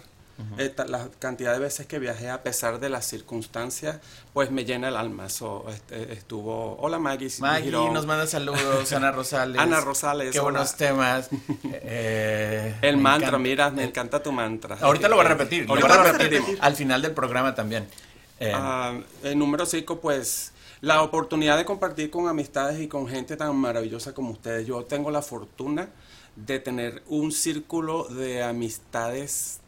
eh, 0.58 0.74
la 0.88 1.10
cantidad 1.20 1.54
de 1.54 1.60
veces 1.60 1.86
que 1.88 2.00
viajé 2.00 2.30
a 2.30 2.44
pesar 2.44 2.80
de 2.80 2.90
las 2.90 3.06
circunstancias, 3.06 4.00
pues 4.34 4.52
me 4.52 4.66
llena 4.66 4.88
el 4.90 4.96
alma. 4.96 5.30
So, 5.30 5.66
este, 5.70 6.14
estuvo. 6.14 6.78
Hola 6.80 7.00
Maggie. 7.00 7.30
Maggie 7.40 7.66
Girón. 7.66 7.94
nos 7.94 8.06
manda 8.06 8.26
saludos, 8.28 8.92
Ana 8.94 9.12
Rosales. 9.12 9.58
Ana 9.62 9.82
Rosales, 9.82 10.32
Qué 10.32 10.40
hola. 10.40 10.52
buenos 10.60 10.76
temas. 10.76 11.30
Eh, 11.92 12.76
El 12.82 12.98
mantra, 12.98 13.30
encanta. 13.30 13.38
mira, 13.40 13.70
me 13.72 13.84
encanta 13.84 14.22
tu 14.22 14.32
mantra. 14.32 14.78
Ahorita 14.82 15.08
lo 15.08 15.16
voy 15.16 15.26
a 15.26 15.30
repetir. 15.30 15.64
Lo 15.66 15.70
Ahorita 15.72 15.88
voy 15.88 15.98
a 15.98 16.00
lo 16.00 16.04
repetir 16.12 16.40
repetimos. 16.40 16.62
al 16.64 16.76
final 16.76 17.02
del 17.02 17.12
programa 17.14 17.56
también. 17.56 17.88
Eh, 18.40 18.52
Ah, 18.56 18.98
el 19.24 19.38
número 19.38 19.66
5, 19.66 20.00
pues 20.00 20.52
la 20.82 21.02
oportunidad 21.02 21.58
de 21.58 21.66
compartir 21.66 22.10
con 22.10 22.28
amistades 22.28 22.80
y 22.80 22.88
con 22.88 23.08
gente 23.08 23.36
tan 23.38 23.56
maravillosa 23.58 24.14
como 24.14 24.32
ustedes. 24.32 24.66
Yo 24.68 24.84
tengo 24.86 25.12
la 25.12 25.22
fortuna 25.22 25.90
de 26.36 26.60
tener 26.60 27.04
un 27.08 27.32
círculo 27.32 28.06
de 28.06 28.44
amistades 28.44 29.60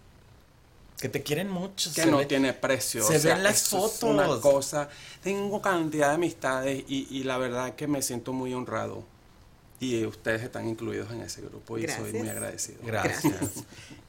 Que 1.02 1.10
te 1.10 1.24
quieren 1.24 1.50
mucho. 1.50 1.90
que 1.94 2.04
se 2.04 2.12
no 2.12 2.18
ve- 2.20 2.26
tiene 2.28 2.54
precio. 2.54 3.04
se 3.04 3.18
o 3.18 3.20
sea, 3.20 3.34
ven 3.36 3.44
las 3.44 3.64
es 3.64 3.70
fotos. 3.70 4.04
una 4.04 4.28
cosa. 4.40 4.88
Tengo 5.24 5.62
cantidad 5.62 6.10
de 6.10 6.16
amistades 6.16 6.84
y, 6.88 7.08
y 7.10 7.24
la 7.24 7.38
verdad 7.38 7.76
que 7.76 7.88
me 7.88 8.02
siento 8.02 8.32
muy 8.34 8.54
honrado. 8.54 9.04
Y 9.80 10.06
ustedes 10.06 10.44
están 10.44 10.68
incluidos 10.70 11.12
en 11.12 11.22
ese 11.22 11.42
grupo 11.42 11.78
y 11.80 11.82
soy 11.82 11.88
Gracias. 11.96 12.14
muy 12.14 12.30
agradecido. 12.30 12.78
Gracias. 12.86 13.34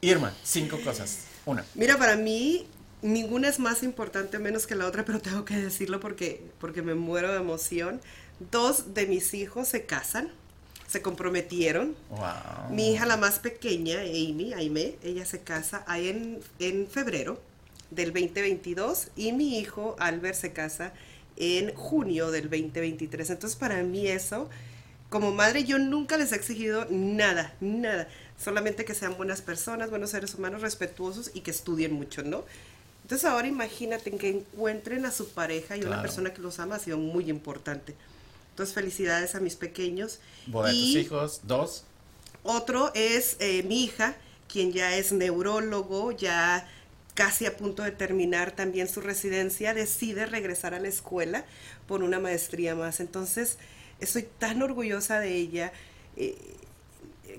Irma, 0.02 0.34
cinco 0.44 0.78
cosas. 0.84 1.20
Una. 1.46 1.64
Mira, 1.74 1.96
para 1.96 2.16
mí 2.16 2.66
ninguna 3.00 3.48
es 3.48 3.58
más 3.58 3.82
importante 3.82 4.38
menos 4.38 4.66
que 4.66 4.74
la 4.74 4.86
otra, 4.86 5.04
pero 5.06 5.18
tengo 5.20 5.46
que 5.46 5.56
decirlo 5.56 5.98
porque, 5.98 6.44
porque 6.60 6.82
me 6.82 6.94
muero 6.94 7.30
de 7.32 7.38
emoción. 7.38 8.00
Dos 8.50 8.92
de 8.92 9.06
mis 9.06 9.32
hijos 9.34 9.68
se 9.68 9.86
casan, 9.86 10.30
se 10.92 11.00
comprometieron. 11.02 11.96
Wow. 12.10 12.70
Mi 12.70 12.92
hija, 12.92 13.06
la 13.06 13.16
más 13.16 13.38
pequeña, 13.38 14.00
Amy, 14.00 14.52
Aime, 14.54 14.96
ella 15.02 15.24
se 15.24 15.40
casa 15.40 15.82
ahí 15.86 16.08
en, 16.08 16.40
en 16.58 16.86
febrero 16.86 17.40
del 17.90 18.12
2022 18.12 19.08
y 19.16 19.32
mi 19.32 19.58
hijo, 19.58 19.96
Albert, 19.98 20.34
se 20.36 20.52
casa 20.52 20.92
en 21.36 21.74
junio 21.74 22.30
del 22.30 22.44
2023. 22.50 23.30
Entonces, 23.30 23.58
para 23.58 23.82
mí 23.82 24.06
eso, 24.06 24.50
como 25.08 25.32
madre, 25.32 25.64
yo 25.64 25.78
nunca 25.78 26.18
les 26.18 26.32
he 26.32 26.36
exigido 26.36 26.86
nada, 26.90 27.54
nada. 27.60 28.06
Solamente 28.38 28.84
que 28.84 28.94
sean 28.94 29.16
buenas 29.16 29.40
personas, 29.40 29.88
buenos 29.88 30.10
seres 30.10 30.34
humanos, 30.34 30.60
respetuosos 30.60 31.30
y 31.32 31.40
que 31.40 31.50
estudien 31.52 31.92
mucho, 31.94 32.22
¿no? 32.22 32.44
Entonces 33.04 33.28
ahora 33.28 33.48
imagínate 33.48 34.10
que 34.12 34.28
encuentren 34.28 35.04
a 35.06 35.10
su 35.10 35.30
pareja 35.30 35.76
y 35.76 35.80
una 35.80 35.88
Claro. 35.88 36.02
persona 36.02 36.32
que 36.34 36.40
los 36.42 36.58
ama 36.60 36.76
ha 36.76 36.78
sido 36.78 36.98
muy 36.98 37.28
importante. 37.30 37.94
Entonces 38.52 38.74
felicidades 38.74 39.34
a 39.34 39.40
mis 39.40 39.56
pequeños. 39.56 40.20
Boda 40.46 40.68
de 40.68 40.74
tus 40.74 40.96
hijos. 40.96 41.40
Dos. 41.44 41.84
otro 42.42 42.92
es 42.94 43.36
eh, 43.40 43.62
mi 43.62 43.84
hija, 43.84 44.14
quien 44.46 44.72
ya 44.72 44.94
es 44.96 45.12
neurólogo, 45.12 46.12
ya 46.12 46.68
casi 47.14 47.46
a 47.46 47.56
punto 47.56 47.82
de 47.82 47.92
terminar 47.92 48.52
también 48.52 48.88
su 48.88 49.00
residencia, 49.00 49.74
decide 49.74 50.26
regresar 50.26 50.74
a 50.74 50.80
la 50.80 50.88
escuela 50.88 51.44
por 51.86 52.02
una 52.02 52.20
maestría 52.20 52.74
más. 52.74 53.00
Entonces, 53.00 53.58
estoy 54.00 54.28
tan 54.38 54.62
orgullosa 54.62 55.18
de 55.18 55.34
ella, 55.34 55.72
eh, 56.16 56.36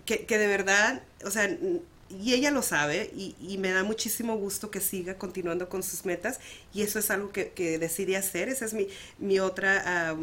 que, 0.05 0.25
que 0.25 0.37
de 0.39 0.47
verdad, 0.47 1.03
o 1.23 1.29
sea, 1.31 1.55
y 2.09 2.33
ella 2.33 2.51
lo 2.51 2.61
sabe 2.61 3.11
y, 3.15 3.35
y 3.39 3.57
me 3.57 3.71
da 3.71 3.83
muchísimo 3.83 4.35
gusto 4.37 4.69
que 4.69 4.81
siga 4.81 5.17
continuando 5.17 5.69
con 5.69 5.83
sus 5.83 6.05
metas 6.05 6.39
y 6.73 6.81
eso 6.83 6.99
es 6.99 7.09
algo 7.09 7.31
que, 7.31 7.51
que 7.51 7.79
decide 7.79 8.17
hacer, 8.17 8.49
esa 8.49 8.65
es 8.65 8.73
mi, 8.73 8.87
mi 9.17 9.39
otra 9.39 10.15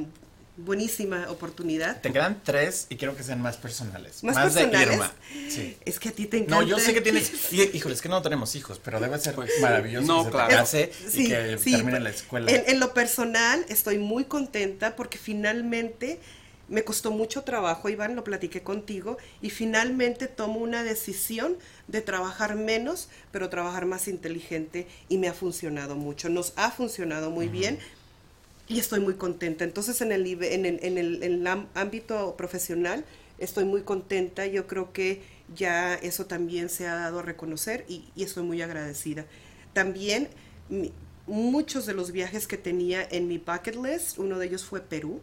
buenísima 0.65 1.31
oportunidad. 1.31 2.01
Te 2.01 2.13
quedan 2.13 2.41
tres 2.45 2.87
y 2.89 2.97
quiero 2.97 3.17
que 3.17 3.23
sean 3.23 3.41
más 3.41 3.57
personales. 3.57 4.23
¿Más 4.23 4.55
de 4.55 4.61
personales? 4.67 4.95
Irma. 4.95 5.13
Sí. 5.49 5.77
Es 5.85 5.99
que 5.99 6.09
a 6.11 6.13
ti 6.13 6.27
te 6.27 6.39
encanta. 6.39 6.57
No, 6.57 6.63
yo 6.67 6.79
sé 6.79 6.95
que 6.95 7.01
tienes. 7.01 7.31
y- 7.53 7.77
híjole, 7.77 7.95
es 7.95 8.03
que 8.03 8.09
no 8.09 8.23
tenemos 8.23 8.55
hijos, 8.57 8.81
pero 8.83 9.01
debe 9.01 9.19
ser 9.19 9.35
Pues, 9.35 9.51
maravilloso 9.61 10.07
no, 10.07 10.19
que 10.19 10.25
se 10.25 10.31
te 10.31 10.33
claro. 10.33 10.51
case 10.57 10.93
Sí, 11.09 11.25
y 11.25 11.29
que 11.29 11.59
sí, 11.59 11.73
termine 11.73 12.01
la 12.01 12.11
escuela. 12.11 12.51
En, 12.51 12.65
en 12.67 12.81
lo 12.81 12.95
personal, 12.95 13.65
estoy 13.69 13.99
muy 13.99 14.25
contenta 14.25 14.97
porque 14.97 15.19
finalmente 15.19 16.21
me 16.69 16.85
costó 16.85 17.11
mucho 17.11 17.43
trabajo, 17.43 17.89
Iván, 17.89 18.15
lo 18.15 18.23
platiqué 18.23 18.63
contigo, 18.63 19.19
y 19.43 19.51
finalmente 19.51 20.29
tomo 20.29 20.61
una 20.61 20.85
decisión 20.85 21.57
de 21.89 22.01
trabajar 22.01 22.55
menos, 22.55 23.09
pero 23.33 23.49
trabajar 23.49 23.87
más 23.87 24.07
inteligente, 24.07 24.87
y 25.09 25.19
me 25.19 25.27
ha 25.27 25.35
funcionado 25.35 25.97
mucho. 25.97 26.29
Nos 26.29 26.53
ha 26.55 26.71
funcionado 26.71 27.33
muy 27.33 27.49
bien. 27.49 27.81
Y 28.71 28.79
estoy 28.79 29.01
muy 29.01 29.17
contenta. 29.17 29.65
Entonces, 29.65 30.01
en 30.01 30.13
el, 30.13 30.27
en 30.27 30.65
el, 30.67 30.81
en 30.83 30.99
el, 30.99 31.23
en 31.25 31.33
el 31.35 31.47
am- 31.47 31.69
ámbito 31.75 32.37
profesional, 32.39 33.05
estoy 33.39 33.67
muy 33.67 33.83
contenta. 33.83 34.47
Yo 34.47 34.67
creo 34.69 34.93
que 34.95 35.23
ya 35.55 35.95
eso 35.97 36.27
también 36.27 36.71
se 36.71 36.89
ha 36.89 36.95
dado 36.95 37.19
a 37.21 37.23
reconocer 37.23 37.85
y, 37.89 38.05
y 38.17 38.23
estoy 38.25 38.45
muy 38.45 38.63
agradecida. 38.63 39.27
También, 39.75 40.29
mi- 40.71 40.93
muchos 41.27 41.85
de 41.87 41.95
los 41.95 42.13
viajes 42.13 42.47
que 42.47 42.57
tenía 42.59 43.07
en 43.11 43.29
mi 43.29 43.39
bucket 43.39 43.77
list, 43.77 44.19
uno 44.19 44.39
de 44.39 44.47
ellos 44.47 44.65
fue 44.65 44.81
Perú, 44.83 45.21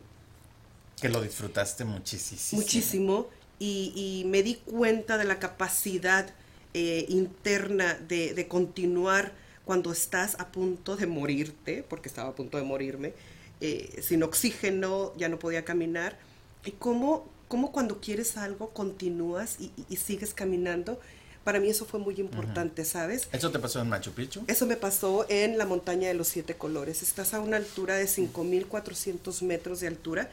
que 1.02 1.10
lo 1.10 1.22
disfrutaste 1.22 1.86
muchísimo. 1.86 2.62
muchísimo, 2.62 3.28
y, 3.60 3.94
y 3.96 4.28
me 4.28 4.44
di 4.44 4.56
cuenta 4.56 5.18
de 5.18 5.26
la 5.26 5.40
capacidad 5.40 6.34
eh, 6.74 7.06
interna 7.10 7.96
de, 7.96 8.34
de 8.34 8.48
continuar 8.48 9.34
cuando 9.66 9.92
estás 9.92 10.36
a 10.40 10.52
punto 10.52 10.96
de 10.96 11.08
morirte, 11.08 11.84
porque 11.84 12.08
estaba 12.08 12.30
a 12.30 12.36
punto 12.36 12.58
de 12.58 12.64
morirme, 12.64 13.14
eh, 13.62 14.00
sin 14.02 14.24
oxígeno, 14.24 15.14
ya 15.18 15.30
no 15.30 15.40
podía 15.40 15.64
caminar, 15.66 16.18
y 16.64 16.72
cómo, 16.72 17.28
cómo 17.48 17.72
cuando 17.72 18.00
quieres 18.00 18.38
algo 18.38 18.70
continúas 18.70 19.58
y, 19.60 19.72
sigues 19.96 20.34
caminando. 20.34 21.00
Para 21.44 21.60
mí 21.62 21.70
eso 21.70 21.86
fue 21.86 22.00
muy 22.00 22.20
importante, 22.20 22.84
¿sabes? 22.84 23.30
¿Eso 23.32 23.52
te 23.52 23.60
pasó 23.60 23.80
en 23.82 23.88
Machu 23.88 24.12
Picchu? 24.12 24.44
Eso 24.48 24.66
me 24.66 24.76
pasó 24.76 25.26
en 25.30 25.58
la 25.58 25.66
montaña 25.66 26.10
de 26.10 26.14
los 26.14 26.28
siete 26.28 26.56
colores. 26.56 27.02
Estás 27.02 27.34
a 27.34 27.40
una 27.40 27.56
altura 27.56 27.96
de 27.96 28.06
5.400 28.06 29.44
metros 29.44 29.80
de 29.80 29.88
altura. 29.88 30.30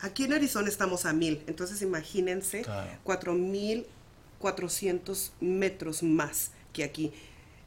Aquí 0.00 0.24
en 0.24 0.32
Arizona 0.32 0.68
estamos 0.68 1.06
a 1.06 1.12
1.000, 1.12 1.42
entonces 1.46 1.82
imagínense 1.82 2.62
Claro. 2.62 2.90
4.400 3.04 5.30
metros 5.40 6.02
más 6.02 6.50
que 6.72 6.82
aquí. 6.82 7.12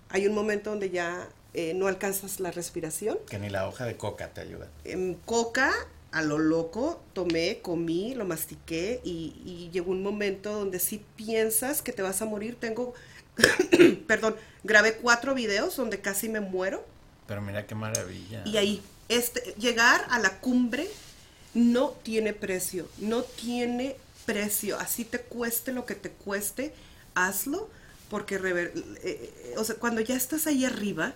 Hay 0.10 0.28
un 0.28 0.36
momento 0.36 0.72
donde 0.72 0.90
ya 0.90 1.30
eh, 1.54 1.74
no 1.74 1.88
alcanzas 1.88 2.40
la 2.40 2.52
respiración. 2.52 3.18
Que 3.30 3.40
ni 3.40 3.50
la 3.50 3.68
hoja 3.68 3.86
de 3.86 3.98
coca 3.98 4.30
te 4.34 4.42
ayuda. 4.42 4.68
En 4.84 5.16
coca, 5.16 5.72
a 6.12 6.22
lo 6.22 6.38
loco, 6.38 7.02
tomé, 7.14 7.60
comí, 7.62 8.14
lo 8.16 8.26
mastiqué 8.26 9.02
y, 9.04 9.34
y 9.46 9.70
llegó 9.72 9.92
un 9.92 10.02
momento 10.04 10.52
donde 10.54 10.80
si 10.80 11.04
piensas 11.16 11.82
que 11.82 11.92
te 11.92 12.02
vas 12.02 12.22
a 12.22 12.26
morir, 12.26 12.56
tengo, 12.60 12.94
perdón, 14.08 14.36
grabé 14.64 14.96
cuatro 14.98 15.34
videos 15.34 15.76
donde 15.76 16.00
casi 16.02 16.30
me 16.30 16.40
muero 16.40 16.84
Pero 17.28 17.42
mira 17.42 17.66
qué 17.68 17.76
maravilla. 17.76 18.44
y 18.46 18.58
ahí, 18.58 18.82
este, 19.08 19.54
llegar 19.58 20.06
a 20.10 20.20
la 20.20 20.40
cumbre 20.40 20.88
no 21.54 21.90
tiene 22.04 22.34
precio, 22.34 22.88
no 23.00 23.24
tiene 23.24 23.96
precio, 24.26 24.78
así 24.78 25.04
te 25.06 25.20
cueste 25.20 25.72
lo 25.72 25.86
que 25.86 25.96
te 25.96 26.12
cueste, 26.12 26.74
hazlo, 27.16 27.70
porque 28.10 28.40
rever- 28.40 28.72
eh, 29.04 29.32
eh, 29.44 29.54
o 29.58 29.64
sea, 29.64 29.76
cuando 29.76 30.02
ya 30.02 30.16
estás 30.16 30.46
ahí 30.48 30.66
arriba, 30.66 31.14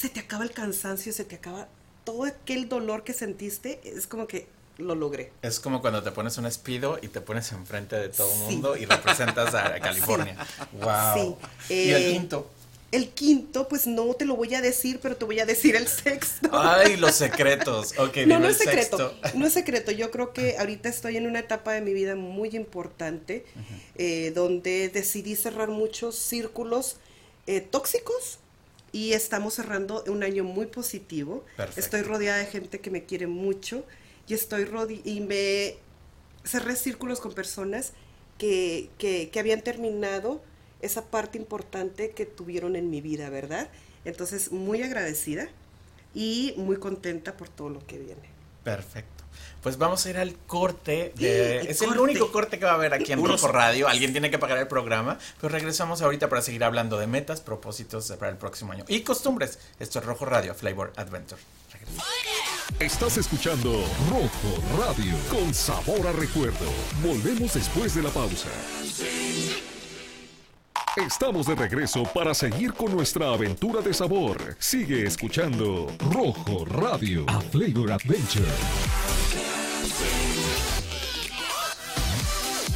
se 0.00 0.08
te 0.08 0.20
acaba 0.20 0.44
el 0.44 0.52
cansancio, 0.52 1.12
se 1.12 1.24
te 1.24 1.34
acaba 1.36 1.68
todo 2.04 2.24
aquel 2.24 2.68
dolor 2.68 3.04
que 3.04 3.12
sentiste, 3.12 3.80
es 3.84 4.06
como 4.06 4.26
que 4.26 4.46
lo 4.78 4.94
logré. 4.94 5.30
Es 5.42 5.60
como 5.60 5.82
cuando 5.82 6.02
te 6.02 6.10
pones 6.10 6.38
un 6.38 6.46
espido 6.46 6.98
y 7.02 7.08
te 7.08 7.20
pones 7.20 7.52
enfrente 7.52 7.96
de 7.96 8.08
todo 8.08 8.32
el 8.32 8.38
Sí. 8.38 8.44
mundo 8.44 8.76
y 8.76 8.86
representas 8.86 9.54
a 9.54 9.78
California. 9.80 10.36
Wow. 10.72 11.36
Sí. 11.68 11.74
y 11.74 11.90
el 11.90 12.02
Eh, 12.02 12.12
quinto. 12.12 12.50
El 12.92 13.10
quinto, 13.10 13.68
pues 13.68 13.86
no 13.86 14.14
te 14.14 14.24
lo 14.24 14.34
voy 14.34 14.52
a 14.54 14.60
decir, 14.60 14.98
pero 15.02 15.16
te 15.16 15.24
voy 15.24 15.38
a 15.38 15.46
decir 15.46 15.76
el 15.76 15.86
sexto. 15.86 16.48
Ay, 16.52 16.96
los 16.96 17.14
secretos. 17.26 17.92
Ok, 17.98 18.16
no, 18.26 18.38
no 18.40 18.48
es 18.48 18.56
secreto. 18.56 18.96
sexto. 18.96 19.38
No 19.38 19.46
es 19.46 19.52
secreto. 19.52 19.92
Yo 19.92 20.10
creo 20.10 20.32
que 20.32 20.56
ahorita 20.58 20.88
estoy 20.88 21.16
en 21.18 21.26
una 21.26 21.38
etapa 21.40 21.72
de 21.72 21.82
mi 21.82 21.92
vida 21.92 22.16
muy 22.16 22.48
importante, 22.56 23.44
eh, 23.96 24.32
donde 24.34 24.88
decidí 24.88 25.36
cerrar 25.36 25.68
muchos 25.68 26.16
círculos 26.16 26.96
eh, 27.46 27.60
tóxicos 27.60 28.38
y 28.92 29.12
estamos 29.12 29.54
cerrando 29.54 30.04
un 30.08 30.22
año 30.22 30.44
muy 30.44 30.66
positivo. 30.66 31.44
Perfecto. 31.56 31.80
Estoy 31.80 32.02
rodeada 32.02 32.38
de 32.38 32.46
gente 32.46 32.80
que 32.80 32.90
me 32.90 33.04
quiere 33.04 33.26
mucho 33.26 33.84
y 34.26 34.34
estoy 34.34 34.64
rode 34.64 35.00
y 35.04 35.20
me 35.20 35.76
cerré 36.44 36.76
círculos 36.76 37.20
con 37.20 37.32
personas 37.32 37.92
que, 38.38 38.90
que, 38.98 39.30
que 39.30 39.40
habían 39.40 39.62
terminado 39.62 40.42
esa 40.80 41.10
parte 41.10 41.38
importante 41.38 42.10
que 42.12 42.26
tuvieron 42.26 42.74
en 42.76 42.90
mi 42.90 43.00
vida, 43.00 43.28
¿verdad? 43.28 43.68
Entonces, 44.04 44.50
muy 44.50 44.82
agradecida 44.82 45.48
y 46.14 46.54
muy 46.56 46.76
contenta 46.76 47.36
por 47.36 47.48
todo 47.48 47.68
lo 47.68 47.86
que 47.86 47.98
viene. 47.98 48.30
Perfecto. 48.64 49.19
Pues 49.62 49.76
vamos 49.76 50.04
a 50.06 50.10
ir 50.10 50.16
al 50.16 50.34
corte. 50.46 51.12
De... 51.16 51.60
El 51.60 51.66
es 51.68 51.82
el 51.82 51.98
único 51.98 52.32
corte 52.32 52.58
que 52.58 52.64
va 52.64 52.72
a 52.72 52.74
haber 52.74 52.94
aquí 52.94 53.12
en 53.12 53.24
Rojo. 53.24 53.48
Radio. 53.48 53.88
Alguien 53.88 54.12
tiene 54.12 54.30
que 54.30 54.38
pagar 54.38 54.58
el 54.58 54.66
programa. 54.68 55.18
Pero 55.40 55.52
regresamos 55.52 56.02
ahorita 56.02 56.28
para 56.28 56.42
seguir 56.42 56.64
hablando 56.64 56.98
de 56.98 57.06
metas, 57.06 57.40
propósitos 57.40 58.10
para 58.18 58.30
el 58.30 58.38
próximo 58.38 58.72
año. 58.72 58.84
Y 58.88 59.00
costumbres. 59.00 59.58
Esto 59.78 59.98
es 59.98 60.04
Rojo 60.04 60.24
Radio, 60.24 60.54
Flavor 60.54 60.92
Adventure. 60.96 61.40
Regresamos. 61.72 62.04
Estás 62.78 63.18
escuchando 63.18 63.84
Rojo 64.08 64.82
Radio 64.82 65.14
con 65.28 65.52
sabor 65.52 66.06
a 66.06 66.12
recuerdo. 66.12 66.66
Volvemos 67.02 67.54
después 67.54 67.94
de 67.94 68.02
la 68.02 68.10
pausa. 68.10 68.48
Estamos 70.96 71.46
de 71.46 71.54
regreso 71.54 72.02
para 72.02 72.34
seguir 72.34 72.72
con 72.72 72.92
nuestra 72.92 73.32
aventura 73.32 73.80
de 73.80 73.94
sabor. 73.94 74.56
Sigue 74.58 75.06
escuchando 75.06 75.86
Rojo 76.10 76.64
Radio, 76.64 77.24
a 77.28 77.40
Flavor 77.40 77.92
Adventure. 77.92 78.48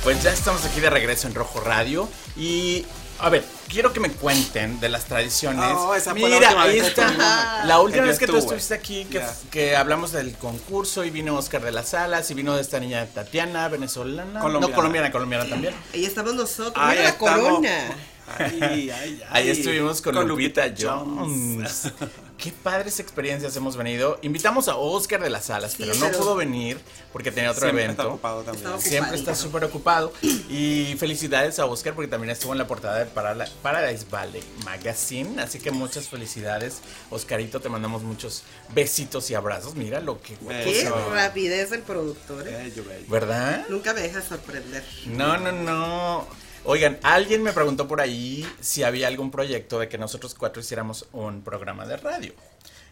Pues 0.05 0.23
ya 0.23 0.35
estamos 0.35 0.63
aquí 0.67 0.81
de 0.81 0.91
regreso 0.91 1.29
en 1.29 1.35
Rojo 1.35 1.61
Radio. 1.61 2.07
Y 2.37 2.85
a 3.21 3.31
ver, 3.31 3.43
quiero 3.71 3.95
que 3.95 4.01
me 4.01 4.11
cuenten 4.11 4.79
de 4.79 4.91
las 4.91 5.07
tradiciones. 5.07 5.65
Oh, 5.79 5.95
esa 5.95 6.11
la 6.11 6.15
Mira, 6.15 6.37
última 6.37 6.63
ahí 6.63 6.79
está. 6.79 7.65
La 7.65 7.81
última 7.81 8.05
vez 8.05 8.19
que 8.19 8.27
tú 8.27 8.37
estuviste 8.37 8.75
aquí, 8.75 9.09
que, 9.51 9.75
hablamos 9.75 10.13
del 10.13 10.37
concurso 10.37 11.05
y 11.05 11.11
vino 11.11 11.35
Oscar 11.37 11.63
de 11.63 11.73
las 11.73 11.89
Salas 11.89 12.31
y 12.31 12.35
vino 12.35 12.55
de 12.55 12.61
esta 12.61 12.79
niña 12.81 13.07
Tatiana, 13.07 13.67
venezolana. 13.69 14.41
Colombiana. 14.41 14.67
No, 14.69 14.75
colombiana, 14.75 15.11
colombiana 15.11 15.49
también. 15.49 15.75
Ahí 15.95 16.05
estamos 16.05 16.35
nosotros. 16.35 16.75
Ahí 16.77 16.99
Mira 16.99 17.03
la 17.05 17.09
estamos. 17.09 17.41
corona. 17.41 17.97
Ay, 18.39 18.59
ay, 18.63 18.91
ay. 18.91 19.23
Ahí 19.31 19.51
estuvimos 19.51 20.01
con, 20.03 20.15
Con 20.15 20.29
Lupita, 20.29 20.67
Lupita 20.67 20.89
Jones. 20.89 21.93
Qué 22.39 22.51
padres 22.51 22.99
experiencias 23.01 23.57
hemos 23.57 23.77
venido. 23.77 24.19
Invitamos 24.23 24.67
a 24.69 24.77
Oscar 24.77 25.23
de 25.23 25.31
las 25.31 25.47
Salas, 25.47 25.73
Sí, 25.73 25.77
pero 25.81 25.95
no 25.95 26.07
pero- 26.07 26.19
pudo 26.19 26.35
venir 26.35 26.79
porque 27.13 27.31
tenía 27.31 27.51
otro 27.51 27.63
Siempre 27.63 27.85
evento. 27.85 28.03
está 28.03 28.13
ocupado 28.13 28.43
también. 28.43 28.67
Está 28.67 28.81
Siempre 28.81 29.17
está 29.17 29.35
súper 29.37 29.65
ocupado. 29.65 30.13
Y 30.21 30.97
felicidades 30.99 31.59
a 31.61 31.67
Oscar 31.67 31.95
porque 31.95 32.09
también 32.11 32.31
estuvo 32.31 32.53
en 32.53 32.59
la 32.59 32.67
portada 32.67 32.99
de 32.99 33.07
Paradise 33.07 34.05
Valley 34.11 34.43
Magazine. 34.65 35.41
Así 35.41 35.61
que 35.61 35.71
muchas 35.71 36.09
felicidades. 36.09 36.81
Oscarito, 37.11 37.61
te 37.61 37.69
mandamos 37.69 38.03
muchos 38.03 38.43
besitos 38.75 39.31
y 39.31 39.35
abrazos. 39.35 39.75
Mira 39.77 40.01
lo 40.01 40.21
que 40.21 40.35
Qué 40.37 40.91
rapidez 41.13 41.71
el 41.73 41.83
productor, 41.83 42.47
¿eh? 42.49 42.51
Bello, 42.65 42.85
bello. 42.85 43.07
¿Verdad? 43.09 43.65
Nunca 43.71 43.95
me 43.95 44.01
deja 44.01 44.21
sorprender. 44.21 44.85
No, 45.07 45.39
no, 45.39 45.53
no. 45.53 46.27
Oigan, 46.65 46.99
alguien 47.03 47.43
me 47.43 47.53
preguntó 47.53 47.87
por 47.87 48.01
ahí 48.01 48.47
si 48.61 48.83
había 48.85 49.09
algún 49.09 49.31
proyecto 49.31 49.79
de 49.79 49.89
que 49.89 49.99
nosotros 49.99 50.35
cuatro 50.35 50.63
hiciéramos 50.63 51.07
un 51.13 51.43
programa 51.43 51.87
de 51.87 51.97
radio. 51.99 52.33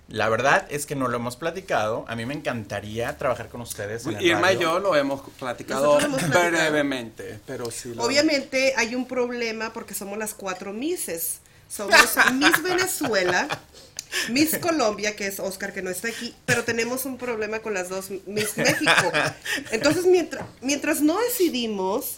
La 0.08 0.28
verdad 0.28 0.66
es 0.68 0.84
que 0.84 0.94
no 0.94 1.08
lo 1.08 1.16
hemos 1.16 1.36
platicado. 1.36 2.04
A 2.06 2.14
mí 2.16 2.26
me 2.26 2.34
encantaría 2.34 3.16
trabajar 3.16 3.48
con 3.48 3.62
ustedes. 3.62 4.04
En 4.04 4.16
el 4.16 4.22
Irma 4.26 4.52
y 4.52 4.58
yo 4.58 4.78
lo 4.78 4.94
hemos 4.94 5.22
platicado 5.38 5.86
Nosotros 5.86 6.04
hemos 6.08 6.22
platicado. 6.22 6.50
brevemente, 6.50 7.38
pero 7.46 7.70
sí. 7.70 7.94
lo- 7.94 8.02
Obviamente 8.02 8.74
hay 8.76 8.94
un 8.94 9.06
problema 9.08 9.72
porque 9.72 9.94
somos 9.94 10.18
las 10.18 10.34
cuatro 10.34 10.72
Misses. 10.74 11.38
Somos 11.70 11.96
Miss 12.34 12.62
Venezuela, 12.62 13.48
Miss 14.28 14.58
Colombia, 14.58 15.16
que 15.16 15.26
es 15.28 15.40
Oscar 15.40 15.72
que 15.72 15.80
no 15.80 15.88
está 15.88 16.08
aquí, 16.08 16.34
pero 16.44 16.64
tenemos 16.64 17.06
un 17.06 17.16
problema 17.16 17.60
con 17.60 17.72
las 17.72 17.88
dos 17.88 18.10
Miss 18.26 18.58
México. 18.58 19.10
Entonces, 19.70 20.04
mientras, 20.04 20.44
mientras 20.60 21.00
no 21.00 21.18
decidimos 21.18 22.16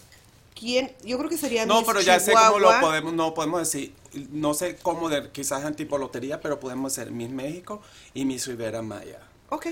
quién, 0.55 0.93
yo 1.05 1.19
creo 1.19 1.31
que 1.31 1.39
sería 1.39 1.67
No, 1.67 1.79
Miss 1.79 1.87
pero 1.87 2.01
ya 2.01 2.21
sé 2.21 2.33
cómo 2.33 2.59
lo 2.59 2.81
podemos, 2.81 3.13
no 3.13 3.35
podemos 3.35 3.61
decir, 3.61 3.95
no 4.31 4.55
sé 4.55 4.77
cómo, 4.77 5.09
de, 5.09 5.31
quizás 5.31 5.65
en 5.65 5.75
tipo 5.75 5.99
lotería, 5.99 6.41
pero 6.41 6.61
podemos 6.61 6.93
ser 6.93 7.11
Miss 7.11 7.31
México 7.31 7.83
y 8.15 8.25
Miss 8.25 8.47
Rivera 8.47 8.83
Maya. 8.83 9.21
Ok, 9.51 9.69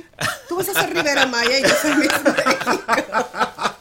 tú 0.48 0.56
vas 0.56 0.68
a 0.68 0.74
ser 0.74 0.94
Rivera 0.94 1.26
Maya 1.26 1.58
y 1.58 1.62
yo 1.62 1.74
soy 1.80 1.94
Miss 1.96 2.12
México. 2.24 2.84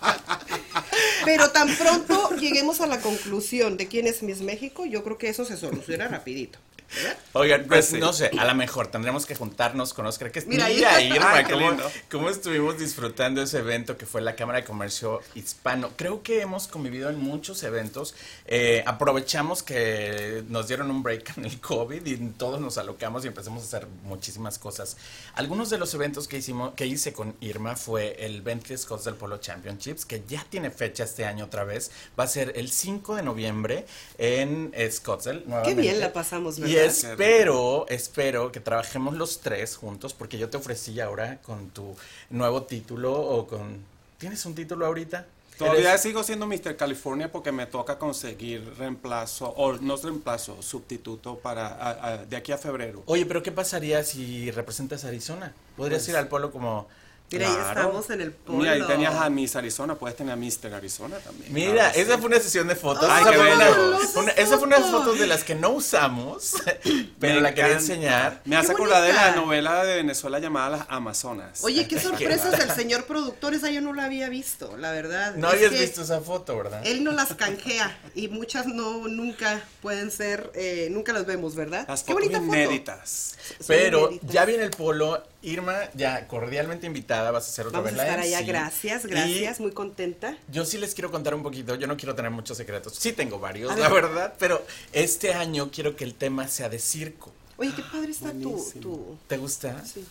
Pero 1.31 1.51
tan 1.51 1.73
pronto 1.75 2.35
lleguemos 2.35 2.81
a 2.81 2.87
la 2.87 2.99
conclusión 2.99 3.77
de 3.77 3.87
quién 3.87 4.07
es 4.07 4.21
Miss 4.23 4.41
México, 4.41 4.85
yo 4.85 5.03
creo 5.03 5.17
que 5.17 5.29
eso 5.29 5.45
se 5.45 5.55
soluciona 5.57 6.07
rapidito. 6.07 6.59
¿verdad? 6.93 7.17
Oigan, 7.31 7.59
pues 7.61 7.67
Pues 7.69 7.85
sí. 7.87 7.97
no 7.99 8.11
sé, 8.11 8.31
a 8.37 8.43
lo 8.43 8.53
mejor 8.53 8.87
tendremos 8.87 9.25
que 9.25 9.33
juntarnos 9.33 9.93
con 9.93 10.05
Oscar. 10.07 10.29
Que 10.29 10.41
Mira, 10.41 10.67
Mira, 10.67 10.95
ahí- 10.97 11.07
Irma, 11.07 11.35
Ay, 11.35 11.45
qué 11.45 11.53
cómo, 11.53 11.69
lindo. 11.69 11.89
cómo 12.11 12.29
estuvimos 12.29 12.77
disfrutando 12.77 13.41
ese 13.41 13.59
evento 13.59 13.97
que 13.97 14.05
fue 14.05 14.19
la 14.19 14.35
Cámara 14.35 14.59
de 14.59 14.65
Comercio 14.65 15.21
Hispano. 15.33 15.91
Creo 15.95 16.21
que 16.21 16.41
hemos 16.41 16.67
convivido 16.67 17.09
en 17.09 17.17
muchos 17.17 17.63
eventos. 17.63 18.13
Eh, 18.45 18.83
aprovechamos 18.85 19.63
que 19.63 20.43
nos 20.49 20.67
dieron 20.67 20.91
un 20.91 21.01
break 21.01 21.37
en 21.37 21.45
el 21.45 21.61
COVID 21.61 22.05
y 22.05 22.17
todos 22.37 22.59
nos 22.59 22.77
alocamos 22.77 23.23
y 23.23 23.29
empezamos 23.29 23.63
a 23.63 23.65
hacer 23.67 23.87
muchísimas 24.03 24.59
cosas. 24.59 24.97
Algunos 25.35 25.69
de 25.69 25.77
los 25.77 25.93
eventos 25.93 26.27
que 26.27 26.39
hicimos, 26.39 26.73
que 26.73 26.87
hice 26.87 27.13
con 27.13 27.37
Irma 27.39 27.77
fue 27.77 28.17
el 28.19 28.41
Bentley 28.41 28.77
Scots 28.77 29.05
del 29.05 29.15
Polo 29.15 29.37
Championships, 29.37 30.03
que 30.05 30.23
ya 30.27 30.45
tiene 30.49 30.69
fecha 30.71 31.05
este 31.05 31.20
año 31.25 31.45
otra 31.45 31.63
vez. 31.63 31.91
Va 32.19 32.23
a 32.25 32.27
ser 32.27 32.53
el 32.55 32.69
5 32.71 33.15
de 33.15 33.23
noviembre 33.23 33.85
en 34.17 34.71
Scottsdale. 34.91 35.43
Qué 35.63 35.75
bien 35.75 35.99
la 35.99 36.13
pasamos, 36.13 36.57
Y 36.57 36.61
¿verdad? 36.61 36.85
espero, 36.85 37.85
espero 37.89 38.51
que 38.51 38.59
trabajemos 38.59 39.15
los 39.15 39.39
tres 39.41 39.75
juntos, 39.75 40.13
porque 40.13 40.37
yo 40.37 40.49
te 40.49 40.57
ofrecí 40.57 40.99
ahora 40.99 41.39
con 41.41 41.69
tu 41.69 41.95
nuevo 42.29 42.63
título 42.63 43.13
o 43.13 43.47
con... 43.47 43.83
¿Tienes 44.17 44.45
un 44.45 44.55
título 44.55 44.85
ahorita? 44.85 45.25
Todavía 45.57 45.89
Eres- 45.91 46.01
sigo 46.01 46.23
siendo 46.23 46.47
Mr. 46.47 46.75
California 46.75 47.31
porque 47.31 47.51
me 47.51 47.67
toca 47.67 47.99
conseguir 47.99 48.73
reemplazo, 48.79 49.49
o 49.49 49.73
no 49.73 49.95
reemplazo, 49.97 50.59
sustituto 50.61 51.37
para 51.37 51.67
a- 51.67 52.07
a- 52.13 52.17
de 52.17 52.35
aquí 52.35 52.51
a 52.51 52.57
febrero. 52.57 53.03
Oye, 53.05 53.25
pero 53.27 53.43
¿qué 53.43 53.51
pasaría 53.51 54.03
si 54.03 54.49
representas 54.51 55.05
a 55.05 55.09
Arizona? 55.09 55.53
Podrías 55.77 56.01
Pues- 56.01 56.09
ir 56.09 56.15
al 56.15 56.27
polo 56.27 56.51
como... 56.51 56.87
Mira, 57.31 57.47
ya 57.47 57.53
Claro. 57.55 57.69
estamos 57.81 58.09
en 58.09 58.21
el 58.21 58.31
polo. 58.31 58.59
Mira, 58.59 58.71
ahí 58.73 58.85
tenías 58.87 59.15
a 59.15 59.29
Miss 59.29 59.55
Arizona, 59.55 59.95
puedes 59.95 60.17
tener 60.17 60.33
a 60.33 60.35
Mr. 60.35 60.73
Arizona 60.73 61.17
también. 61.19 61.53
Mira, 61.53 61.73
Claro 61.91 61.99
esa 61.99 62.13
sí. 62.15 62.17
fue 62.19 62.27
una 62.27 62.39
sesión 62.39 62.67
de 62.67 62.75
fotos. 62.75 63.07
Ay, 63.09 63.21
esa, 63.21 63.31
qué 63.31 63.37
fue 63.37 63.53
una, 63.53 63.69
una- 64.17 64.31
esa 64.31 64.57
fue 64.57 64.67
unas 64.67 64.81
fotos 64.91 65.19
de 65.19 65.27
las 65.27 65.43
que 65.43 65.55
no 65.55 65.69
usamos, 65.69 66.55
pero 67.19 67.35
Me 67.35 67.41
la 67.41 67.53
quería 67.53 67.73
enseñar. 67.73 68.41
Me 68.45 68.55
hace 68.57 68.73
acordar 68.73 69.03
de 69.03 69.13
la 69.13 69.31
novela 69.35 69.83
de 69.83 69.95
Venezuela 69.95 70.39
llamada 70.39 70.69
Las 70.77 70.85
Amazonas. 70.89 71.63
Oye, 71.63 71.87
qué 71.87 71.99
sorpresas 71.99 72.57
del 72.57 72.71
señor 72.71 73.05
productor, 73.05 73.53
esa 73.53 73.69
yo 73.69 73.81
no 73.81 73.93
la 73.93 74.05
había 74.05 74.27
visto, 74.29 74.75
la 74.77 74.91
verdad. 74.91 75.35
No 75.35 75.47
Es 75.49 75.53
habías 75.55 75.71
visto 75.71 76.01
esa 76.01 76.19
foto, 76.21 76.57
¿verdad? 76.57 76.81
Él 76.85 77.03
no 77.03 77.11
las 77.11 77.33
canjea 77.33 77.97
y 78.15 78.27
muchas 78.27 78.65
no, 78.67 79.07
nunca 79.07 79.61
pueden 79.81 80.11
ser, 80.11 80.51
eh, 80.55 80.89
nunca 80.91 81.13
las 81.13 81.25
vemos, 81.25 81.55
¿verdad? 81.55 81.85
Las 81.87 82.03
qué 82.03 82.13
fotos 82.13 82.27
bonita 82.29 82.39
foto. 82.45 82.57
inéditas. 82.57 83.35
Son 83.59 83.67
Pero 83.67 84.07
inéditas. 84.09 84.31
ya 84.33 84.45
viene 84.45 84.63
el 84.65 84.71
polo. 84.71 85.23
Irma, 85.43 85.75
ya 85.95 86.27
cordialmente 86.27 86.85
invitada, 86.85 87.31
vas 87.31 87.47
a 87.47 87.49
hacer 87.49 87.67
otra 87.67 87.79
Vamos 87.79 87.93
a 87.93 87.95
vez 87.95 87.97
la 87.97 88.03
estar 88.03 88.19
allá, 88.19 88.41
gracias, 88.41 89.05
Y 89.05 89.07
gracias, 89.07 89.59
muy 89.59 89.71
contenta. 89.71 90.37
Yo 90.51 90.65
sí 90.65 90.77
les 90.77 90.93
quiero 90.93 91.09
contar 91.11 91.33
un 91.33 91.43
poquito, 91.43 91.75
yo 91.75 91.87
no 91.87 91.97
quiero 91.97 92.13
tener 92.15 92.29
muchos 92.31 92.57
secretos, 92.57 92.95
sí 92.95 93.13
tengo 93.13 93.39
varios, 93.39 93.71
A 93.71 93.75
la 93.75 93.89
ver. 93.89 94.03
verdad, 94.03 94.33
pero 94.37 94.63
este 94.93 95.33
año 95.33 95.71
quiero 95.71 95.95
que 95.95 96.03
el 96.03 96.13
tema 96.13 96.47
sea 96.47 96.69
de 96.69 96.79
circo. 96.79 97.31
Oye, 97.57 97.71
qué 97.75 97.83
padre 97.83 98.11
está 98.11 98.31
tu, 98.31 98.49
Buenísimo. 98.51 98.81
tu... 98.81 99.17
¿Te 99.27 99.37
gusta? 99.37 99.83
Sí. 99.85 100.05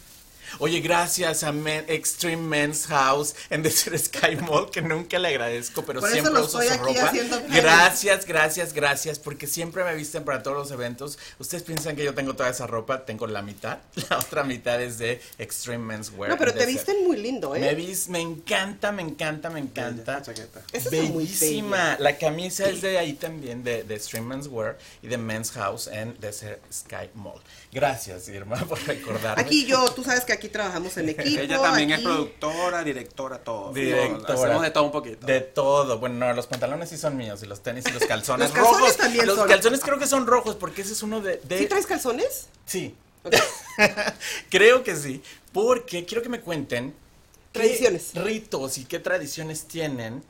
Oye, 0.59 0.81
gracias 0.81 1.43
a 1.45 1.53
Men- 1.53 1.85
Extreme 1.89 2.43
Men's 2.43 2.87
House 2.87 3.35
en 3.51 3.63
Desert 3.65 3.97
Sky 3.99 4.37
Mall, 4.37 4.71
que 4.71 4.83
nunca 4.83 5.19
le 5.19 5.29
agradezco, 5.29 5.85
pero 5.85 6.01
Por 6.01 6.09
eso 6.09 6.15
siempre 6.15 6.33
lo 6.35 6.45
uso 6.45 6.61
estoy 6.61 6.79
su 6.79 6.85
aquí 6.99 7.21
ropa. 7.29 7.47
Gracias, 7.55 8.27
gracias, 8.27 8.73
gracias, 8.73 9.19
porque 9.19 9.47
siempre 9.47 9.85
me 9.85 9.95
visten 9.95 10.25
para 10.25 10.43
todos 10.43 10.57
los 10.57 10.71
eventos. 10.71 11.19
Ustedes 11.39 11.63
piensan 11.63 11.97
que 11.97 12.05
yo 12.05 12.15
tengo 12.15 12.35
toda 12.35 12.49
esa 12.51 12.67
ropa, 12.67 13.05
tengo 13.05 13.27
la 13.27 13.43
mitad, 13.43 13.79
la 14.11 14.19
otra 14.19 14.45
mitad 14.45 14.81
es 14.83 14.99
de 14.99 15.21
Extreme 15.39 15.85
Men's 15.85 16.13
Wear. 16.17 16.31
No, 16.33 16.39
pero 16.39 16.53
te 16.53 16.67
visten 16.67 17.07
muy 17.07 17.17
lindo, 17.17 17.51
Me 17.51 17.71
¿eh? 17.71 17.75
vis, 17.75 18.09
me 18.09 18.21
encanta, 18.21 18.93
me 18.93 19.03
encanta, 19.03 19.51
me 19.51 19.61
encanta. 19.61 20.23
Esa 20.73 20.91
Bellísima. 20.91 21.97
La 21.99 22.17
camisa 22.19 22.69
es 22.69 22.81
de 22.81 22.99
ahí 22.99 23.15
también, 23.15 23.63
de, 23.65 23.83
de 23.85 23.99
Stream 23.99 24.27
Men's 24.27 24.47
Wear 24.47 24.79
y 25.03 25.09
de 25.09 25.19
Men's 25.19 25.51
House 25.53 25.87
en 25.89 26.19
Desert 26.21 26.61
Sky 26.73 27.09
Mall. 27.15 27.41
Gracias, 27.73 28.29
Irma, 28.29 28.57
por 28.69 28.83
recordarme. 28.85 29.43
Aquí 29.43 29.65
yo, 29.65 29.89
tú 29.93 30.03
sabes 30.03 30.25
que 30.25 30.33
aquí 30.33 30.49
trabajamos 30.49 30.97
en 30.97 31.09
equipo. 31.11 31.41
Ella 31.41 31.61
también 31.63 31.91
es 31.93 32.01
productora, 32.01 32.83
directora, 32.83 33.39
todo. 33.39 33.73
Directora. 33.73 34.35
Hacemos 34.35 34.63
de 34.63 34.71
todo 34.71 34.85
un 34.85 34.91
poquito. 34.93 35.27
De 35.27 35.41
todo. 35.41 35.99
Bueno, 36.01 36.17
no, 36.27 36.33
los 36.33 36.47
pantalones 36.49 36.89
sí 36.89 36.97
son 36.99 37.17
míos 37.17 37.43
y 37.43 37.47
los 37.47 37.63
tenis 37.63 37.85
y 37.89 37.93
los 37.93 38.05
calzones 38.09 38.49
Los 38.49 38.57
calzones 38.57 38.81
rojos. 38.81 38.97
también 38.97 39.27
los 39.27 39.37
son. 39.37 39.49
calzones 39.49 39.81
creo 39.81 39.99
que 39.99 40.07
son 40.07 40.27
rojos 40.27 40.57
porque 40.57 40.83
ese 40.83 40.93
es 40.95 41.03
uno 41.03 41.21
de... 41.21 41.37
de- 41.45 41.59
¿Sí 41.59 41.67
traes 41.67 41.87
calzones? 41.87 42.49
Sí. 42.67 42.95
Creo 44.49 44.83
que 44.83 44.97
sí. 44.97 45.23
Porque 45.53 46.05
quiero 46.05 46.23
que 46.23 46.29
me 46.29 46.41
cuenten... 46.41 46.95
qué 47.53 47.61
Tradiciones. 47.61 48.11
ritos 48.15 48.79
y 48.79 48.85
qué 48.85 48.99
tradiciones 48.99 49.67
tienen 49.67 50.23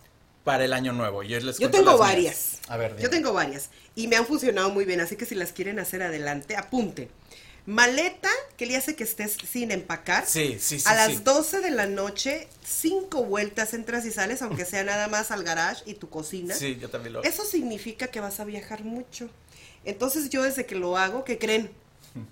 para 0.45 0.65
el 0.65 0.73
año 0.73 0.93
nuevo. 0.93 1.23
Yo 1.23 1.39
les 1.41 1.59
Yo 1.59 1.71
cuento 1.71 1.79
tengo 1.79 1.93
mías. 1.93 1.99
varias. 2.01 2.59
A 2.69 2.77
ver, 2.77 2.91
dime. 2.93 3.03
Yo 3.03 3.11
tengo 3.11 3.33
varias. 3.33 3.71
Y 3.95 4.09
me 4.09 4.17
han 4.17 4.27
funcionado 4.27 4.71
muy 4.71 4.85
bien, 4.85 5.01
así 5.01 5.17
que 5.17 5.27
si 5.27 5.35
las 5.35 5.53
quieren 5.53 5.79
hacer 5.79 6.03
adelante, 6.03 6.57
apunten. 6.57 7.09
Maleta 7.67 8.31
que 8.57 8.67
le 8.67 8.77
hace 8.77 8.97
que 8.97 9.05
estés 9.05 9.37
sin 9.49 9.71
empacar. 9.71 10.27
Sí, 10.27 10.57
sí, 10.59 10.81
sí. 10.81 10.89
A 10.89 10.95
las 10.95 11.09
sí. 11.09 11.21
12 11.23 11.61
de 11.61 11.71
la 11.71 11.87
noche, 11.87 12.49
cinco 12.65 13.25
vueltas 13.25 13.75
entras 13.75 14.05
y 14.07 14.11
sales, 14.11 14.43
aunque 14.43 14.65
sea 14.65 14.83
nada 14.83 15.09
más 15.09 15.31
al 15.31 15.45
garage 15.45 15.83
y 15.87 15.95
tu 15.95 16.09
cocina. 16.09 16.55
Sí, 16.55 16.79
yo 16.81 16.89
también 16.89 17.13
lo 17.15 17.23
Eso 17.23 17.45
significa 17.45 18.09
que 18.09 18.21
vas 18.21 18.41
a 18.41 18.45
viajar 18.45 18.83
mucho. 18.83 19.29
Entonces 19.85 20.31
yo 20.31 20.43
desde 20.43 20.67
que 20.67 20.75
lo 20.75 20.97
hago, 20.97 21.25
¿qué 21.25 21.39
creen? 21.39 21.71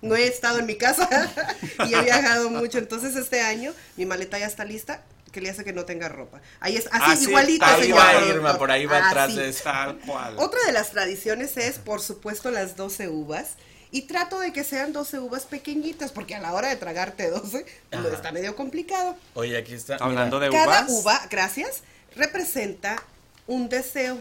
No 0.03 0.17
he 0.17 0.27
estado 0.27 0.59
en 0.59 0.67
mi 0.67 0.77
casa 0.77 1.09
y 1.87 1.95
he 1.95 2.03
viajado 2.03 2.51
mucho. 2.51 2.79
Entonces 2.79 3.15
este 3.15 3.41
año 3.43 3.73
mi 3.97 4.07
maleta 4.07 4.39
ya 4.39 4.47
está 4.47 4.65
lista, 4.65 5.05
que 5.39 5.43
le 5.45 5.51
hace 5.51 5.63
que 5.63 5.73
no 5.73 5.85
tenga 5.85 6.09
ropa. 6.09 6.41
Ahí 6.59 6.77
es 6.77 6.89
así, 6.91 7.13
Así, 7.13 7.25
igualito, 7.29 7.65
ahí 7.65 7.83
señor 7.83 7.99
va 7.99 8.11
productor. 8.11 8.37
Irma, 8.37 8.59
por 8.59 8.71
ahí 8.73 8.87
va 8.87 9.09
atrás 9.09 9.37
de. 9.37 9.53
Tal 9.53 9.99
cual. 9.99 10.35
Otra 10.37 10.59
de 10.67 10.73
las 10.73 10.91
tradiciones 10.91 11.57
es, 11.57 11.79
por 11.79 12.01
supuesto, 12.01 12.51
las 12.51 12.77
12 12.77 13.09
uvas. 13.09 13.51
Y 13.91 14.03
trato 14.03 14.41
de 14.41 14.53
que 14.53 14.65
sean 14.65 14.93
12 14.93 15.21
uvas 15.21 15.45
pequeñitas, 15.47 16.11
porque 16.11 16.35
a 16.35 16.41
la 16.41 16.53
hora 16.53 16.69
de 16.69 16.77
tragarte 16.77 17.31
12, 17.31 17.65
lo 17.93 17.99
Ajá. 18.01 18.09
está 18.09 18.33
medio 18.33 18.57
complicado. 18.57 19.17
Oye, 19.35 19.57
aquí 19.57 19.75
está. 19.75 19.97
Hablando 19.97 20.41
mira. 20.41 20.51
de 20.51 20.57
Cada 20.57 20.83
uvas. 20.83 20.91
uva, 20.91 21.27
gracias, 21.31 21.83
representa 22.17 23.01
un 23.47 23.69
deseo. 23.69 24.19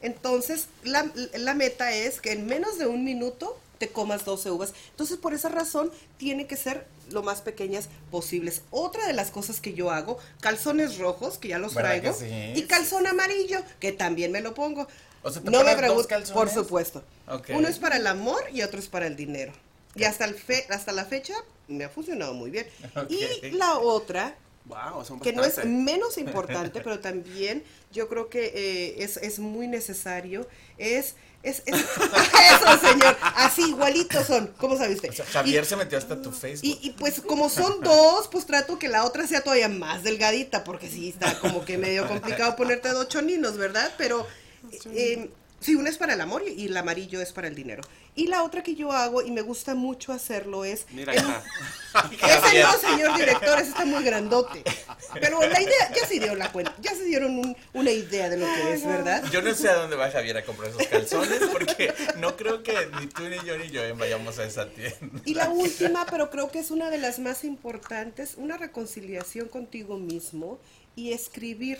Entonces, 0.00 0.68
la, 0.84 1.06
la 1.34 1.54
meta 1.54 1.92
es 1.92 2.20
que 2.20 2.32
en 2.32 2.46
menos 2.46 2.78
de 2.78 2.86
un 2.86 3.04
minuto 3.04 3.60
te 3.78 3.88
comas 3.88 4.24
12 4.24 4.50
uvas. 4.50 4.72
Entonces, 4.90 5.18
por 5.18 5.34
esa 5.34 5.50
razón, 5.50 5.92
tiene 6.16 6.46
que 6.46 6.56
ser 6.56 6.86
lo 7.10 7.22
más 7.22 7.40
pequeñas 7.40 7.88
posibles. 8.10 8.62
Otra 8.70 9.06
de 9.06 9.12
las 9.12 9.30
cosas 9.30 9.60
que 9.60 9.74
yo 9.74 9.90
hago, 9.90 10.18
calzones 10.40 10.98
rojos, 10.98 11.38
que 11.38 11.48
ya 11.48 11.58
los 11.58 11.74
¿Verdad 11.74 12.00
traigo, 12.00 12.16
sí? 12.18 12.52
y 12.54 12.62
calzón 12.62 13.06
amarillo, 13.06 13.62
que 13.80 13.92
también 13.92 14.32
me 14.32 14.40
lo 14.40 14.54
pongo. 14.54 14.86
O 15.22 15.30
sea, 15.30 15.42
¿te 15.42 15.50
no 15.50 15.64
me 15.64 15.76
pregunto, 15.76 16.08
por 16.32 16.48
supuesto. 16.48 17.02
Uno 17.48 17.68
es 17.68 17.78
para 17.78 17.96
el 17.96 18.06
amor 18.06 18.42
y 18.52 18.62
otro 18.62 18.78
es 18.78 18.88
para 18.88 19.06
el 19.06 19.16
dinero. 19.16 19.52
Y 19.94 20.04
hasta, 20.04 20.24
el 20.26 20.34
fe, 20.34 20.66
hasta 20.68 20.92
la 20.92 21.04
fecha 21.06 21.34
me 21.68 21.84
ha 21.84 21.88
funcionado 21.88 22.34
muy 22.34 22.50
bien. 22.50 22.66
Y 23.08 23.50
la 23.52 23.78
otra 23.78 24.36
Wow, 24.66 25.04
son 25.04 25.20
que 25.20 25.32
no 25.32 25.44
es 25.44 25.64
menos 25.64 26.18
importante, 26.18 26.80
pero 26.80 26.98
también 26.98 27.62
yo 27.92 28.08
creo 28.08 28.28
que 28.28 28.46
eh, 28.46 29.02
es, 29.04 29.16
es 29.16 29.38
muy 29.38 29.68
necesario. 29.68 30.48
Es, 30.76 31.14
es, 31.44 31.62
es- 31.66 31.76
eso, 31.76 32.78
señor. 32.80 33.16
Así, 33.20 33.62
igualitos 33.68 34.26
son. 34.26 34.48
¿Cómo 34.58 34.76
sabe 34.76 34.94
usted? 34.94 35.10
O 35.10 35.12
sea, 35.12 35.24
Javier 35.26 35.62
Y- 35.62 35.66
se 35.66 35.76
metió 35.76 35.96
hasta 35.98 36.20
tu 36.20 36.32
Facebook. 36.32 36.66
y, 36.66 36.78
y 36.88 36.90
pues 36.92 37.20
como 37.20 37.48
son 37.48 37.80
dos, 37.80 38.26
pues 38.28 38.44
trato 38.46 38.78
que 38.78 38.88
la 38.88 39.04
otra 39.04 39.26
sea 39.26 39.42
todavía 39.42 39.68
más 39.68 40.02
delgadita, 40.02 40.64
porque 40.64 40.90
sí 40.90 41.10
está 41.10 41.38
como 41.38 41.64
que 41.64 41.78
medio 41.78 42.08
complicado 42.08 42.56
ponerte 42.56 42.88
dos 42.88 43.08
choninos, 43.08 43.56
¿verdad? 43.56 43.92
Pero 43.96 44.26
eh, 44.92 45.30
sí, 45.60 45.74
una 45.74 45.88
es 45.90 45.98
para 45.98 46.14
el 46.14 46.20
amor 46.20 46.42
y, 46.46 46.66
el 46.66 46.76
amarillo 46.76 47.20
es 47.20 47.32
para 47.32 47.48
el 47.48 47.54
dinero. 47.54 47.82
Y 48.14 48.28
la 48.28 48.42
otra 48.44 48.62
que 48.62 48.74
yo 48.74 48.92
hago, 48.92 49.22
y 49.22 49.30
me 49.30 49.42
gusta 49.42 49.74
mucho 49.74 50.12
hacerlo, 50.12 50.64
es... 50.64 50.86
Mira, 50.92 51.12
acá. 51.12 51.44
ese 52.48 52.62
no, 52.62 52.72
señor 52.78 53.16
director, 53.18 53.58
ese 53.58 53.70
está 53.70 53.84
muy 53.84 54.02
grandote. 54.04 54.62
Pero 55.20 55.40
la 55.40 55.60
idea, 55.60 55.92
ya 55.94 56.06
se 56.06 56.14
dieron 56.14 56.38
la 56.38 56.50
cuenta, 56.50 56.74
ya 56.80 56.94
se 56.94 57.04
dieron 57.04 57.38
un- 57.38 57.56
una 57.74 57.90
idea 57.90 58.28
de 58.30 58.38
lo 58.38 58.46
que 58.46 58.72
es, 58.72 58.86
¿verdad? 58.86 59.24
Yo 59.30 59.42
no 59.42 59.54
sé 59.54 59.68
a 59.68 59.74
dónde 59.74 59.96
va 59.96 60.10
Javier 60.10 60.38
a 60.38 60.44
comprar 60.44 60.70
esos 60.70 60.86
calzones 60.86 61.40
porque 61.52 61.92
no 62.18 62.36
creo 62.36 62.62
que 62.62 62.72
ni 63.00 63.06
tú 63.06 63.22
ni 63.28 63.36
yo 63.44 63.58
ni 63.58 63.68
yo 63.70 63.82
vayamos 63.96 64.38
a 64.38 64.44
esa 64.44 64.68
tienda. 64.70 65.20
Y 65.24 65.34
la 65.34 65.50
última, 65.50 66.06
pero 66.06 66.30
creo 66.30 66.50
que 66.50 66.58
es 66.58 66.70
una 66.70 66.90
de 66.90 66.98
las 66.98 67.18
más 67.18 67.44
importantes, 67.44 68.34
una 68.36 68.56
reconciliación 68.56 69.48
contigo 69.48 69.98
mismo 69.98 70.58
y 70.94 71.12
escribir 71.12 71.78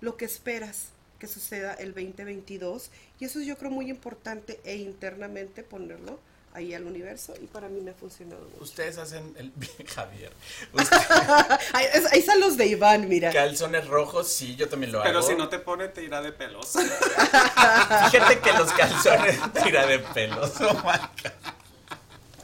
lo 0.00 0.16
que 0.16 0.24
esperas 0.24 0.88
que 1.20 1.28
suceda 1.28 1.74
el 1.74 1.94
2022. 1.94 2.90
Y 3.20 3.26
eso 3.26 3.40
yo 3.40 3.56
creo 3.56 3.70
muy 3.70 3.88
importante 3.90 4.58
e 4.64 4.74
internamente 4.76 5.62
ponerlo 5.62 6.18
ahí 6.52 6.74
al 6.74 6.84
universo 6.84 7.32
y 7.40 7.46
para 7.46 7.68
mí 7.68 7.80
me 7.80 7.92
ha 7.92 7.94
funcionado 7.94 8.42
mucho. 8.48 8.64
Ustedes 8.64 8.98
hacen 8.98 9.36
el 9.38 9.52
Javier. 9.86 10.32
Usted- 10.72 10.96
Ahí, 11.72 11.86
es- 11.94 12.12
ahí 12.12 12.18
están 12.18 12.40
los 12.40 12.56
de 12.56 12.66
Iván, 12.66 13.08
mira. 13.08 13.30
calzones 13.32 13.86
rojos, 13.86 14.26
sí, 14.32 14.56
yo 14.56 14.68
también 14.68 14.90
lo 14.90 15.00
Pero 15.04 15.20
hago. 15.20 15.28
si 15.28 15.36
no 15.36 15.48
te 15.48 15.60
pones, 15.60 15.94
te 15.94 16.02
irá 16.02 16.20
de 16.20 16.32
pelos. 16.32 16.72
Fíjate 18.10 18.40
que 18.40 18.52
los 18.52 18.72
calzones 18.72 19.38
tira 19.62 19.86
de 19.86 19.98
pelos. 20.00 20.52
Oh 20.60 20.74
my 20.74 20.98
God. 21.22 21.32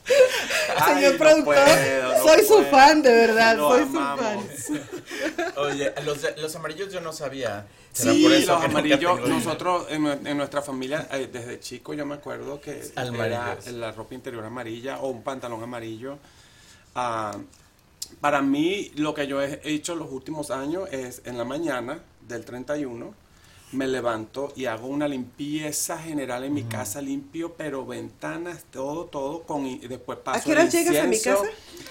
Señor 0.86 1.16
productor, 1.16 1.44
puedo, 1.44 2.12
no 2.18 2.22
soy 2.22 2.42
su 2.42 2.54
puedo. 2.54 2.70
fan, 2.70 3.02
de 3.02 3.12
verdad, 3.12 3.56
Lo 3.56 3.70
soy 3.70 3.82
amamos. 3.82 4.44
su 4.56 4.74
fan. 4.74 5.52
Oye, 5.56 5.92
los, 6.36 6.54
amarillos 6.56 6.92
yo 6.92 7.00
no 7.00 7.12
sabía. 7.12 7.66
¿Será 7.92 8.12
Sí, 8.12 8.22
por 8.22 8.32
eso 8.32 8.52
los 8.54 8.64
amarillos, 8.64 9.28
nosotros 9.28 9.86
en, 9.90 10.02
nue- 10.04 10.26
en 10.26 10.36
nuestra 10.36 10.60
familia, 10.62 11.08
eh, 11.12 11.28
desde 11.32 11.58
chico 11.60 11.94
yo 11.94 12.04
me 12.06 12.14
acuerdo 12.14 12.60
que 12.60 12.82
era 12.94 13.58
la 13.72 13.92
ropa 13.92 14.14
interior 14.14 14.44
amarilla 14.44 14.98
o 15.00 15.08
un 15.08 15.22
pantalón 15.22 15.62
amarillo. 15.62 16.18
Ah, 16.94 17.36
para 18.20 18.40
mí, 18.42 18.92
lo 18.96 19.14
que 19.14 19.26
yo 19.26 19.42
he 19.42 19.60
hecho 19.64 19.94
los 19.96 20.10
últimos 20.10 20.50
años 20.50 20.88
es 20.92 21.22
en 21.24 21.36
la 21.38 21.44
mañana 21.44 21.98
del 22.28 22.44
31, 22.44 23.14
me 23.72 23.86
levanto 23.88 24.52
y 24.54 24.66
hago 24.66 24.86
una 24.86 25.08
limpieza 25.08 25.98
general 25.98 26.44
en 26.44 26.54
mi 26.54 26.62
casa, 26.64 27.02
limpio, 27.02 27.54
pero 27.56 27.84
ventanas, 27.84 28.64
todo, 28.70 29.06
todo, 29.06 29.42
con, 29.42 29.66
y 29.66 29.78
después 29.78 30.18
paso 30.20 30.38
¿A 30.38 30.42
qué 30.42 30.52
hora 30.52 30.62
el 30.62 30.70
llegas 30.70 30.96
a 30.98 31.04
mi 31.08 31.16
incienso. 31.16 31.42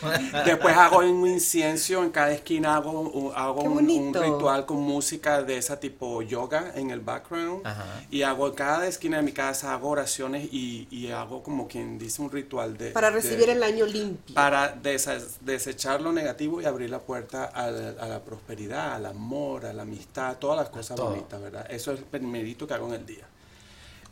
Después 0.45 0.75
hago 0.75 0.99
un 0.99 1.27
incienso, 1.27 2.03
en 2.03 2.09
cada 2.11 2.31
esquina 2.31 2.75
hago, 2.75 2.91
un- 3.01 3.31
hago 3.35 3.61
un, 3.61 4.13
ritual 4.13 4.65
con 4.65 4.77
música 4.77 5.41
de 5.43 5.57
esa 5.57 5.79
tipo 5.79 6.21
yoga 6.21 6.71
en 6.75 6.89
el 6.91 6.99
background. 7.01 7.65
Ajá. 7.67 7.85
Y 8.09 8.21
hago 8.23 8.47
en 8.47 8.53
cada 8.53 8.87
esquina 8.87 9.17
de 9.17 9.23
mi 9.23 9.31
casa, 9.31 9.73
hago 9.73 9.89
oraciones 9.89 10.47
y, 10.51 10.87
y 10.91 11.11
hago 11.11 11.43
como 11.43 11.67
quien 11.67 11.97
dice 11.99 12.21
un 12.21 12.31
ritual 12.31 12.77
de... 12.77 12.91
Para 12.91 13.07
de- 13.09 13.15
recibir 13.15 13.49
el 13.49 13.61
año 13.63 13.85
limpio. 13.85 14.33
Para 14.35 14.75
desa- 14.81 15.19
desechar 15.41 16.01
lo 16.01 16.11
negativo 16.11 16.61
y 16.61 16.65
abrir 16.65 16.89
la 16.89 16.99
puerta 16.99 17.45
a 17.45 17.69
la, 17.69 17.89
a 18.01 18.07
la 18.07 18.19
prosperidad, 18.23 18.93
al 18.95 19.05
amor, 19.05 19.65
a 19.65 19.73
la 19.73 19.83
amistad, 19.83 20.37
todas 20.37 20.57
las 20.57 20.69
cosas 20.69 20.97
bonitas, 20.99 21.41
¿verdad? 21.41 21.64
Eso 21.69 21.91
es 21.91 21.99
el 21.99 22.05
primerito 22.05 22.65
que 22.67 22.73
hago 22.73 22.87
en 22.87 22.93
el 22.95 23.05
día. 23.05 23.25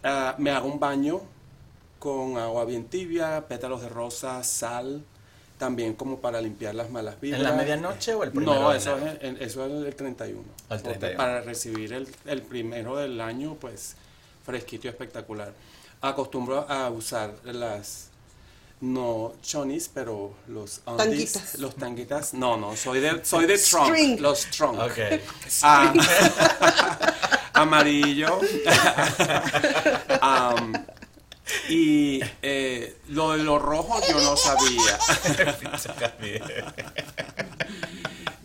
Ah, 0.04 0.36
me 0.38 0.52
hago 0.52 0.68
un 0.68 0.80
baño 0.80 1.22
con 2.00 2.38
agua 2.38 2.66
bien 2.66 2.86
tibia, 2.86 3.46
pétalos 3.48 3.82
de 3.82 3.90
rosa, 3.90 4.44
sal, 4.44 5.04
también 5.58 5.94
como 5.94 6.20
para 6.20 6.42
limpiar 6.42 6.76
las 6.76 6.90
malas 6.90 7.20
vibras. 7.22 7.40
¿En 7.40 7.48
la 7.48 7.54
medianoche 7.54 8.14
o 8.14 8.24
el 8.24 8.32
primero 8.32 8.54
No, 8.54 8.74
eso 8.74 8.98
es, 8.98 9.18
el- 9.22 9.42
eso 9.42 9.66
es 9.66 9.86
el 9.86 9.96
31. 9.96 10.42
El 10.42 10.48
Porque 10.68 10.82
31. 11.00 11.18
Para 11.18 11.42
recibir 11.42 11.94
el, 11.94 12.08
el 12.26 12.42
primero 12.42 12.98
del 12.98 13.22
año, 13.22 13.56
pues 13.56 13.96
fresquito 14.46 14.88
y 14.88 14.90
espectacular. 14.90 15.54
Acostumbro 16.02 16.70
a 16.70 16.90
usar 16.90 17.34
las, 17.46 18.10
no 18.82 19.32
chonis, 19.42 19.90
pero 19.94 20.34
los 20.50 20.82
undies, 20.86 21.32
Tanguitas. 21.32 21.60
los 21.60 21.76
tanguitas. 21.76 22.34
No, 22.34 22.58
no, 22.58 22.76
soy 22.76 23.00
de, 23.00 23.24
soy 23.24 23.46
de 23.46 23.58
trunk, 23.58 23.86
String. 23.88 24.20
los 24.20 24.46
trunk. 24.48 24.80
Ok. 24.80 25.00
Ah, 25.62 25.94
amarillo. 27.54 28.40
Am, 30.22 30.74
y 31.70 32.22
eh, 32.42 32.98
lo 33.10 33.34
de 33.34 33.44
los 33.44 33.62
rojos 33.62 34.08
yo 34.08 34.20
no 34.22 34.36
sabía. 34.36 34.98
Javier. 36.00 36.74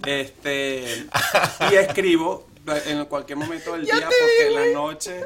Este, 0.07 1.07
y 1.71 1.75
escribo 1.75 2.47
en 2.87 3.05
cualquier 3.07 3.37
momento 3.37 3.75
del 3.75 3.85
Ya 3.85 3.97
día 3.97 4.09
porque 4.09 4.49
vi, 4.49 4.55
en 4.55 4.55
la 4.55 4.79
noche 4.81 5.25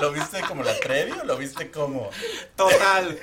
¿Lo 0.00 0.12
viste 0.12 0.40
como 0.42 0.62
la 0.62 0.78
Trevi 0.78 1.12
o 1.12 1.24
lo 1.24 1.36
viste 1.36 1.70
como.? 1.70 2.08
total 2.54 3.18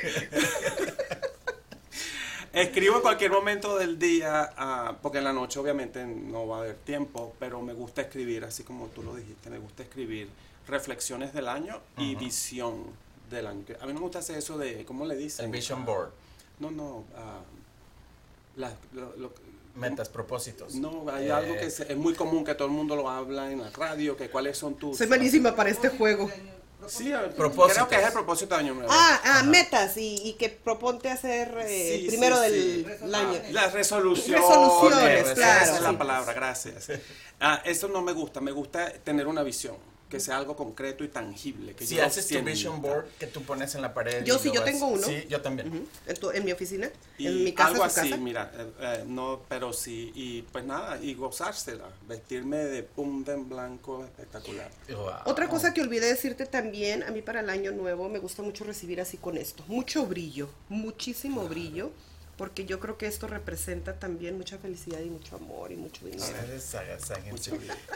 escribo 2.54 2.98
en 2.98 3.02
cualquier 3.02 3.32
momento 3.32 3.78
del 3.78 3.98
día 4.00 4.52
ah, 4.58 4.96
porque 5.02 5.18
en 5.18 5.24
la 5.24 5.34
noche 5.34 5.60
obviamente 5.60 6.06
no 6.06 6.48
va 6.48 6.58
a 6.58 6.60
haber 6.62 6.76
tiempo 6.78 7.34
pero 7.40 7.62
me 7.62 7.74
gusta 7.74 8.02
escribir 8.04 8.44
así 8.46 8.64
como 8.64 8.88
tú 8.88 9.02
lo 9.04 9.16
dijiste 9.16 9.50
me 9.50 9.58
gusta 9.58 9.84
escribir 9.84 10.30
reflexiones 10.68 11.34
del 11.34 11.48
año 11.48 11.82
y 11.98 12.16
visión 12.16 12.84
del 13.30 13.48
año 13.48 13.64
a 13.82 13.86
mí 13.86 13.94
no 13.94 14.00
me 14.00 14.04
gusta 14.06 14.20
hacer 14.20 14.38
eso 14.38 14.58
de 14.58 14.86
¿cómo 14.86 15.06
le 15.06 15.16
dicen? 15.16 15.46
El 15.46 15.52
Vision 15.52 15.84
Board. 15.86 16.10
no 16.60 16.70
no 16.72 17.04
ah, 17.18 17.42
la- 18.56 18.76
lo- 18.94 19.16
lo- 19.18 19.54
Metas, 19.76 20.08
propósitos. 20.08 20.76
No, 20.76 21.04
hay 21.12 21.26
Eh, 21.26 21.32
algo 21.32 21.56
que 21.56 21.66
es, 21.66 21.80
es 21.80 21.98
muy 21.98 22.14
común 22.14 22.46
que 22.46 22.54
todo 22.54 22.68
el 22.68 22.74
mundo 22.76 22.96
lo 22.96 23.10
habla 23.10 23.52
en 23.52 23.60
la 23.60 23.72
radio, 23.72 24.16
que 24.16 24.30
cuáles 24.30 24.56
son 24.56 24.76
tus... 24.76 24.96
Soy 25.00 25.08
malísima 25.08 25.56
para 25.56 25.72
este 25.72 25.90
juego. 25.90 26.30
Sí, 26.88 27.12
creo 27.36 27.88
que 27.88 27.96
es 27.96 28.06
el 28.06 28.14
propósito 28.14 28.56
de 28.56 28.62
año 28.62 28.74
nuevo. 28.74 28.90
Ah, 28.92 29.22
ah, 29.24 29.44
metas 29.44 29.98
y, 29.98 30.16
y 30.24 30.34
que 30.34 30.50
proponte 30.50 31.10
hacer 31.10 31.58
eh, 31.66 32.00
Sí, 32.02 32.08
primero 32.08 32.36
sí, 32.38 32.42
del 32.44 32.98
sí. 33.00 33.16
año. 33.16 33.40
Las 33.52 33.74
resoluciones. 33.74 34.42
Resoluciones, 34.46 35.30
esa 35.30 35.76
es 35.76 35.82
la 35.82 35.98
palabra, 35.98 36.34
gracias. 36.34 36.88
Ah, 37.40 37.62
eso 37.66 37.88
no 37.88 38.02
me 38.02 38.14
gusta, 38.14 38.40
me 38.42 38.52
gusta 38.52 38.92
tener 39.04 39.28
una 39.28 39.44
visión, 39.44 39.76
que 40.14 40.20
sea 40.20 40.38
algo 40.38 40.56
concreto 40.56 41.04
y 41.04 41.08
tangible. 41.08 41.74
Que 41.74 41.88
Si 41.88 41.96
yo 41.96 42.06
haces 42.06 42.28
tu. 42.28 42.40
Vision 42.44 42.82
Board 42.84 43.06
que 43.18 43.26
tú 43.26 43.42
pones 43.42 43.74
en 43.74 43.82
la 43.82 43.96
pared. 43.96 44.24
Yo 44.24 44.38
sí, 44.38 44.50
yo 44.54 44.62
vas- 44.62 44.66
tengo 44.70 44.86
uno. 44.88 45.08
Sí, 45.08 45.26
yo 45.28 45.42
también. 45.42 45.70
Ujú. 45.70 45.88
en, 46.06 46.16
tu- 46.18 46.30
en 46.30 46.46
mi 46.46 46.52
oficina, 46.52 46.92
Y 47.18 47.26
en 47.26 47.44
mi 47.44 47.52
casa, 47.52 47.70
algo 47.72 47.84
así, 47.84 48.10
casa. 48.12 48.18
mira, 48.18 48.52
eh, 48.56 48.72
eh, 48.80 49.04
no, 49.08 49.42
pero 49.50 49.74
sí, 49.74 50.12
y 50.14 50.44
pues 50.44 50.66
nada, 50.66 51.02
y 51.02 51.16
gozársela, 51.16 51.86
vestirme 52.08 52.58
de 52.58 52.84
punta 52.84 53.34
en 53.34 53.50
blanco 53.50 54.04
espectacular. 54.06 54.70
Wow. 54.90 55.10
Otra 55.26 55.50
cosa 55.50 55.74
que 55.74 55.82
olvidé 55.82 56.06
decirte 56.08 56.46
también, 56.46 57.02
a 57.02 57.10
mí 57.10 57.24
para 57.24 57.40
el 57.40 57.50
año 57.50 57.72
nuevo 57.72 58.08
me 58.08 58.20
gusta 58.20 58.44
mucho 58.44 58.64
recibir 58.66 59.02
así 59.02 59.18
con 59.18 59.36
esto, 59.38 59.64
mucho 59.68 60.06
brillo, 60.06 60.48
muchísimo 60.70 61.48
brillo, 61.48 61.92
porque 62.38 62.66
yo 62.66 62.80
creo 62.80 62.98
que 62.98 63.06
esto 63.06 63.28
representa 63.28 63.94
también 63.94 64.38
mucha 64.38 64.58
felicidad 64.58 65.00
y 65.00 65.10
mucho 65.10 65.36
amor 65.36 65.72
y 65.72 65.76
mucho 65.76 66.04
dinero. 66.06 66.24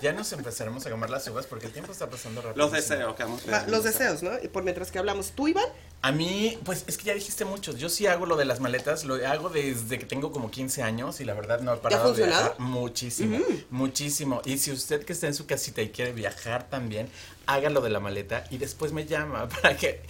Ya 0.01 0.13
nos 0.13 0.31
empezaremos 0.31 0.85
a 0.85 0.91
comer 0.91 1.09
las 1.09 1.27
uvas 1.27 1.47
porque 1.47 1.65
el 1.65 1.71
tiempo 1.71 1.91
está 1.91 2.09
pasando 2.09 2.41
rápido. 2.41 2.63
Los 2.63 2.71
deseos 2.71 3.15
que 3.15 3.23
vamos 3.23 3.47
a 3.47 3.67
los 3.67 3.83
deseos, 3.83 4.21
¿no? 4.21 4.31
Y 4.41 4.47
por 4.47 4.63
mientras 4.63 4.91
que 4.91 4.99
hablamos, 4.99 5.31
tú, 5.31 5.47
Iván, 5.47 5.65
A 6.03 6.11
mí, 6.11 6.59
pues 6.63 6.83
es 6.85 6.97
que 6.97 7.05
ya 7.05 7.13
dijiste 7.15 7.45
muchos. 7.45 7.77
Yo 7.77 7.89
sí 7.89 8.05
hago 8.05 8.27
lo 8.27 8.37
de 8.37 8.45
las 8.45 8.59
maletas, 8.59 9.05
lo 9.05 9.15
hago 9.27 9.49
desde 9.49 9.97
que 9.97 10.05
tengo 10.05 10.31
como 10.31 10.51
15 10.51 10.83
años 10.83 11.19
y 11.19 11.25
la 11.25 11.33
verdad 11.33 11.61
no 11.61 11.73
he 11.73 11.77
parado 11.77 12.03
de 12.03 12.09
funcionado? 12.09 12.43
viajar 12.43 12.59
muchísimo, 12.59 13.39
muchísimo. 13.71 14.41
Y 14.45 14.59
si 14.59 14.71
usted 14.71 15.03
que 15.03 15.13
está 15.13 15.25
en 15.25 15.33
su 15.33 15.47
casita 15.47 15.81
y 15.81 15.89
quiere 15.89 16.13
viajar 16.13 16.69
también, 16.69 17.09
haga 17.47 17.71
lo 17.71 17.81
de 17.81 17.89
la 17.89 17.99
maleta 17.99 18.43
y 18.51 18.59
después 18.59 18.91
me 18.91 19.05
llama 19.05 19.49
para 19.61 19.75
que... 19.75 20.03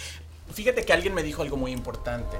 Fíjate 0.53 0.86
que 0.86 0.93
alguien 0.93 1.13
me 1.13 1.23
dijo 1.23 1.41
algo 1.41 1.57
muy 1.57 1.71
importante. 1.71 2.38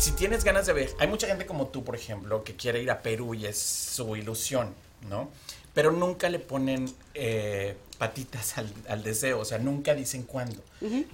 Si 0.00 0.12
tienes 0.12 0.44
ganas 0.44 0.64
de 0.64 0.72
ver, 0.72 0.90
hay 0.98 1.08
mucha 1.08 1.26
gente 1.26 1.44
como 1.44 1.66
tú, 1.66 1.84
por 1.84 1.94
ejemplo, 1.94 2.42
que 2.42 2.56
quiere 2.56 2.82
ir 2.82 2.90
a 2.90 3.02
Perú 3.02 3.34
y 3.34 3.44
es 3.44 3.58
su 3.58 4.16
ilusión, 4.16 4.74
¿no? 5.10 5.28
Pero 5.74 5.92
nunca 5.92 6.30
le 6.30 6.38
ponen 6.38 6.90
eh, 7.12 7.76
patitas 7.98 8.56
al, 8.56 8.72
al 8.88 9.02
deseo, 9.02 9.40
o 9.40 9.44
sea, 9.44 9.58
nunca 9.58 9.94
dicen 9.94 10.22
cuándo. 10.22 10.62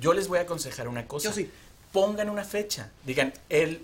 Yo 0.01 0.13
les 0.15 0.29
voy 0.29 0.39
a 0.39 0.43
aconsejar 0.43 0.87
una 0.87 1.09
cosa 1.09 1.29
Yo 1.29 1.35
sí. 1.35 1.51
pongan 1.93 2.31
una 2.31 2.45
fecha. 2.45 2.93
Digan, 3.05 3.35
el 3.49 3.83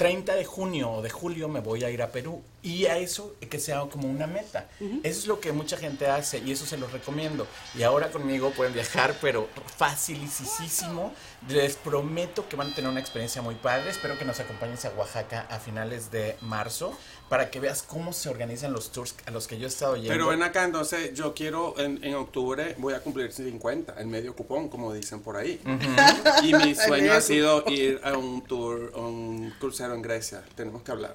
30 0.00 0.34
de 0.34 0.46
junio 0.46 0.90
o 0.90 1.02
de 1.02 1.10
julio 1.10 1.46
me 1.46 1.60
voy 1.60 1.84
a 1.84 1.90
ir 1.90 2.00
a 2.00 2.10
Perú. 2.10 2.42
y 2.62 2.86
a 2.86 2.96
eso 2.96 3.34
que 3.50 3.58
sea 3.58 3.80
como 3.90 4.08
una 4.08 4.26
meta. 4.26 4.68
Eso 5.02 5.20
es 5.20 5.26
lo 5.26 5.40
que 5.40 5.52
mucha 5.52 5.76
gente 5.76 6.06
hace 6.06 6.38
y 6.38 6.52
eso 6.52 6.64
se 6.64 6.78
los 6.78 6.90
recomiendo. 6.90 7.46
Y 7.74 7.82
ahora 7.82 8.10
conmigo 8.10 8.50
pueden 8.50 8.72
viajar, 8.72 9.14
pero 9.20 9.48
facilísimo. 9.76 11.12
Les 11.48 11.76
prometo 11.76 12.48
que 12.48 12.56
van 12.56 12.72
a 12.72 12.74
tener 12.74 12.90
una 12.90 13.00
experiencia 13.00 13.42
muy 13.42 13.56
padre. 13.56 13.90
Espero 13.90 14.18
que 14.18 14.24
nos 14.24 14.40
acompañes 14.40 14.84
a 14.86 14.90
Oaxaca 14.90 15.46
a 15.50 15.58
finales 15.58 16.10
de 16.10 16.36
marzo 16.40 16.96
para 17.30 17.48
que 17.48 17.60
veas 17.60 17.84
cómo 17.84 18.12
se 18.12 18.28
organizan 18.28 18.72
los 18.72 18.90
tours 18.90 19.14
a 19.24 19.30
los 19.30 19.46
que 19.46 19.56
yo 19.56 19.66
he 19.66 19.68
estado 19.68 19.94
yendo. 19.94 20.10
Pero 20.10 20.26
ven 20.26 20.42
acá, 20.42 20.64
entonces 20.64 21.14
yo 21.14 21.32
quiero, 21.32 21.78
en, 21.78 22.02
en 22.02 22.16
octubre 22.16 22.74
voy 22.78 22.92
a 22.92 23.00
cumplir 23.00 23.30
50, 23.30 23.94
el 24.00 24.08
medio 24.08 24.34
cupón, 24.34 24.68
como 24.68 24.92
dicen 24.92 25.20
por 25.20 25.36
ahí. 25.36 25.60
Y 26.42 26.52
mi 26.54 26.74
sueño 26.74 27.12
ha 27.12 27.20
sido 27.20 27.62
ir 27.68 28.00
a 28.02 28.18
un 28.18 28.42
tour, 28.42 28.92
a 28.96 28.98
un 28.98 29.54
crucero 29.60 29.94
en 29.94 30.02
Grecia. 30.02 30.42
Tenemos 30.56 30.82
que 30.82 30.90
hablar. 30.90 31.14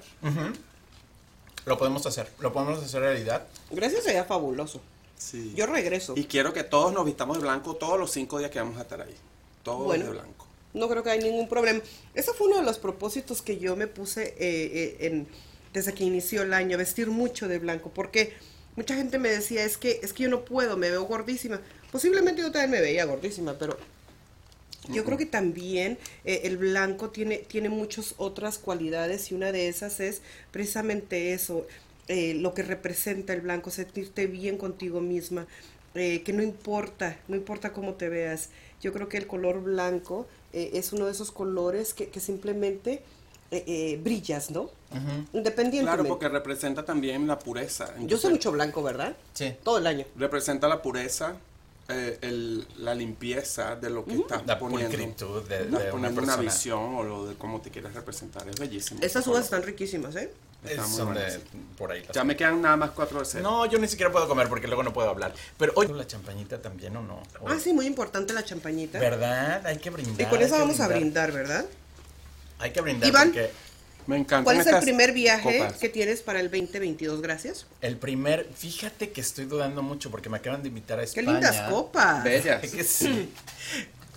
Lo 1.66 1.76
podemos 1.76 2.06
hacer, 2.06 2.30
lo 2.38 2.50
podemos 2.50 2.82
hacer 2.82 3.02
realidad. 3.02 3.46
Gracias 3.70 4.04
sería 4.04 4.24
fabuloso. 4.24 4.80
Sí. 5.18 5.52
Yo 5.54 5.66
regreso. 5.66 6.14
Y 6.16 6.24
quiero 6.24 6.54
que 6.54 6.64
todos 6.64 6.94
nos 6.94 7.04
vistamos 7.04 7.36
de 7.36 7.42
blanco 7.42 7.76
todos 7.76 8.00
los 8.00 8.10
cinco 8.10 8.38
días 8.38 8.50
que 8.50 8.58
vamos 8.58 8.78
a 8.78 8.82
estar 8.82 9.02
ahí. 9.02 9.14
Todos 9.62 9.84
Bueno. 9.84 10.06
de 10.06 10.10
blanco. 10.12 10.46
No 10.72 10.88
creo 10.88 11.02
que 11.02 11.10
hay 11.10 11.18
ningún 11.18 11.46
problema. 11.46 11.80
Ese 12.14 12.32
fue 12.32 12.48
uno 12.48 12.56
de 12.56 12.62
los 12.62 12.78
propósitos 12.78 13.42
que 13.42 13.58
yo 13.58 13.76
me 13.76 13.86
puse 13.86 14.28
eh, 14.28 14.36
eh, 14.38 14.96
en, 15.00 15.28
desde 15.72 15.94
que 15.94 16.04
inició 16.04 16.42
el 16.42 16.52
año, 16.52 16.78
vestir 16.78 17.08
mucho 17.08 17.48
de 17.48 17.58
blanco, 17.58 17.90
porque 17.94 18.34
mucha 18.76 18.94
gente 18.94 19.18
me 19.18 19.30
decía, 19.30 19.64
es 19.64 19.76
que, 19.76 20.00
es 20.02 20.12
que 20.12 20.24
yo 20.24 20.28
no 20.28 20.44
puedo, 20.44 20.76
me 20.76 20.90
veo 20.90 21.04
gordísima. 21.04 21.60
Posiblemente 21.90 22.42
yo 22.42 22.52
también 22.52 22.70
me 22.70 22.80
veía 22.80 23.04
gordísima, 23.04 23.58
pero 23.58 23.78
yo 24.88 25.04
creo 25.04 25.18
que 25.18 25.26
también 25.26 25.98
eh, 26.24 26.42
el 26.44 26.58
blanco 26.58 27.10
tiene, 27.10 27.38
tiene 27.38 27.68
muchas 27.68 28.14
otras 28.18 28.58
cualidades 28.58 29.30
y 29.30 29.34
una 29.34 29.50
de 29.52 29.68
esas 29.68 30.00
es 30.00 30.22
precisamente 30.50 31.32
eso, 31.32 31.66
eh, 32.08 32.34
lo 32.34 32.54
que 32.54 32.62
representa 32.62 33.32
el 33.32 33.40
blanco, 33.40 33.70
sentirte 33.70 34.26
bien 34.26 34.58
contigo 34.58 35.00
misma, 35.00 35.46
eh, 35.94 36.22
que 36.22 36.32
no 36.32 36.42
importa, 36.42 37.18
no 37.26 37.36
importa 37.36 37.72
cómo 37.72 37.94
te 37.94 38.08
veas. 38.08 38.50
Yo 38.80 38.92
creo 38.92 39.08
que 39.08 39.16
el 39.16 39.26
color 39.26 39.62
blanco 39.62 40.26
es 40.52 40.94
uno 40.94 41.04
de 41.04 41.12
esos 41.12 41.32
colores 41.32 41.92
que, 41.92 42.08
que 42.08 42.20
simplemente 42.20 43.02
eh, 43.50 43.64
eh, 43.66 44.00
brillas, 44.02 44.50
¿no? 44.50 44.70
Independientemente. 45.32 45.82
Claro, 45.84 46.04
porque 46.08 46.28
representa 46.28 46.84
también 46.84 47.26
la 47.26 47.38
pureza. 47.38 47.92
Yo 48.00 48.16
soy 48.18 48.32
mucho 48.32 48.52
blanco, 48.52 48.82
¿verdad? 48.82 49.14
Sí. 49.34 49.54
Todo 49.62 49.78
el 49.78 49.86
año. 49.86 50.04
Representa 50.16 50.68
la 50.68 50.80
pureza, 50.82 51.34
eh, 51.88 52.18
el- 52.22 52.66
la 52.78 52.94
limpieza 52.94 53.76
de 53.76 53.90
lo 53.90 54.04
que 54.04 54.14
estás 54.14 54.46
La 54.46 54.58
poniendo. 54.58 54.88
pulcritud 54.96 55.42
de, 55.48 55.62
Estás 55.62 55.84
de 55.84 55.92
una 55.92 56.08
una, 56.08 56.36
visión 56.36 56.94
o 56.96 57.02
lo 57.04 57.26
de 57.26 57.34
cómo 57.36 57.60
te 57.60 57.70
quieres 57.70 57.94
representar. 57.94 58.48
Es 58.48 58.58
bellísimo. 58.58 59.00
Estas 59.02 59.26
uvas 59.26 59.44
están 59.44 59.62
riquísimas, 59.62 60.16
¿eh? 60.16 60.32
Muy 60.64 61.02
buenas. 61.04 61.38
por 61.78 61.92
ahí. 61.92 62.02
Ya 62.12 62.24
me 62.24 62.34
quedan 62.34 62.60
nada 62.60 62.76
más 62.76 62.90
cuatro 62.90 63.20
de 63.20 63.24
cero. 63.24 63.44
No, 63.44 63.66
yo 63.66 63.78
ni 63.78 63.86
siquiera 63.86 64.10
puedo 64.10 64.26
comer 64.26 64.48
porque 64.48 64.66
luego 64.66 64.82
no 64.82 64.92
puedo 64.92 65.08
hablar. 65.08 65.32
Pero 65.58 65.72
hoy 65.76 65.86
la 65.88 66.06
champañita 66.06 66.60
también 66.60 66.96
o 66.96 67.02
no. 67.02 67.22
O- 67.40 67.48
Ah, 67.48 67.58
sí, 67.62 67.72
muy 67.72 67.86
importante 67.86 68.32
la 68.32 68.44
champañita. 68.44 68.98
¿Verdad? 68.98 69.64
Hay 69.66 69.78
que 69.78 69.90
brindar. 69.90 70.20
Y 70.20 70.24
con 70.28 70.38
que 70.40 70.46
vamos 70.46 70.80
a 70.80 70.88
brindar, 70.88 71.30
¿verdad? 71.30 71.66
Hay 72.58 72.70
que 72.72 72.80
brindar 72.80 73.08
Iván. 73.08 73.28
porque 73.28 73.50
Me 74.06 74.16
encantan 74.16 74.44
¿Cuál 74.44 74.60
es 74.60 74.66
el 74.66 74.78
primer 74.80 75.12
viaje 75.12 75.58
copas. 75.58 75.78
que 75.78 75.88
tienes 75.88 76.22
para 76.22 76.40
el 76.40 76.50
2022? 76.50 77.20
Gracias. 77.20 77.66
el 77.80 77.96
primer, 77.96 78.48
fíjate 78.54 79.10
que 79.10 79.20
estoy 79.20 79.46
dudando 79.46 79.82
mucho 79.82 80.10
porque 80.10 80.28
me 80.28 80.36
acaban 80.38 80.62
de 80.62 80.68
invitar 80.68 80.98
a 80.98 81.02
¡Qué 81.02 81.06
España. 81.08 81.32
lindas 81.32 81.70
copas! 81.70 82.22
Bellas. 82.24 82.60
Que 82.70 82.84
sí. 82.84 83.30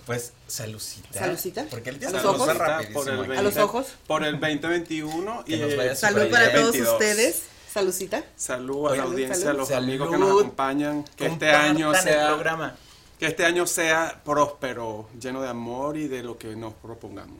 Pues 0.06 0.32
salucita. 0.48 1.18
Salucita. 1.18 1.66
Porque 1.70 1.90
el 1.90 1.98
día 2.00 2.08
¿A 2.08 2.12
los 2.12 2.24
ojos? 2.24 2.48
Por 2.92 3.08
el 3.08 3.20
aquí. 3.20 3.36
¿A 3.36 3.42
los 3.42 3.56
ojos? 3.58 3.86
Por 4.06 4.24
el 4.24 4.40
2021 4.40 5.44
Que 5.44 5.56
y 5.56 5.58
nos 5.60 5.76
vaya 5.76 5.92
eh, 5.92 5.96
Salud 5.96 6.30
para 6.30 6.52
todos 6.52 6.72
22. 6.72 6.92
ustedes. 6.94 7.42
Saludcita. 7.72 8.24
Salud 8.36 8.88
a 8.92 8.96
la 8.96 9.02
audiencia, 9.04 9.36
salud. 9.36 9.50
a 9.50 9.52
los 9.58 9.68
Salud. 9.68 9.88
amigos 9.88 10.10
que 10.10 10.18
nos 10.18 10.40
acompañan. 10.40 11.04
Que 11.16 11.26
este 11.26 11.50
año 11.50 11.92
el 11.94 12.00
sea 12.00 12.28
programa. 12.28 12.76
que 13.20 13.26
este 13.26 13.44
año 13.44 13.66
sea 13.66 14.20
próspero, 14.24 15.08
lleno 15.20 15.40
de 15.42 15.48
amor 15.48 15.96
y 15.96 16.08
de 16.08 16.22
lo 16.24 16.36
que 16.38 16.56
nos 16.56 16.74
propongamos. 16.74 17.38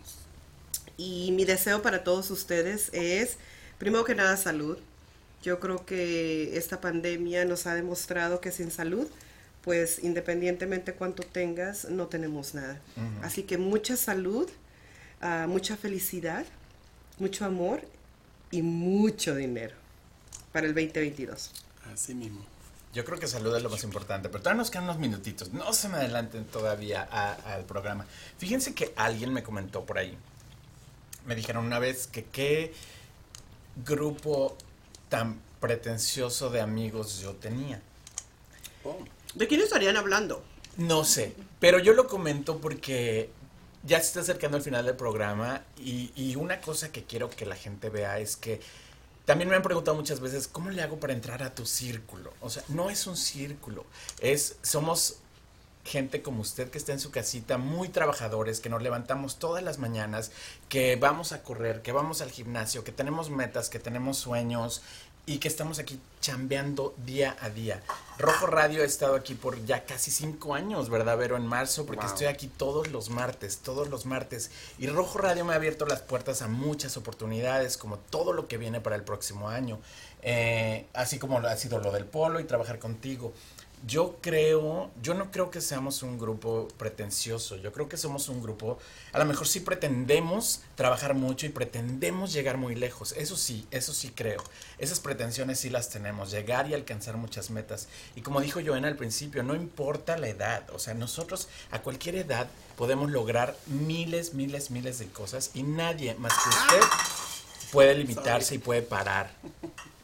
Y 1.01 1.32
mi 1.32 1.46
deseo 1.46 1.80
para 1.80 2.05
todos 2.05 2.30
ustedes 2.30 2.90
es, 2.92 3.38
primero 3.78 4.05
que 4.05 4.14
nada, 4.14 4.36
salud. 4.36 4.76
Yo 5.42 5.59
creo 5.59 5.86
que 5.86 6.59
esta 6.59 6.82
pandemia 6.82 7.46
nos 7.46 7.66
ha 7.66 7.74
demostrado 7.74 8.42
que 8.42 8.53
sin 8.53 8.70
salud, 8.70 9.09
pues 9.62 10.01
independientemente 10.05 10.92
cuánto 10.92 11.22
tengas, 11.22 11.86
no 11.86 12.09
tenemos 12.09 12.53
nada. 12.55 12.78
Así 13.22 13.44
que 13.44 13.57
mucha 13.57 13.96
salud, 13.96 14.51
ah, 15.22 15.46
mucha 15.48 15.74
felicidad, 15.78 16.44
mucho 17.18 17.46
amor 17.46 17.80
y 18.51 18.61
mucho 18.61 19.34
dinero 19.34 19.74
para 20.53 20.66
el 20.66 20.74
2022. 20.74 21.51
Así 21.90 22.14
mismo. 22.14 22.44
Yo 22.92 23.07
creo 23.07 23.18
que 23.18 23.26
salud 23.26 23.57
es 23.57 23.62
lo 23.62 23.70
más 23.70 23.84
importante, 23.84 24.28
pero 24.28 24.40
todavía 24.42 24.59
nos 24.59 24.70
quedan 24.70 24.84
unos 24.84 24.98
minutitos. 24.98 25.51
No 25.55 25.72
se 25.72 25.88
me 25.88 25.96
adelanten 25.96 26.44
todavía 26.44 27.09
a- 27.11 27.55
al 27.55 27.64
programa. 27.64 28.05
Fíjense 28.36 28.74
que 28.74 28.92
alguien 28.96 29.32
me 29.32 29.42
comentó 29.42 29.86
por 29.86 29.96
ahí. 29.96 30.18
Me 31.27 31.35
dijeron 31.35 31.64
una 31.64 31.79
vez 31.79 32.07
que 32.07 32.25
qué 32.25 32.73
grupo 33.85 34.57
tan 35.09 35.41
pretencioso 35.61 36.51
de 36.51 36.61
amigos 36.61 37.18
yo 37.21 37.35
tenía. 37.35 37.81
Oh, 38.85 38.97
¿De 39.35 39.47
quién 39.47 39.61
estarían 39.61 39.97
hablando? 39.97 40.43
No 40.77 41.05
sé, 41.05 41.35
pero 41.59 41.79
yo 41.79 41.93
lo 41.93 42.07
comento 42.07 42.59
porque 42.59 43.31
ya 43.83 43.99
se 43.99 44.07
está 44.07 44.21
acercando 44.21 44.57
el 44.57 44.62
final 44.62 44.87
del 44.87 44.97
programa 44.97 45.62
y, 45.79 46.12
y 46.16 46.37
una 46.37 46.61
cosa 46.61 46.93
que 46.93 47.05
quiero 47.05 47.31
que 47.31 47.47
la 47.47 47.57
gente 47.57 47.91
vea 47.91 48.18
es 48.18 48.37
que 48.37 48.61
también 49.25 49.49
me 49.49 49.57
han 49.57 49.62
preguntado 49.62 49.97
muchas 49.97 50.21
veces, 50.21 50.49
¿cómo 50.49 50.71
le 50.71 50.83
hago 50.83 50.99
para 50.99 51.12
entrar 51.12 51.43
a 51.43 51.55
tu 51.55 51.66
círculo? 51.66 52.33
O 52.41 52.51
sea, 52.51 52.64
no 52.68 52.91
es 52.91 53.07
un 53.07 53.16
círculo, 53.16 53.85
es, 54.21 54.57
somos 54.62 55.18
gente 55.85 56.22
como 56.22 56.43
usted 56.43 56.70
que 56.70 56.78
está 56.78 56.93
en 56.93 57.01
su 57.01 57.11
casita, 57.11 57.59
muy 57.59 57.89
trabajadores, 57.89 58.61
que 58.61 58.68
nos 58.68 58.83
levantamos 58.83 59.39
todas 59.39 59.62
las 59.62 59.78
mañanas, 59.78 60.31
que 60.68 60.97
vamos 60.97 61.33
a 61.33 61.43
correr, 61.43 61.83
que 61.83 61.93
vamos 61.93 62.20
al 62.20 62.31
gimnasio, 62.31 62.85
que 62.85 62.93
tenemos 62.93 63.31
metas, 63.31 63.68
que 63.70 63.78
tenemos 63.78 64.18
sueños 64.18 64.83
y 65.26 65.39
que 65.39 65.49
estamos 65.49 65.78
aquí 65.78 66.01
chambeando 66.20 66.95
día 67.05 67.37
a 67.41 67.51
día. 67.51 67.83
Rojo 68.18 68.47
Radio 68.47 68.83
ha 68.83 68.87
estado 68.87 69.14
aquí 69.14 69.35
por 69.35 69.64
ya 69.64 69.85
casi 69.85 70.11
cinco 70.11 70.55
años, 70.55 70.91
¿verdad, 70.91 71.16
Vero? 71.16 71.37
En 71.37 71.47
marzo, 71.47 71.87
porque 71.87 72.03
Wow. 72.05 72.11
estoy 72.12 72.26
aquí 72.26 72.49
todos 72.49 72.89
los 72.89 73.11
martes, 73.11 73.59
todos 73.59 73.89
los 73.89 74.07
martes. 74.07 74.51
Y 74.78 74.87
Rojo 74.89 75.18
Radio 75.18 75.45
me 75.45 75.53
ha 75.53 75.57
abierto 75.57 75.87
las 75.87 76.01
puertas 76.01 76.43
a 76.43 76.49
muchas 76.49 76.97
oportunidades, 76.97 77.76
como 77.76 77.99
todo 77.99 78.33
lo 78.33 78.49
que 78.49 78.57
viene 78.59 78.81
para 78.81 78.97
el 78.97 79.03
próximo 79.05 79.49
año. 79.49 79.78
Eh, 80.22 80.87
así 80.95 81.18
como 81.18 81.39
ha 81.39 81.57
sido 81.57 81.78
lo 81.78 81.93
del 81.93 82.05
polo 82.07 82.41
y 82.41 82.45
trabajar 82.45 82.78
contigo. 82.78 83.33
Yo 83.87 84.18
creo, 84.20 84.91
yo 85.03 85.14
no 85.14 85.31
creo 85.31 85.51
que 85.51 85.62
seamos 85.62 86.03
un 86.03 86.18
grupo 86.18 86.68
pretencioso, 86.76 87.57
yo 87.57 87.72
creo 87.72 87.89
que 87.89 87.97
somos 87.97 88.28
un 88.28 88.43
grupo, 88.43 88.78
a 89.12 89.18
lo 89.18 89.24
mejor 89.24 89.49
sí 89.49 89.61
pretendemos 89.61 90.61
trabajar 90.74 91.14
mucho 91.14 91.47
y 91.47 91.49
pretendemos 91.49 92.35
llegar 92.35 92.59
muy 92.59 92.74
lejos, 92.74 93.12
eso 93.16 93.39
sí, 93.39 93.66
eso 93.70 93.95
sí 93.95 94.12
creo, 94.14 94.45
esas 94.78 95.01
pretensiones 95.01 95.61
sí 95.61 95.70
las 95.70 95.89
tenemos, 95.89 96.31
llegar 96.31 96.68
y 96.68 96.74
alcanzar 96.74 97.16
muchas 97.16 97.49
metas. 97.49 97.89
Y 98.16 98.20
como 98.20 98.43
dijo 98.43 98.61
Joana 98.62 98.89
al 98.89 98.97
principio, 98.97 99.43
no 99.43 99.55
importa 99.55 100.18
la 100.18 100.28
edad, 100.28 100.68
o 100.74 100.78
sea, 100.78 100.93
nosotros 100.93 101.49
a 101.70 101.81
cualquier 101.81 102.16
edad 102.16 102.49
podemos 102.76 103.11
lograr 103.11 103.57
miles, 103.66 104.35
miles, 104.35 104.70
miles 104.70 104.99
de 104.99 105.07
cosas 105.07 105.53
y 105.55 105.62
nadie 105.62 106.14
más 106.16 106.35
que 106.35 106.49
usted 106.51 106.89
puede 107.72 107.95
limitarse 107.95 108.57
y 108.57 108.59
puede 108.59 108.83
parar. 108.83 109.31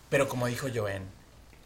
Pero 0.08 0.28
como 0.28 0.46
dijo 0.46 0.68
Joen, 0.74 1.15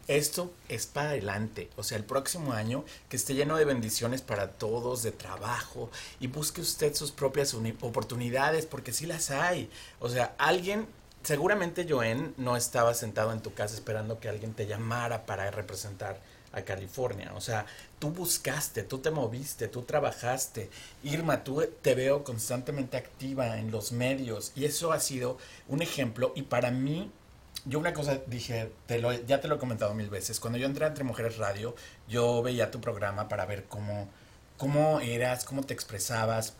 esto 0.07 0.51
es 0.69 0.87
para 0.87 1.09
adelante. 1.09 1.69
O 1.77 1.83
sea, 1.83 1.97
el 1.97 2.03
próximo 2.03 2.53
año 2.53 2.83
que 3.09 3.17
esté 3.17 3.33
lleno 3.33 3.57
de 3.57 3.65
bendiciones 3.65 4.21
para 4.21 4.51
todos, 4.51 5.03
de 5.03 5.11
trabajo, 5.11 5.89
y 6.19 6.27
busque 6.27 6.61
usted 6.61 6.93
sus 6.95 7.11
propias 7.11 7.53
uni- 7.53 7.77
oportunidades, 7.81 8.65
porque 8.65 8.93
sí 8.93 9.05
las 9.05 9.31
hay. 9.31 9.69
O 9.99 10.09
sea, 10.09 10.35
alguien, 10.37 10.87
seguramente 11.23 11.85
Joen 11.89 12.33
no 12.37 12.57
estaba 12.57 12.93
sentado 12.93 13.31
en 13.33 13.41
tu 13.41 13.53
casa 13.53 13.75
esperando 13.75 14.19
que 14.19 14.29
alguien 14.29 14.53
te 14.53 14.67
llamara 14.67 15.25
para 15.25 15.49
representar 15.51 16.19
a 16.53 16.63
California. 16.63 17.31
O 17.35 17.41
sea, 17.41 17.65
tú 17.99 18.09
buscaste, 18.09 18.83
tú 18.83 18.99
te 18.99 19.09
moviste, 19.09 19.69
tú 19.69 19.83
trabajaste. 19.83 20.69
Irma, 21.01 21.43
tú 21.45 21.63
te 21.81 21.95
veo 21.95 22.23
constantemente 22.25 22.97
activa 22.97 23.57
en 23.57 23.71
los 23.71 23.93
medios 23.93 24.51
y 24.55 24.65
eso 24.65 24.91
ha 24.91 24.99
sido 24.99 25.37
un 25.69 25.81
ejemplo 25.81 26.33
y 26.35 26.41
para 26.41 26.71
mí 26.71 27.09
yo 27.65 27.79
una 27.79 27.93
cosa 27.93 28.19
dije, 28.27 28.71
te 28.87 28.99
lo, 28.99 29.11
ya 29.13 29.41
te 29.41 29.47
lo 29.47 29.55
he 29.55 29.59
comentado 29.59 29.93
mil 29.93 30.09
veces, 30.09 30.39
cuando 30.39 30.57
yo 30.57 30.65
entré 30.65 30.85
a 30.85 30.87
Entre 30.89 31.03
Mujeres 31.03 31.37
Radio, 31.37 31.75
yo 32.07 32.41
veía 32.41 32.71
tu 32.71 32.81
programa 32.81 33.27
para 33.27 33.45
ver 33.45 33.65
cómo, 33.65 34.07
cómo 34.57 34.99
eras, 34.99 35.45
cómo 35.45 35.63
te 35.63 35.73
expresabas. 35.73 36.55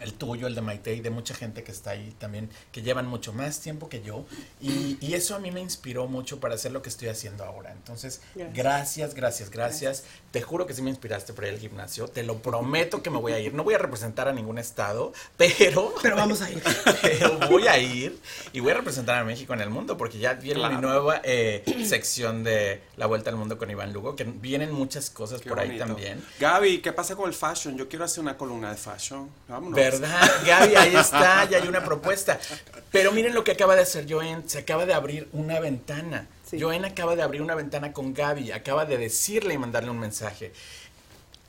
El 0.00 0.14
tuyo, 0.14 0.46
el 0.46 0.54
de 0.54 0.60
Maite 0.60 0.94
y 0.94 1.00
de 1.00 1.10
mucha 1.10 1.34
gente 1.34 1.62
que 1.62 1.72
está 1.72 1.90
ahí 1.90 2.14
también, 2.18 2.50
que 2.72 2.82
llevan 2.82 3.06
mucho 3.06 3.32
más 3.32 3.60
tiempo 3.60 3.88
que 3.88 4.02
yo. 4.02 4.24
Y, 4.60 4.98
y 5.00 5.14
eso 5.14 5.34
a 5.34 5.38
mí 5.38 5.50
me 5.50 5.60
inspiró 5.60 6.06
mucho 6.06 6.40
para 6.40 6.54
hacer 6.54 6.72
lo 6.72 6.82
que 6.82 6.88
estoy 6.88 7.08
haciendo 7.08 7.44
ahora. 7.44 7.72
Entonces, 7.72 8.20
gracias, 8.54 9.14
gracias, 9.14 9.50
gracias. 9.50 10.04
Te 10.32 10.42
juro 10.42 10.66
que 10.66 10.74
sí 10.74 10.82
me 10.82 10.90
inspiraste 10.90 11.32
para 11.32 11.48
ir 11.48 11.54
al 11.54 11.60
gimnasio. 11.60 12.08
Te 12.08 12.22
lo 12.22 12.42
prometo 12.42 13.02
que 13.02 13.10
me 13.10 13.18
voy 13.18 13.32
a 13.32 13.38
ir. 13.38 13.54
No 13.54 13.64
voy 13.64 13.74
a 13.74 13.78
representar 13.78 14.28
a 14.28 14.32
ningún 14.32 14.58
estado, 14.58 15.12
pero... 15.36 15.94
Pero 16.02 16.16
vamos 16.16 16.40
a 16.42 16.50
ir. 16.50 16.62
pero 17.02 17.38
voy 17.48 17.66
a 17.66 17.78
ir 17.78 18.18
y 18.52 18.60
voy 18.60 18.72
a 18.72 18.74
representar 18.74 19.18
a 19.18 19.24
México 19.24 19.52
en 19.54 19.60
el 19.60 19.70
mundo 19.70 19.96
porque 19.96 20.18
ya 20.18 20.34
viene 20.34 20.66
mi 20.68 20.76
nueva 20.76 21.20
eh, 21.24 21.62
sección 21.84 22.42
de 22.42 22.82
La 22.96 23.06
Vuelta 23.06 23.30
al 23.30 23.36
Mundo 23.36 23.58
con 23.58 23.70
Iván 23.70 23.92
Lugo, 23.92 24.16
que 24.16 24.24
vienen 24.24 24.72
muchas 24.72 25.10
cosas 25.10 25.42
por 25.42 25.58
ahí 25.58 25.78
también. 25.78 26.24
Gaby, 26.38 26.80
¿qué 26.80 26.92
pasa 26.92 27.16
con 27.16 27.28
el 27.28 27.34
fashion? 27.34 27.76
Yo 27.76 27.88
quiero 27.88 28.04
hacer 28.04 28.22
una 28.22 28.36
columna 28.36 28.70
de 28.70 28.76
fashion. 28.76 29.28
Vámonos. 29.48 29.76
¿Verdad? 29.90 30.30
Gaby, 30.46 30.74
ahí 30.76 30.96
está, 30.96 31.48
ya 31.48 31.58
hay 31.58 31.68
una 31.68 31.84
propuesta. 31.84 32.38
Pero 32.90 33.12
miren 33.12 33.34
lo 33.34 33.44
que 33.44 33.52
acaba 33.52 33.76
de 33.76 33.82
hacer 33.82 34.06
Joen, 34.08 34.48
se 34.48 34.58
acaba 34.58 34.86
de 34.86 34.94
abrir 34.94 35.28
una 35.32 35.60
ventana. 35.60 36.26
Joen 36.58 36.84
acaba 36.84 37.14
de 37.14 37.22
abrir 37.22 37.42
una 37.42 37.54
ventana 37.54 37.92
con 37.92 38.12
Gaby, 38.12 38.52
acaba 38.52 38.84
de 38.84 38.98
decirle 38.98 39.54
y 39.54 39.58
mandarle 39.58 39.90
un 39.90 39.98
mensaje. 39.98 40.52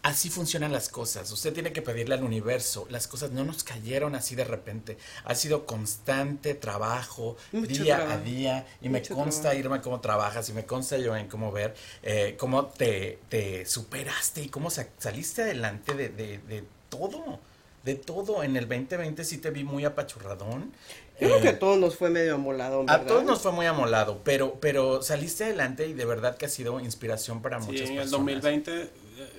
Así 0.04 0.32
funcionan 0.32 0.72
las 0.72 0.90
cosas. 0.90 1.32
Usted 1.32 1.54
tiene 1.54 1.72
que 1.72 1.84
pedirle 1.84 2.16
al 2.16 2.24
universo. 2.24 2.88
Las 2.90 3.08
cosas 3.08 3.32
no 3.32 3.44
nos 3.44 3.64
cayeron 3.64 4.16
así 4.16 4.34
de 4.34 4.44
repente. 4.44 4.98
Ha 5.26 5.36
sido 5.36 5.68
constante 5.68 6.56
trabajo, 6.56 7.38
día 7.52 8.12
a 8.12 8.18
día. 8.18 8.66
Y 8.82 8.90
me 8.90 9.04
consta, 9.04 9.54
Irma, 9.54 9.80
cómo 9.82 10.02
trabajas. 10.02 10.50
Y 10.50 10.54
me 10.54 10.66
consta, 10.66 10.98
Joen, 11.04 11.28
cómo 11.28 11.52
ver 11.52 11.76
eh, 12.02 12.36
cómo 12.40 12.66
te, 12.66 13.20
te, 13.30 13.66
superaste 13.68 14.42
y 14.42 14.50
cómo 14.50 14.72
saliste 14.72 15.44
adelante 15.44 15.94
de, 15.94 16.10
de, 16.10 16.40
de 16.40 16.64
todo 16.90 17.40
de 17.84 17.96
todo. 17.96 18.44
En 18.44 18.56
el 18.58 18.68
2020 18.68 19.24
sí 19.24 19.38
te 19.38 19.50
vi 19.52 19.64
muy 19.64 19.86
apachurradón. 19.86 20.72
Yo 21.20 21.28
creo 21.28 21.42
que 21.42 21.48
a 21.50 21.52
eh, 21.52 21.56
todos 21.56 21.78
nos 21.78 21.96
fue 21.96 22.10
medio 22.10 22.36
amolado. 22.36 22.80
¿verdad? 22.80 23.02
A 23.02 23.06
todos 23.06 23.24
nos 23.24 23.42
fue 23.42 23.52
muy 23.52 23.68
amolado, 23.68 24.22
pero, 24.24 24.56
pero 24.60 25.04
saliste 25.04 25.44
adelante 25.44 25.88
y 25.88 25.94
de 25.94 26.06
verdad 26.06 26.36
que 26.36 26.48
ha 26.48 26.50
sido 26.50 26.80
inspiración 26.80 27.42
para 27.42 27.60
muchas 27.60 27.82
personas. 27.82 27.98
en 27.98 28.04
el 28.04 28.10
2020 28.10 28.82
eh, 28.82 28.90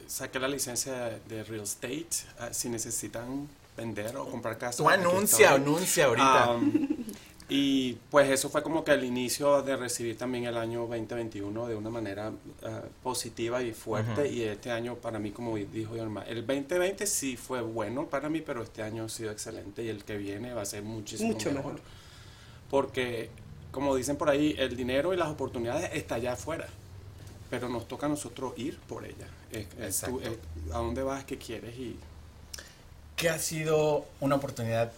saqué 0.07 0.39
la 0.39 0.49
licencia 0.49 1.19
de 1.29 1.43
real 1.43 1.63
estate. 1.63 2.07
Ah, 2.39 2.51
si 2.53 2.69
necesitan 2.69 3.49
vender 3.77 4.17
o 4.17 4.27
comprar 4.27 4.59
casa. 4.59 4.79
Tú 4.79 4.89
anuncia, 4.89 5.53
anuncia 5.53 6.07
ahorita. 6.07 6.57
Y 7.55 7.99
pues 8.11 8.31
eso 8.31 8.49
fue 8.49 8.63
como 8.63 8.83
que 8.83 8.93
el 8.93 9.05
inicio 9.05 9.61
de 9.61 9.77
recibir 9.77 10.17
también 10.17 10.47
el 10.47 10.57
año 10.57 10.87
2021 10.87 11.67
de 11.67 11.75
una 11.75 11.91
manera 11.91 12.33
eh, 12.63 12.81
positiva 13.03 13.63
y 13.63 13.75
fuerte. 13.75 14.27
Y 14.27 14.43
este 14.45 14.71
año 14.71 14.95
para 14.95 15.19
mí, 15.19 15.33
como 15.33 15.57
dijo 15.57 15.95
Irma, 15.95 16.23
el 16.23 16.47
2020 16.47 17.07
sí 17.07 17.37
fue 17.37 17.61
bueno 17.61 18.07
para 18.07 18.31
mí, 18.31 18.41
pero 18.41 18.63
este 18.63 18.83
año 18.83 19.05
ha 19.05 19.09
sido 19.11 19.31
excelente 19.31 19.85
y 19.85 19.91
el 19.91 20.03
que 20.03 20.17
viene 20.17 20.55
va 20.55 20.63
a 20.63 20.65
ser 20.65 20.83
muchísimo 20.83 21.35
Mucho 21.35 21.53
mejor. 21.53 21.79
Porque, 22.71 23.29
como 23.71 23.95
dicen 23.97 24.17
por 24.17 24.31
ahí, 24.31 24.57
el 24.59 24.75
dinero 24.75 25.13
y 25.13 25.19
las 25.19 25.29
oportunidades 25.29 25.91
están 25.93 26.21
allá 26.21 26.33
afuera, 26.33 26.69
pero 27.51 27.69
nos 27.69 27.87
toca 27.87 28.07
a 28.07 28.09
nosotros 28.09 28.55
ir 28.57 28.79
por 28.79 29.05
ella. 29.05 29.29
¿A 30.73 30.79
dónde 30.79 31.03
vas? 31.03 31.27
¿Qué 31.27 31.37
quieres? 31.37 31.79
Y... 31.79 31.99
¿Qué 33.15 33.29
ha 33.29 33.39
sido 33.39 34.07
una 34.21 34.37
oportunidad 34.37 34.91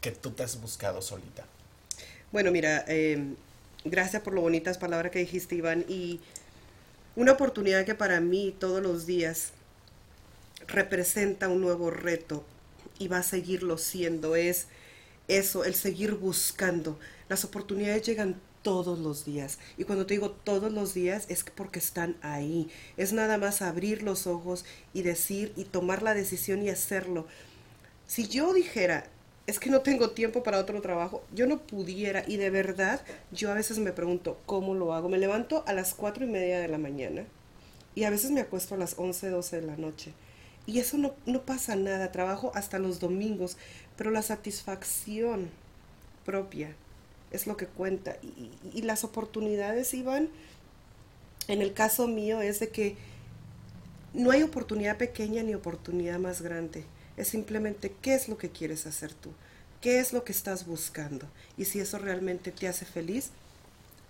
que 0.00 0.10
tú 0.10 0.32
te 0.32 0.42
has 0.42 0.60
buscado 0.60 1.00
solita? 1.00 1.44
Bueno, 2.34 2.50
mira, 2.50 2.84
em, 2.88 3.36
gracias 3.84 4.20
por 4.20 4.34
lo 4.34 4.40
bonitas 4.40 4.76
palabras 4.76 5.12
que 5.12 5.20
dijiste, 5.20 5.54
Iván. 5.54 5.84
Y 5.88 6.18
una 7.14 7.30
oportunidad 7.30 7.84
que 7.84 7.94
para 7.94 8.20
mí 8.20 8.52
todos 8.58 8.82
los 8.82 9.06
días 9.06 9.52
representa 10.66 11.48
un 11.48 11.60
nuevo 11.60 11.92
reto 11.92 12.44
y 12.98 13.06
va 13.06 13.18
a 13.18 13.22
seguirlo 13.22 13.78
siendo 13.78 14.34
es 14.34 14.66
eso, 15.28 15.62
el 15.62 15.76
seguir 15.76 16.14
buscando. 16.16 16.98
Las 17.28 17.44
oportunidades 17.44 18.02
llegan 18.02 18.40
todos 18.62 18.98
los 18.98 19.24
días. 19.24 19.60
Y 19.78 19.84
cuando 19.84 20.04
te 20.04 20.14
digo 20.14 20.32
todos 20.32 20.72
los 20.72 20.92
días 20.92 21.26
es 21.28 21.44
porque 21.44 21.78
están 21.78 22.16
ahí. 22.20 22.68
Es 22.96 23.12
nada 23.12 23.38
más 23.38 23.62
abrir 23.62 24.02
los 24.02 24.26
ojos 24.26 24.64
y 24.92 25.02
decir 25.02 25.52
y 25.54 25.66
tomar 25.66 26.02
la 26.02 26.14
decisión 26.14 26.64
y 26.64 26.70
hacerlo. 26.70 27.28
Si 28.08 28.26
yo 28.26 28.52
dijera, 28.52 29.08
es 29.46 29.58
que 29.58 29.70
no 29.70 29.80
tengo 29.80 30.10
tiempo 30.10 30.42
para 30.42 30.58
otro 30.58 30.80
trabajo, 30.80 31.22
yo 31.34 31.46
no 31.46 31.58
pudiera 31.58 32.24
y 32.26 32.38
de 32.38 32.50
verdad 32.50 33.02
yo 33.30 33.50
a 33.50 33.54
veces 33.54 33.78
me 33.78 33.92
pregunto 33.92 34.40
cómo 34.46 34.74
lo 34.74 34.94
hago. 34.94 35.08
Me 35.08 35.18
levanto 35.18 35.64
a 35.66 35.72
las 35.74 35.94
cuatro 35.94 36.24
y 36.24 36.28
media 36.28 36.58
de 36.58 36.68
la 36.68 36.78
mañana 36.78 37.24
y 37.94 38.04
a 38.04 38.10
veces 38.10 38.30
me 38.30 38.40
acuesto 38.40 38.74
a 38.74 38.78
las 38.78 38.98
11, 38.98 39.28
12 39.28 39.60
de 39.60 39.66
la 39.66 39.76
noche. 39.76 40.12
Y 40.66 40.78
eso 40.78 40.96
no, 40.96 41.14
no 41.26 41.42
pasa 41.42 41.76
nada, 41.76 42.10
trabajo 42.10 42.52
hasta 42.54 42.78
los 42.78 43.00
domingos, 43.00 43.58
pero 43.96 44.10
la 44.10 44.22
satisfacción 44.22 45.50
propia 46.24 46.74
es 47.30 47.46
lo 47.46 47.58
que 47.58 47.66
cuenta. 47.66 48.16
Y, 48.22 48.50
y 48.72 48.82
las 48.82 49.04
oportunidades, 49.04 49.92
Iván, 49.92 50.30
en 51.48 51.60
el 51.60 51.74
caso 51.74 52.08
mío 52.08 52.40
es 52.40 52.60
de 52.60 52.70
que 52.70 52.96
no 54.14 54.30
hay 54.30 54.42
oportunidad 54.42 54.96
pequeña 54.96 55.42
ni 55.42 55.54
oportunidad 55.54 56.18
más 56.18 56.40
grande 56.40 56.86
es 57.16 57.28
simplemente 57.28 57.94
qué 58.02 58.14
es 58.14 58.28
lo 58.28 58.38
que 58.38 58.50
quieres 58.50 58.86
hacer 58.86 59.12
tú, 59.12 59.30
qué 59.80 59.98
es 59.98 60.12
lo 60.12 60.24
que 60.24 60.32
estás 60.32 60.66
buscando. 60.66 61.26
Y 61.56 61.64
si 61.64 61.80
eso 61.80 61.98
realmente 61.98 62.50
te 62.50 62.68
hace 62.68 62.84
feliz, 62.84 63.30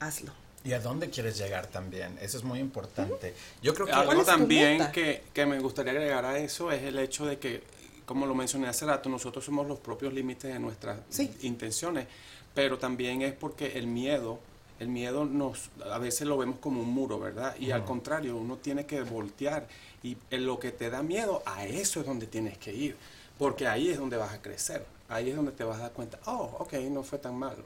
hazlo. 0.00 0.32
¿Y 0.64 0.72
a 0.72 0.80
dónde 0.80 1.10
quieres 1.10 1.36
llegar 1.36 1.66
también? 1.66 2.16
Eso 2.22 2.38
es 2.38 2.44
muy 2.44 2.58
importante. 2.58 3.34
Yo 3.60 3.74
creo 3.74 3.86
que 3.86 3.92
algo 3.92 4.24
también 4.24 4.90
que, 4.92 5.22
que, 5.34 5.44
me 5.44 5.58
gustaría 5.60 5.92
agregar 5.92 6.24
a 6.24 6.38
eso 6.38 6.72
es 6.72 6.82
el 6.82 6.98
hecho 6.98 7.26
de 7.26 7.38
que, 7.38 7.62
como 8.06 8.24
lo 8.24 8.34
mencioné 8.34 8.68
hace 8.68 8.86
rato, 8.86 9.10
nosotros 9.10 9.44
somos 9.44 9.66
los 9.66 9.78
propios 9.78 10.14
límites 10.14 10.50
de 10.50 10.58
nuestras 10.58 11.00
intenciones, 11.42 12.06
pero 12.54 12.78
también 12.78 13.20
es 13.20 13.34
porque 13.34 13.78
el 13.78 13.86
miedo, 13.86 14.40
el 14.80 14.88
miedo 14.88 15.24
nos, 15.24 15.70
a 15.90 15.98
veces 15.98 16.26
lo 16.26 16.36
vemos 16.36 16.58
como 16.58 16.80
un 16.80 16.88
muro, 16.88 17.20
¿verdad? 17.20 17.54
Y 17.58 17.70
al 17.70 17.84
contrario, 17.84 18.36
uno 18.36 18.56
tiene 18.56 18.86
que 18.86 19.02
voltear 19.02 19.66
y 20.02 20.16
en 20.30 20.46
lo 20.46 20.58
que 20.58 20.72
te 20.72 20.90
da 20.90 21.02
miedo, 21.02 21.42
a 21.46 21.64
eso 21.64 22.00
es 22.00 22.06
donde 22.06 22.26
tienes 22.26 22.58
que 22.58 22.74
ir, 22.74 22.96
porque 23.38 23.66
ahí 23.66 23.88
es 23.88 23.98
donde 23.98 24.16
vas 24.16 24.32
a 24.32 24.42
crecer, 24.42 24.84
ahí 25.08 25.30
es 25.30 25.36
donde 25.36 25.52
te 25.52 25.64
vas 25.64 25.78
a 25.78 25.82
dar 25.82 25.92
cuenta, 25.92 26.18
oh, 26.26 26.56
ok, 26.58 26.74
no 26.90 27.02
fue 27.02 27.18
tan 27.18 27.36
malo, 27.36 27.62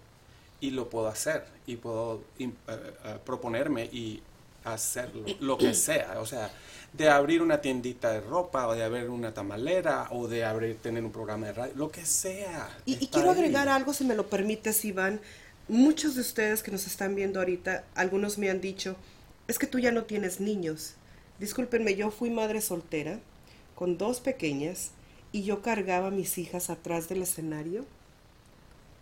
y 0.60 0.70
lo 0.70 0.88
puedo 0.88 1.08
hacer, 1.08 1.46
y 1.66 1.76
puedo 1.76 2.22
eh, 2.38 2.50
eh, 2.68 3.18
proponerme 3.24 3.84
y 3.86 4.22
hacerlo, 4.64 5.24
lo 5.40 5.56
que 5.56 5.72
sea, 5.74 6.20
o 6.20 6.26
sea, 6.26 6.50
de 6.92 7.08
abrir 7.08 7.42
una 7.42 7.60
tiendita 7.60 8.10
de 8.12 8.20
ropa, 8.20 8.68
o 8.68 8.74
de 8.74 8.84
abrir 8.84 9.08
una 9.08 9.32
tamalera, 9.32 10.08
o 10.10 10.28
de 10.28 10.44
abrir, 10.44 10.76
tener 10.78 11.04
un 11.04 11.12
programa 11.12 11.46
de 11.46 11.52
radio, 11.52 11.72
lo 11.74 11.90
que 11.90 12.04
sea. 12.04 12.68
Y, 12.86 13.02
y 13.02 13.08
quiero 13.08 13.30
agregar 13.30 13.68
algo, 13.68 13.92
si 13.92 14.04
me 14.04 14.14
lo 14.14 14.28
permites, 14.28 14.84
Iván. 14.84 15.20
Muchos 15.68 16.14
de 16.14 16.22
ustedes 16.22 16.62
que 16.62 16.70
nos 16.70 16.86
están 16.86 17.14
viendo 17.14 17.40
ahorita, 17.40 17.84
algunos 17.94 18.38
me 18.38 18.48
han 18.48 18.60
dicho, 18.60 18.96
es 19.48 19.58
que 19.58 19.66
tú 19.66 19.78
ya 19.78 19.92
no 19.92 20.04
tienes 20.04 20.40
niños. 20.40 20.94
Discúlpenme, 21.38 21.94
yo 21.94 22.10
fui 22.10 22.30
madre 22.30 22.60
soltera 22.60 23.20
con 23.74 23.98
dos 23.98 24.20
pequeñas 24.20 24.92
y 25.30 25.44
yo 25.44 25.60
cargaba 25.62 26.08
a 26.08 26.10
mis 26.10 26.38
hijas 26.38 26.70
atrás 26.70 27.08
del 27.08 27.22
escenario 27.22 27.84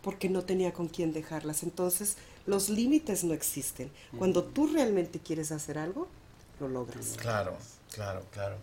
porque 0.02 0.28
no 0.28 0.44
tenía 0.44 0.72
con 0.72 0.88
quién 0.88 1.12
dejarlas. 1.12 1.62
Entonces, 1.62 2.16
los 2.46 2.68
límites 2.68 3.24
no 3.24 3.32
existen. 3.32 3.90
Cuando 4.18 4.44
tú 4.44 4.66
realmente 4.66 5.18
quieres 5.18 5.52
hacer 5.52 5.78
algo, 5.78 6.08
lo 6.60 6.68
logras. 6.68 7.16
Claro, 7.16 7.56
claro, 7.92 8.24
claro. 8.32 8.56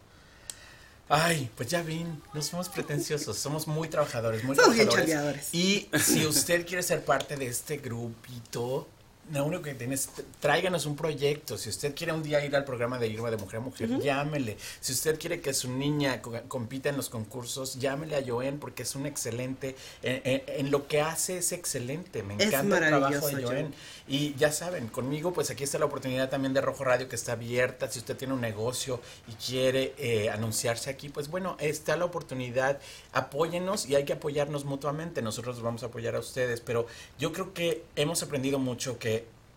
Ay, 1.09 1.49
pues 1.55 1.69
ya 1.69 1.83
ven, 1.83 2.21
no 2.33 2.41
somos 2.41 2.69
pretenciosos, 2.69 3.37
somos 3.37 3.67
muy 3.67 3.89
trabajadores, 3.89 4.43
muy 4.43 4.55
somos 4.55 4.75
trabajadores. 4.75 5.51
Bien 5.51 5.87
y 5.93 5.99
si 5.99 6.25
usted 6.25 6.65
quiere 6.65 6.81
ser 6.81 7.03
parte 7.03 7.35
de 7.35 7.47
este 7.47 7.77
grupito, 7.77 8.87
lo 9.31 9.45
único 9.45 9.63
que 9.63 9.73
tienes, 9.73 10.09
tráiganos 10.41 10.85
un 10.85 10.95
proyecto. 10.95 11.57
Si 11.57 11.69
usted 11.69 11.95
quiere 11.95 12.11
un 12.11 12.23
día 12.23 12.43
ir 12.43 12.55
al 12.55 12.65
programa 12.65 12.99
de 12.99 13.07
Irma 13.07 13.31
de 13.31 13.37
Mujer 13.37 13.57
a 13.57 13.63
Mujer, 13.63 13.99
llámele. 13.99 14.57
Si 14.81 14.91
usted 14.91 15.17
quiere 15.17 15.39
que 15.39 15.53
su 15.53 15.71
niña 15.71 16.21
compita 16.21 16.89
en 16.89 16.97
los 16.97 17.09
concursos, 17.09 17.79
llámele 17.79 18.17
a 18.17 18.23
Joen 18.25 18.59
porque 18.59 18.83
es 18.83 18.95
un 18.95 19.05
excelente. 19.05 19.75
En, 20.01 20.71
lo 20.71 20.87
que 20.87 21.01
hace 21.01 21.37
es 21.37 21.53
excelente. 21.53 22.21
Me 22.21 22.33
encanta 22.33 22.77
el 22.79 22.87
trabajo 22.87 23.27
de 23.27 23.43
Joen. 23.43 23.73
Y 24.07 24.35
ya 24.35 24.51
saben, 24.51 24.87
conmigo, 24.87 25.31
pues 25.31 25.49
aquí 25.49 25.63
está 25.63 25.79
la 25.79 25.85
oportunidad 25.85 26.29
también 26.29 26.53
de 26.53 26.59
Rojo 26.59 26.83
Radio 26.83 27.07
que 27.07 27.15
está 27.15 27.33
abierta. 27.33 27.89
Si 27.89 27.99
usted 27.99 28.17
tiene 28.17 28.33
un 28.33 28.41
negocio 28.41 28.99
y 29.27 29.33
quiere 29.33 29.93
eh, 29.97 30.29
anunciarse 30.29 30.89
aquí, 30.89 31.07
pues 31.07 31.29
bueno, 31.29 31.55
está 31.59 31.95
la 31.95 32.03
oportunidad. 32.03 32.79
Apóyenos 33.13 33.87
y 33.87 33.95
hay 33.95 34.03
que 34.03 34.13
apoyarnos 34.13 34.65
mutuamente. 34.65 35.21
Nosotros 35.21 35.61
vamos 35.61 35.83
a 35.83 35.85
apoyar 35.85 36.15
a 36.15 36.19
ustedes. 36.19 36.59
Pero 36.59 36.87
yo 37.17 37.31
creo 37.31 37.53
que 37.53 37.83
hemos 37.95 38.21
aprendido 38.21 38.59
mucho 38.59 38.99
que 38.99 39.12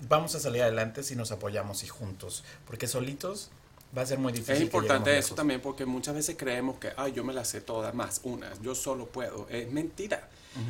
vamos 0.09 0.35
a 0.35 0.41
salir 0.41 0.63
adelante 0.63 1.03
si 1.03 1.17
nos 1.17 1.33
apoyamos 1.33 1.85
y 1.85 1.89
juntos, 1.89 2.45
porque 2.67 2.87
solitos 2.87 3.51
va 3.97 4.03
a 4.03 4.07
ser 4.07 4.19
muy 4.19 4.33
difícil. 4.33 4.57
Es 4.57 4.61
importante 4.63 5.17
eso 5.17 5.35
también 5.35 5.61
porque 5.61 5.87
muchas 5.87 6.15
veces 6.15 6.37
creemos 6.39 6.79
que, 6.79 6.93
ay, 6.97 7.13
yo 7.13 7.25
me 7.25 7.33
la 7.33 7.45
sé 7.45 7.61
todas, 7.61 7.95
más 7.95 8.21
una, 8.25 8.53
yo 8.63 8.75
solo 8.75 9.07
puedo. 9.07 9.47
Es 9.49 9.71
mentira. 9.71 10.29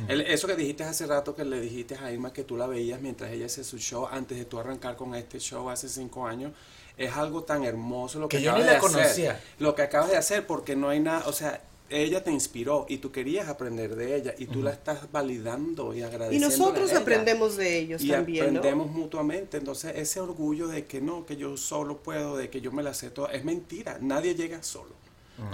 eso 0.09 0.47
que 0.47 0.55
dijiste 0.55 0.83
hace 0.83 1.05
rato, 1.07 1.35
que 1.35 1.45
le 1.45 1.59
dijiste 1.59 1.95
a 1.95 2.11
Irma 2.11 2.33
que 2.33 2.43
tú 2.43 2.57
la 2.57 2.67
veías 2.67 3.01
mientras 3.01 3.31
ella 3.31 3.47
hacía 3.47 3.63
su 3.63 3.77
show, 3.77 4.07
antes 4.11 4.37
de 4.37 4.45
tú 4.45 4.59
arrancar 4.59 4.95
con 4.95 5.15
este 5.15 5.39
show 5.39 5.69
hace 5.69 5.89
cinco 5.89 6.27
años, 6.27 6.53
es 6.97 7.13
algo 7.13 7.43
tan 7.43 7.63
hermoso 7.63 8.19
lo 8.19 8.27
que, 8.27 8.37
que 8.37 8.43
yo 8.43 8.57
ni 8.57 8.63
la 8.63 8.79
conocía. 8.79 9.41
Lo 9.59 9.75
que 9.75 9.83
acabas 9.83 10.09
de 10.09 10.17
hacer, 10.17 10.47
porque 10.47 10.75
no 10.75 10.89
hay 10.89 10.99
nada, 10.99 11.27
o 11.27 11.33
sea, 11.33 11.61
ella 11.89 12.23
te 12.23 12.31
inspiró 12.31 12.85
y 12.89 12.97
tú 12.97 13.11
querías 13.11 13.47
aprender 13.47 13.95
de 13.95 14.15
ella 14.15 14.35
y 14.37 14.45
tú 14.47 14.61
la 14.61 14.71
estás 14.71 15.11
validando 15.11 15.93
y 15.93 15.99
Y 15.99 16.01
agradeciendo. 16.03 16.49
nosotros 16.49 16.93
aprendemos 16.93 17.55
de 17.57 17.77
ellos 17.79 18.03
y 18.03 18.09
también, 18.09 18.53
¿no? 18.53 18.59
aprendemos 18.59 18.91
mutuamente. 18.91 19.57
Entonces, 19.57 19.93
ese 19.95 20.19
orgullo 20.19 20.67
de 20.67 20.85
que 20.85 20.99
no, 21.01 21.25
que 21.25 21.37
yo 21.37 21.55
solo 21.57 21.97
puedo, 21.97 22.37
de 22.37 22.49
que 22.49 22.61
yo 22.61 22.71
me 22.71 22.83
la 22.83 22.93
sé 22.93 23.09
toda, 23.09 23.31
es 23.31 23.43
mentira. 23.45 23.97
Nadie 24.01 24.35
llega 24.35 24.61
solo. 24.63 24.95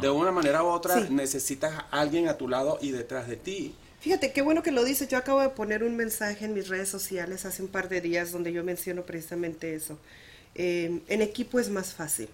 De 0.02 0.10
una 0.10 0.32
manera 0.32 0.64
u 0.64 0.68
otra, 0.68 1.06
Sí. 1.06 1.14
necesitas 1.14 1.74
a 1.92 2.00
alguien 2.02 2.30
a 2.30 2.38
tu 2.38 2.48
lado 2.48 2.78
y 2.82 2.92
detrás 2.92 3.28
de 3.28 3.36
ti. 3.36 3.76
Fíjate, 4.00 4.32
qué 4.32 4.42
bueno 4.42 4.64
que 4.64 4.72
lo 4.72 4.84
dices. 4.84 5.08
Yo 5.10 5.18
acabo 5.18 5.42
de 5.42 5.50
poner 5.50 5.84
un 5.84 5.96
mensaje 5.98 6.46
en 6.46 6.54
mis 6.54 6.70
redes 6.70 6.88
sociales 6.90 7.46
hace 7.46 7.62
un 7.62 7.68
par 7.68 7.90
de 7.90 8.00
días 8.02 8.32
donde 8.32 8.54
yo 8.54 8.64
menciono 8.64 9.04
precisamente 9.04 9.76
eso. 9.76 9.98
Eh, 10.56 11.02
en 11.08 11.22
equipo 11.22 11.60
es 11.60 11.70
más 11.70 11.94
fácil. 11.94 12.30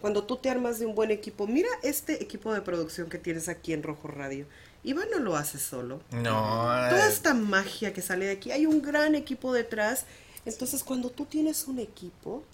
Cuando 0.00 0.24
tú 0.24 0.36
te 0.36 0.50
armas 0.50 0.78
de 0.78 0.86
un 0.86 0.94
buen 0.94 1.10
equipo, 1.10 1.46
mira 1.46 1.68
este 1.82 2.22
equipo 2.22 2.52
de 2.52 2.60
producción 2.60 3.08
que 3.08 3.18
tienes 3.18 3.48
aquí 3.48 3.72
en 3.72 3.82
Rojo 3.82 4.08
Radio. 4.08 4.46
Iván 4.84 5.08
no 5.10 5.18
lo 5.18 5.36
hace 5.36 5.58
solo. 5.58 6.00
No. 6.12 6.20
Toda 6.22 7.06
eh, 7.06 7.10
esta 7.10 7.34
magia 7.34 7.92
que 7.92 8.02
sale 8.02 8.26
de 8.26 8.32
aquí, 8.32 8.52
hay 8.52 8.66
un 8.66 8.82
gran 8.82 9.14
equipo 9.14 9.52
detrás. 9.52 10.04
Entonces, 10.44 10.84
cuando 10.84 11.10
tú 11.10 11.24
tienes 11.24 11.66
un 11.66 11.78
equipo, 11.78 12.44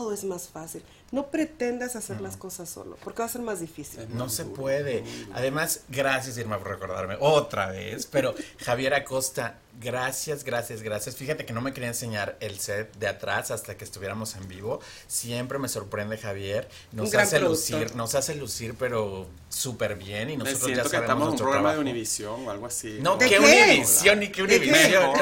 todo 0.00 0.14
es 0.14 0.24
más 0.24 0.48
fácil. 0.48 0.82
No 1.12 1.26
pretendas 1.26 1.94
hacer 1.94 2.22
las 2.22 2.38
cosas 2.38 2.70
solo, 2.70 2.96
porque 3.04 3.18
va 3.20 3.26
a 3.26 3.28
ser 3.28 3.42
más 3.42 3.60
difícil. 3.60 4.06
No 4.16 4.30
se 4.30 4.46
puede. 4.46 5.04
Además, 5.34 5.80
gracias 5.88 6.38
Irma 6.38 6.58
por 6.58 6.68
recordarme 6.68 7.16
otra 7.20 7.66
vez. 7.66 8.06
Pero 8.06 8.34
Javier 8.64 8.94
Acosta, 8.94 9.58
gracias, 9.78 10.42
gracias, 10.42 10.82
gracias. 10.82 11.16
Fíjate 11.16 11.44
que 11.44 11.52
no 11.52 11.60
me 11.60 11.74
quería 11.74 11.88
enseñar 11.88 12.38
el 12.40 12.58
set 12.60 12.96
de 12.96 13.08
atrás 13.08 13.50
hasta 13.50 13.76
que 13.76 13.84
estuviéramos 13.84 14.36
en 14.36 14.48
vivo. 14.48 14.80
Siempre 15.06 15.58
me 15.58 15.68
sorprende 15.68 16.16
Javier. 16.16 16.66
Nos 16.92 17.14
hace 17.14 17.40
productor. 17.40 17.80
lucir, 17.80 17.96
nos 17.96 18.14
hace 18.14 18.36
lucir, 18.36 18.74
pero 18.78 19.26
súper 19.50 19.96
bien. 19.96 20.30
Y 20.30 20.38
Me 20.38 20.44
nosotros 20.44 20.64
siento 20.64 20.84
ya 20.84 20.90
que 20.90 20.96
sabemos 20.96 21.02
estamos 21.02 21.26
en 21.26 21.32
un 21.32 21.38
programa 21.38 21.72
de. 21.74 21.80
Univisión 21.80 22.46
o 22.46 22.50
algo 22.50 22.66
así. 22.66 23.00
No, 23.02 23.16
¿De 23.16 23.28
qué 23.28 23.36
qué? 23.36 23.64
Univisión 23.64 24.20
¿De 24.20 24.32
qué? 24.32 24.42
Univisión. 24.44 25.12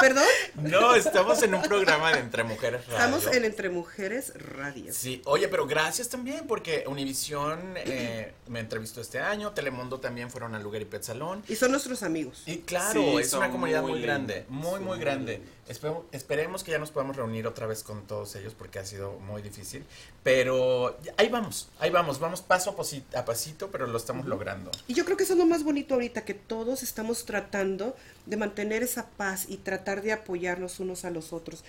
¿Perdón? 0.00 0.24
No, 0.62 0.94
estamos 0.94 1.42
en 1.42 1.54
un 1.54 1.62
programa 1.62 2.12
de 2.12 2.20
Entre 2.20 2.42
Mujeres 2.42 2.86
Radio. 2.86 2.98
Estamos 2.98 3.26
en 3.34 3.44
Entre 3.44 3.68
Mujeres 3.70 4.32
Radio. 4.34 4.92
Sí, 4.92 5.22
oye, 5.24 5.48
pero 5.48 5.66
gracias 5.66 6.08
también 6.08 6.46
porque 6.46 6.84
Univisión 6.86 7.74
eh, 7.76 8.32
me 8.48 8.60
entrevistó 8.60 9.00
este 9.00 9.20
año, 9.20 9.52
Telemundo 9.52 10.00
también 10.00 10.30
fueron 10.30 10.54
al 10.54 10.62
lugar 10.62 10.82
y 10.82 10.84
Pet 10.84 11.02
Salón. 11.02 11.42
Y 11.48 11.56
son 11.56 11.70
nuestros 11.70 12.02
amigos. 12.02 12.42
Y 12.46 12.58
claro, 12.58 12.92
Sí, 13.00 13.16
es 13.18 13.32
una 13.32 13.50
comunidad 13.50 13.82
muy, 13.82 13.92
muy 13.92 14.02
grande, 14.02 14.44
muy, 14.48 14.80
muy 14.80 14.98
grande. 14.98 15.42
Espero- 15.68 16.06
esperemos 16.12 16.64
que 16.64 16.70
ya 16.70 16.78
nos 16.78 16.90
podamos 16.90 17.16
reunir 17.16 17.46
otra 17.46 17.66
vez 17.66 17.82
con 17.82 18.06
todos 18.06 18.34
ellos 18.36 18.54
porque 18.56 18.78
ha 18.78 18.84
sido 18.86 19.12
muy 19.20 19.42
difícil. 19.42 19.84
Pero 20.22 20.98
ahí 21.18 21.28
vamos, 21.28 21.68
ahí 21.78 21.90
vamos, 21.90 22.18
vamos 22.18 22.40
paso 22.40 22.70
a, 23.14 23.24
pasito, 23.24 23.70
pero 23.70 23.86
lo 23.86 23.98
estamos 23.98 24.26
logrando. 24.26 24.70
Y 24.86 24.94
yo 24.94 25.04
creo 25.04 25.16
que 25.16 25.24
eso 25.24 25.34
es 25.34 25.38
lo 25.38 25.46
más 25.46 25.62
bonito 25.64 25.94
ahorita, 25.94 26.24
que 26.24 26.34
todos 26.34 26.82
estamos 26.82 27.26
tratando 27.26 27.94
de 28.26 28.36
mantener 28.36 28.82
esa 28.82 29.08
paz 29.10 29.44
y 29.48 29.58
tratar 29.58 30.02
de 30.02 30.12
apoyarnos 30.48 30.80
unos 30.80 31.04
a 31.04 31.10
los 31.10 31.32
otros. 31.32 31.64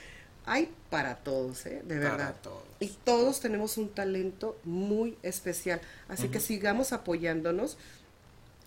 Hay 0.46 0.72
para 0.90 1.18
todos, 1.18 1.66
¿eh? 1.66 1.82
De 1.84 1.98
Para 1.98 2.12
verdad. 2.12 2.36
todos. 2.42 2.64
Y 2.80 2.88
todos 3.04 3.40
tenemos 3.40 3.78
un 3.78 3.90
talento 3.90 4.58
muy 4.64 5.18
especial. 5.22 5.82
Así 6.08 6.30
que 6.30 6.40
sigamos 6.40 6.92
apoyándonos 6.94 7.78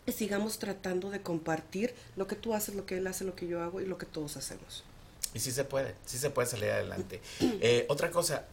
y 0.07 0.13
sigamos 0.13 0.59
tratando 0.59 1.11
de 1.11 1.23
compartir 1.23 1.95
lo 2.17 2.27
que 2.27 2.37
tú 2.37 2.55
haces, 2.55 2.75
lo 2.75 2.87
que 2.87 2.99
él 2.99 3.07
hace, 3.07 3.25
lo 3.25 3.35
que 3.35 3.47
yo 3.47 3.63
hago 3.63 3.81
y 3.81 3.87
lo 3.87 3.99
que 3.99 4.07
todos 4.07 4.37
hacemos. 4.37 4.85
Y 5.35 5.41
sí 5.41 5.51
se 5.51 5.65
puede, 5.65 5.95
sí 6.05 6.19
se 6.19 6.31
puede 6.31 6.49
salir 6.49 6.71
adelante. 6.71 7.21
Eh, 7.41 7.87
otra 7.89 8.11
cosa, 8.11 8.45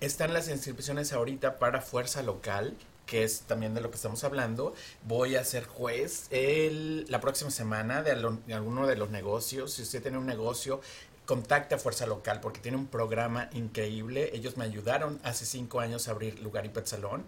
están 0.00 0.32
las 0.32 0.48
inscripciones 0.48 1.12
ahorita 1.12 1.58
para 1.58 1.80
Fuerza 1.80 2.22
Local, 2.22 2.76
que 3.06 3.24
es 3.24 3.42
también 3.42 3.74
de 3.74 3.80
lo 3.80 3.90
que 3.90 3.96
estamos 3.96 4.24
hablando. 4.24 4.74
Voy 5.02 5.36
a 5.36 5.44
ser 5.44 5.66
juez 5.66 6.26
el, 6.30 7.06
la 7.08 7.20
próxima 7.20 7.50
semana 7.50 8.02
de, 8.02 8.12
alguno 8.12 8.86
de 8.86 8.96
los 8.96 9.10
negocios. 9.10 9.74
Si 9.74 9.82
usted 9.82 10.02
tiene 10.02 10.18
un 10.18 10.26
negocio, 10.26 10.80
contacte 11.26 11.74
a 11.74 11.78
Fuerza 11.78 12.06
Local 12.06 12.40
porque 12.40 12.60
tiene 12.60 12.76
un 12.76 12.86
programa 12.86 13.48
increíble. 13.52 14.30
Ellos 14.32 14.56
me 14.56 14.64
ayudaron 14.64 15.20
hace 15.22 15.46
cinco 15.46 15.80
años 15.80 16.08
a 16.08 16.12
abrir 16.12 16.38
Lugar 16.40 16.66
y 16.66 16.70
Pet 16.70 16.86
Salón. 16.86 17.24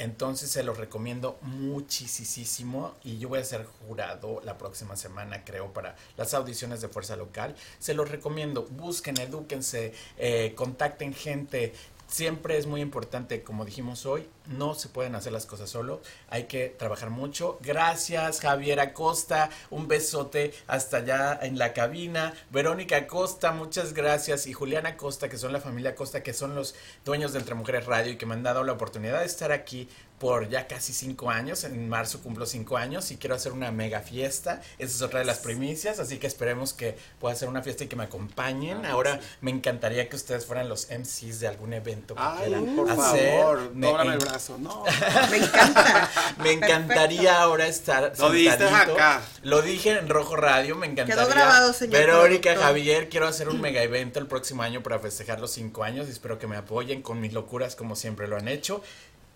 Entonces 0.00 0.50
se 0.50 0.64
los 0.64 0.76
recomiendo 0.76 1.38
muchísimo 1.42 2.96
y 3.04 3.18
yo 3.18 3.28
voy 3.28 3.38
a 3.38 3.44
ser 3.44 3.64
jurado 3.64 4.40
la 4.44 4.58
próxima 4.58 4.96
semana, 4.96 5.44
creo, 5.44 5.72
para 5.72 5.94
las 6.16 6.34
audiciones 6.34 6.80
de 6.80 6.88
Fuerza 6.88 7.14
Local. 7.14 7.54
Se 7.78 7.94
los 7.94 8.10
recomiendo, 8.10 8.64
busquen, 8.64 9.20
edúquense, 9.20 9.94
eh, 10.18 10.52
contacten 10.56 11.14
gente. 11.14 11.74
Siempre 12.14 12.56
es 12.56 12.68
muy 12.68 12.80
importante, 12.80 13.42
como 13.42 13.64
dijimos 13.64 14.06
hoy, 14.06 14.28
no 14.46 14.74
se 14.74 14.88
pueden 14.88 15.16
hacer 15.16 15.32
las 15.32 15.46
cosas 15.46 15.68
solo, 15.68 16.00
hay 16.30 16.44
que 16.44 16.68
trabajar 16.68 17.10
mucho. 17.10 17.58
Gracias 17.60 18.38
Javier 18.38 18.78
Acosta, 18.78 19.50
un 19.68 19.88
besote 19.88 20.54
hasta 20.68 20.98
allá 20.98 21.36
en 21.42 21.58
la 21.58 21.72
cabina. 21.72 22.32
Verónica 22.50 22.98
Acosta, 22.98 23.50
muchas 23.50 23.94
gracias. 23.94 24.46
Y 24.46 24.52
Juliana 24.52 24.90
Acosta, 24.90 25.28
que 25.28 25.38
son 25.38 25.52
la 25.52 25.60
familia 25.60 25.90
Acosta, 25.90 26.22
que 26.22 26.34
son 26.34 26.54
los 26.54 26.76
dueños 27.04 27.32
de 27.32 27.40
Entre 27.40 27.56
Mujeres 27.56 27.86
Radio 27.86 28.12
y 28.12 28.16
que 28.16 28.26
me 28.26 28.34
han 28.34 28.44
dado 28.44 28.62
la 28.62 28.74
oportunidad 28.74 29.18
de 29.18 29.26
estar 29.26 29.50
aquí 29.50 29.88
por 30.24 30.48
ya 30.48 30.66
casi 30.66 30.94
cinco 30.94 31.28
años. 31.28 31.64
En 31.64 31.86
marzo 31.86 32.22
cumplo 32.22 32.46
cinco 32.46 32.78
años 32.78 33.10
y 33.10 33.18
quiero 33.18 33.34
hacer 33.34 33.52
una 33.52 33.70
mega 33.70 34.00
fiesta. 34.00 34.62
Esa 34.78 34.96
es 34.96 35.02
otra 35.02 35.18
de 35.18 35.26
las 35.26 35.40
primicias, 35.40 35.98
así 35.98 36.16
que 36.16 36.26
esperemos 36.26 36.72
que 36.72 36.96
pueda 37.20 37.34
ser 37.34 37.50
una 37.50 37.60
fiesta 37.60 37.84
y 37.84 37.88
que 37.88 37.96
me 37.96 38.04
acompañen. 38.04 38.86
Ahora 38.86 39.20
me 39.42 39.50
encantaría 39.50 40.08
que 40.08 40.16
ustedes 40.16 40.46
fueran 40.46 40.70
los 40.70 40.88
MCs 40.90 41.40
de 41.40 41.48
algún 41.48 41.74
evento 41.74 42.14
que 42.14 42.22
Ay, 42.24 42.46
quieran 42.46 42.74
por 42.74 42.90
hacer. 42.90 43.38
favor, 43.38 43.70
Me 43.74 43.90
el 43.90 44.12
en- 44.14 44.18
brazo. 44.18 44.56
No. 44.56 44.84
Me 45.30 45.36
encanta. 45.36 46.10
me 46.38 46.52
encantaría 46.52 47.42
ahora 47.42 47.66
estar 47.66 48.14
Lo 48.18 48.30
dijiste 48.30 48.58
sentadito. 48.64 48.94
acá. 48.94 49.20
Lo 49.42 49.60
dije 49.60 49.90
en 49.98 50.08
Rojo 50.08 50.36
Radio, 50.36 50.74
me 50.74 50.86
encantaría. 50.86 51.26
grabado, 51.26 51.74
señor 51.74 52.00
Verónica. 52.00 52.56
Javier, 52.56 53.10
quiero 53.10 53.26
hacer 53.28 53.50
un 53.50 53.60
mega 53.60 53.82
evento 53.82 54.20
el 54.20 54.26
próximo 54.26 54.62
año 54.62 54.82
para 54.82 54.98
festejar 55.00 55.38
los 55.38 55.50
cinco 55.50 55.84
años 55.84 56.08
y 56.08 56.12
espero 56.12 56.38
que 56.38 56.46
me 56.46 56.56
apoyen 56.56 57.02
con 57.02 57.20
mis 57.20 57.34
locuras 57.34 57.76
como 57.76 57.94
siempre 57.94 58.26
lo 58.26 58.38
han 58.38 58.48
hecho. 58.48 58.82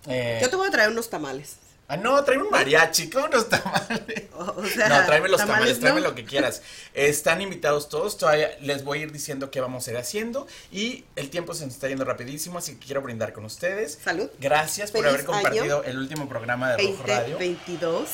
Eh, 0.06 0.38
Yo 0.40 0.48
te 0.50 0.56
voy 0.56 0.68
a 0.68 0.70
traer 0.70 0.90
unos 0.90 1.10
tamales. 1.10 1.56
Ah, 1.90 1.96
no, 1.96 2.22
tráeme 2.22 2.44
un 2.44 2.50
mariachi, 2.50 3.08
¿cómo 3.08 3.28
los 3.28 3.48
tamales? 3.48 4.24
O, 4.36 4.42
o 4.58 4.66
sea, 4.66 4.90
no, 4.90 5.06
tráeme 5.06 5.26
los 5.30 5.38
tamales, 5.40 5.58
tamales, 5.58 5.80
tráeme 5.80 6.00
¿no? 6.02 6.08
lo 6.08 6.14
que 6.14 6.26
quieras. 6.26 6.60
Están 6.92 7.40
invitados 7.40 7.88
todos, 7.88 8.18
todavía 8.18 8.50
les 8.60 8.84
voy 8.84 8.98
a 8.98 9.02
ir 9.04 9.12
diciendo 9.12 9.50
qué 9.50 9.62
vamos 9.62 9.88
a 9.88 9.92
ir 9.92 9.96
haciendo 9.96 10.46
y 10.70 11.06
el 11.16 11.30
tiempo 11.30 11.54
se 11.54 11.64
nos 11.64 11.72
está 11.72 11.88
yendo 11.88 12.04
rapidísimo, 12.04 12.58
así 12.58 12.74
que 12.76 12.84
quiero 12.84 13.00
brindar 13.00 13.32
con 13.32 13.46
ustedes. 13.46 13.98
Salud. 14.04 14.28
Gracias 14.38 14.90
por 14.90 15.06
haber 15.06 15.24
compartido 15.24 15.82
el 15.82 15.96
último 15.96 16.28
programa 16.28 16.72
de 16.72 16.82
Rojo 16.90 17.04
Radio. 17.06 17.38
2022. 17.38 18.08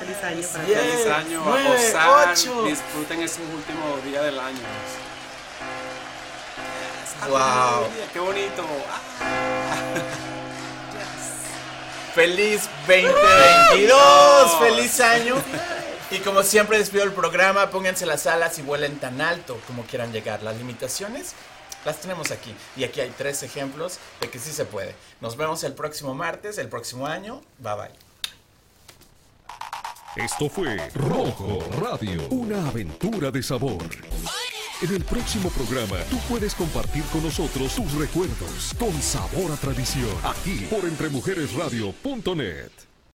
Feliz 0.00 0.16
año 0.24 0.48
para 0.50 0.64
Yes. 0.64 0.78
todos. 0.80 0.94
Feliz 0.94 1.06
año, 1.12 1.42
Nueve, 1.44 1.68
a 1.68 1.72
gozar, 1.74 2.32
ocho. 2.32 2.64
disfruten 2.64 3.20
esos 3.20 3.40
últimos 3.54 4.02
días 4.06 4.24
del 4.24 4.40
año. 4.40 4.58
Wow. 7.28 7.88
¡Qué 8.10 8.18
bonito! 8.20 8.64
Ah. 9.20 10.08
Feliz 12.14 12.68
2022, 12.86 14.58
feliz 14.58 15.00
año. 15.00 15.34
Y 16.10 16.18
como 16.18 16.42
siempre 16.42 16.76
despido 16.76 17.04
el 17.04 17.12
programa, 17.12 17.70
pónganse 17.70 18.04
las 18.04 18.26
alas 18.26 18.58
y 18.58 18.62
vuelen 18.62 18.98
tan 18.98 19.22
alto 19.22 19.58
como 19.66 19.84
quieran 19.84 20.12
llegar. 20.12 20.42
Las 20.42 20.58
limitaciones 20.58 21.32
las 21.86 22.00
tenemos 22.00 22.30
aquí. 22.30 22.54
Y 22.76 22.84
aquí 22.84 23.00
hay 23.00 23.10
tres 23.16 23.42
ejemplos 23.42 23.98
de 24.20 24.28
que 24.28 24.38
sí 24.38 24.52
se 24.52 24.66
puede. 24.66 24.94
Nos 25.22 25.38
vemos 25.38 25.64
el 25.64 25.72
próximo 25.72 26.14
martes, 26.14 26.58
el 26.58 26.68
próximo 26.68 27.06
año. 27.06 27.40
Bye 27.58 27.74
bye. 27.76 27.90
Esto 30.22 30.50
fue 30.50 30.90
Rojo 30.94 31.60
Radio, 31.80 32.28
una 32.28 32.68
aventura 32.68 33.30
de 33.30 33.42
sabor. 33.42 33.82
En 34.82 34.92
el 34.92 35.04
próximo 35.04 35.48
programa, 35.50 36.02
tú 36.10 36.18
puedes 36.28 36.56
compartir 36.56 37.04
con 37.12 37.22
nosotros 37.22 37.76
tus 37.76 37.92
recuerdos 37.92 38.74
con 38.80 38.92
sabor 39.00 39.52
a 39.52 39.56
tradición, 39.56 40.10
aquí 40.24 40.66
por 40.68 40.84
entremujeresradio.net. 40.84 42.91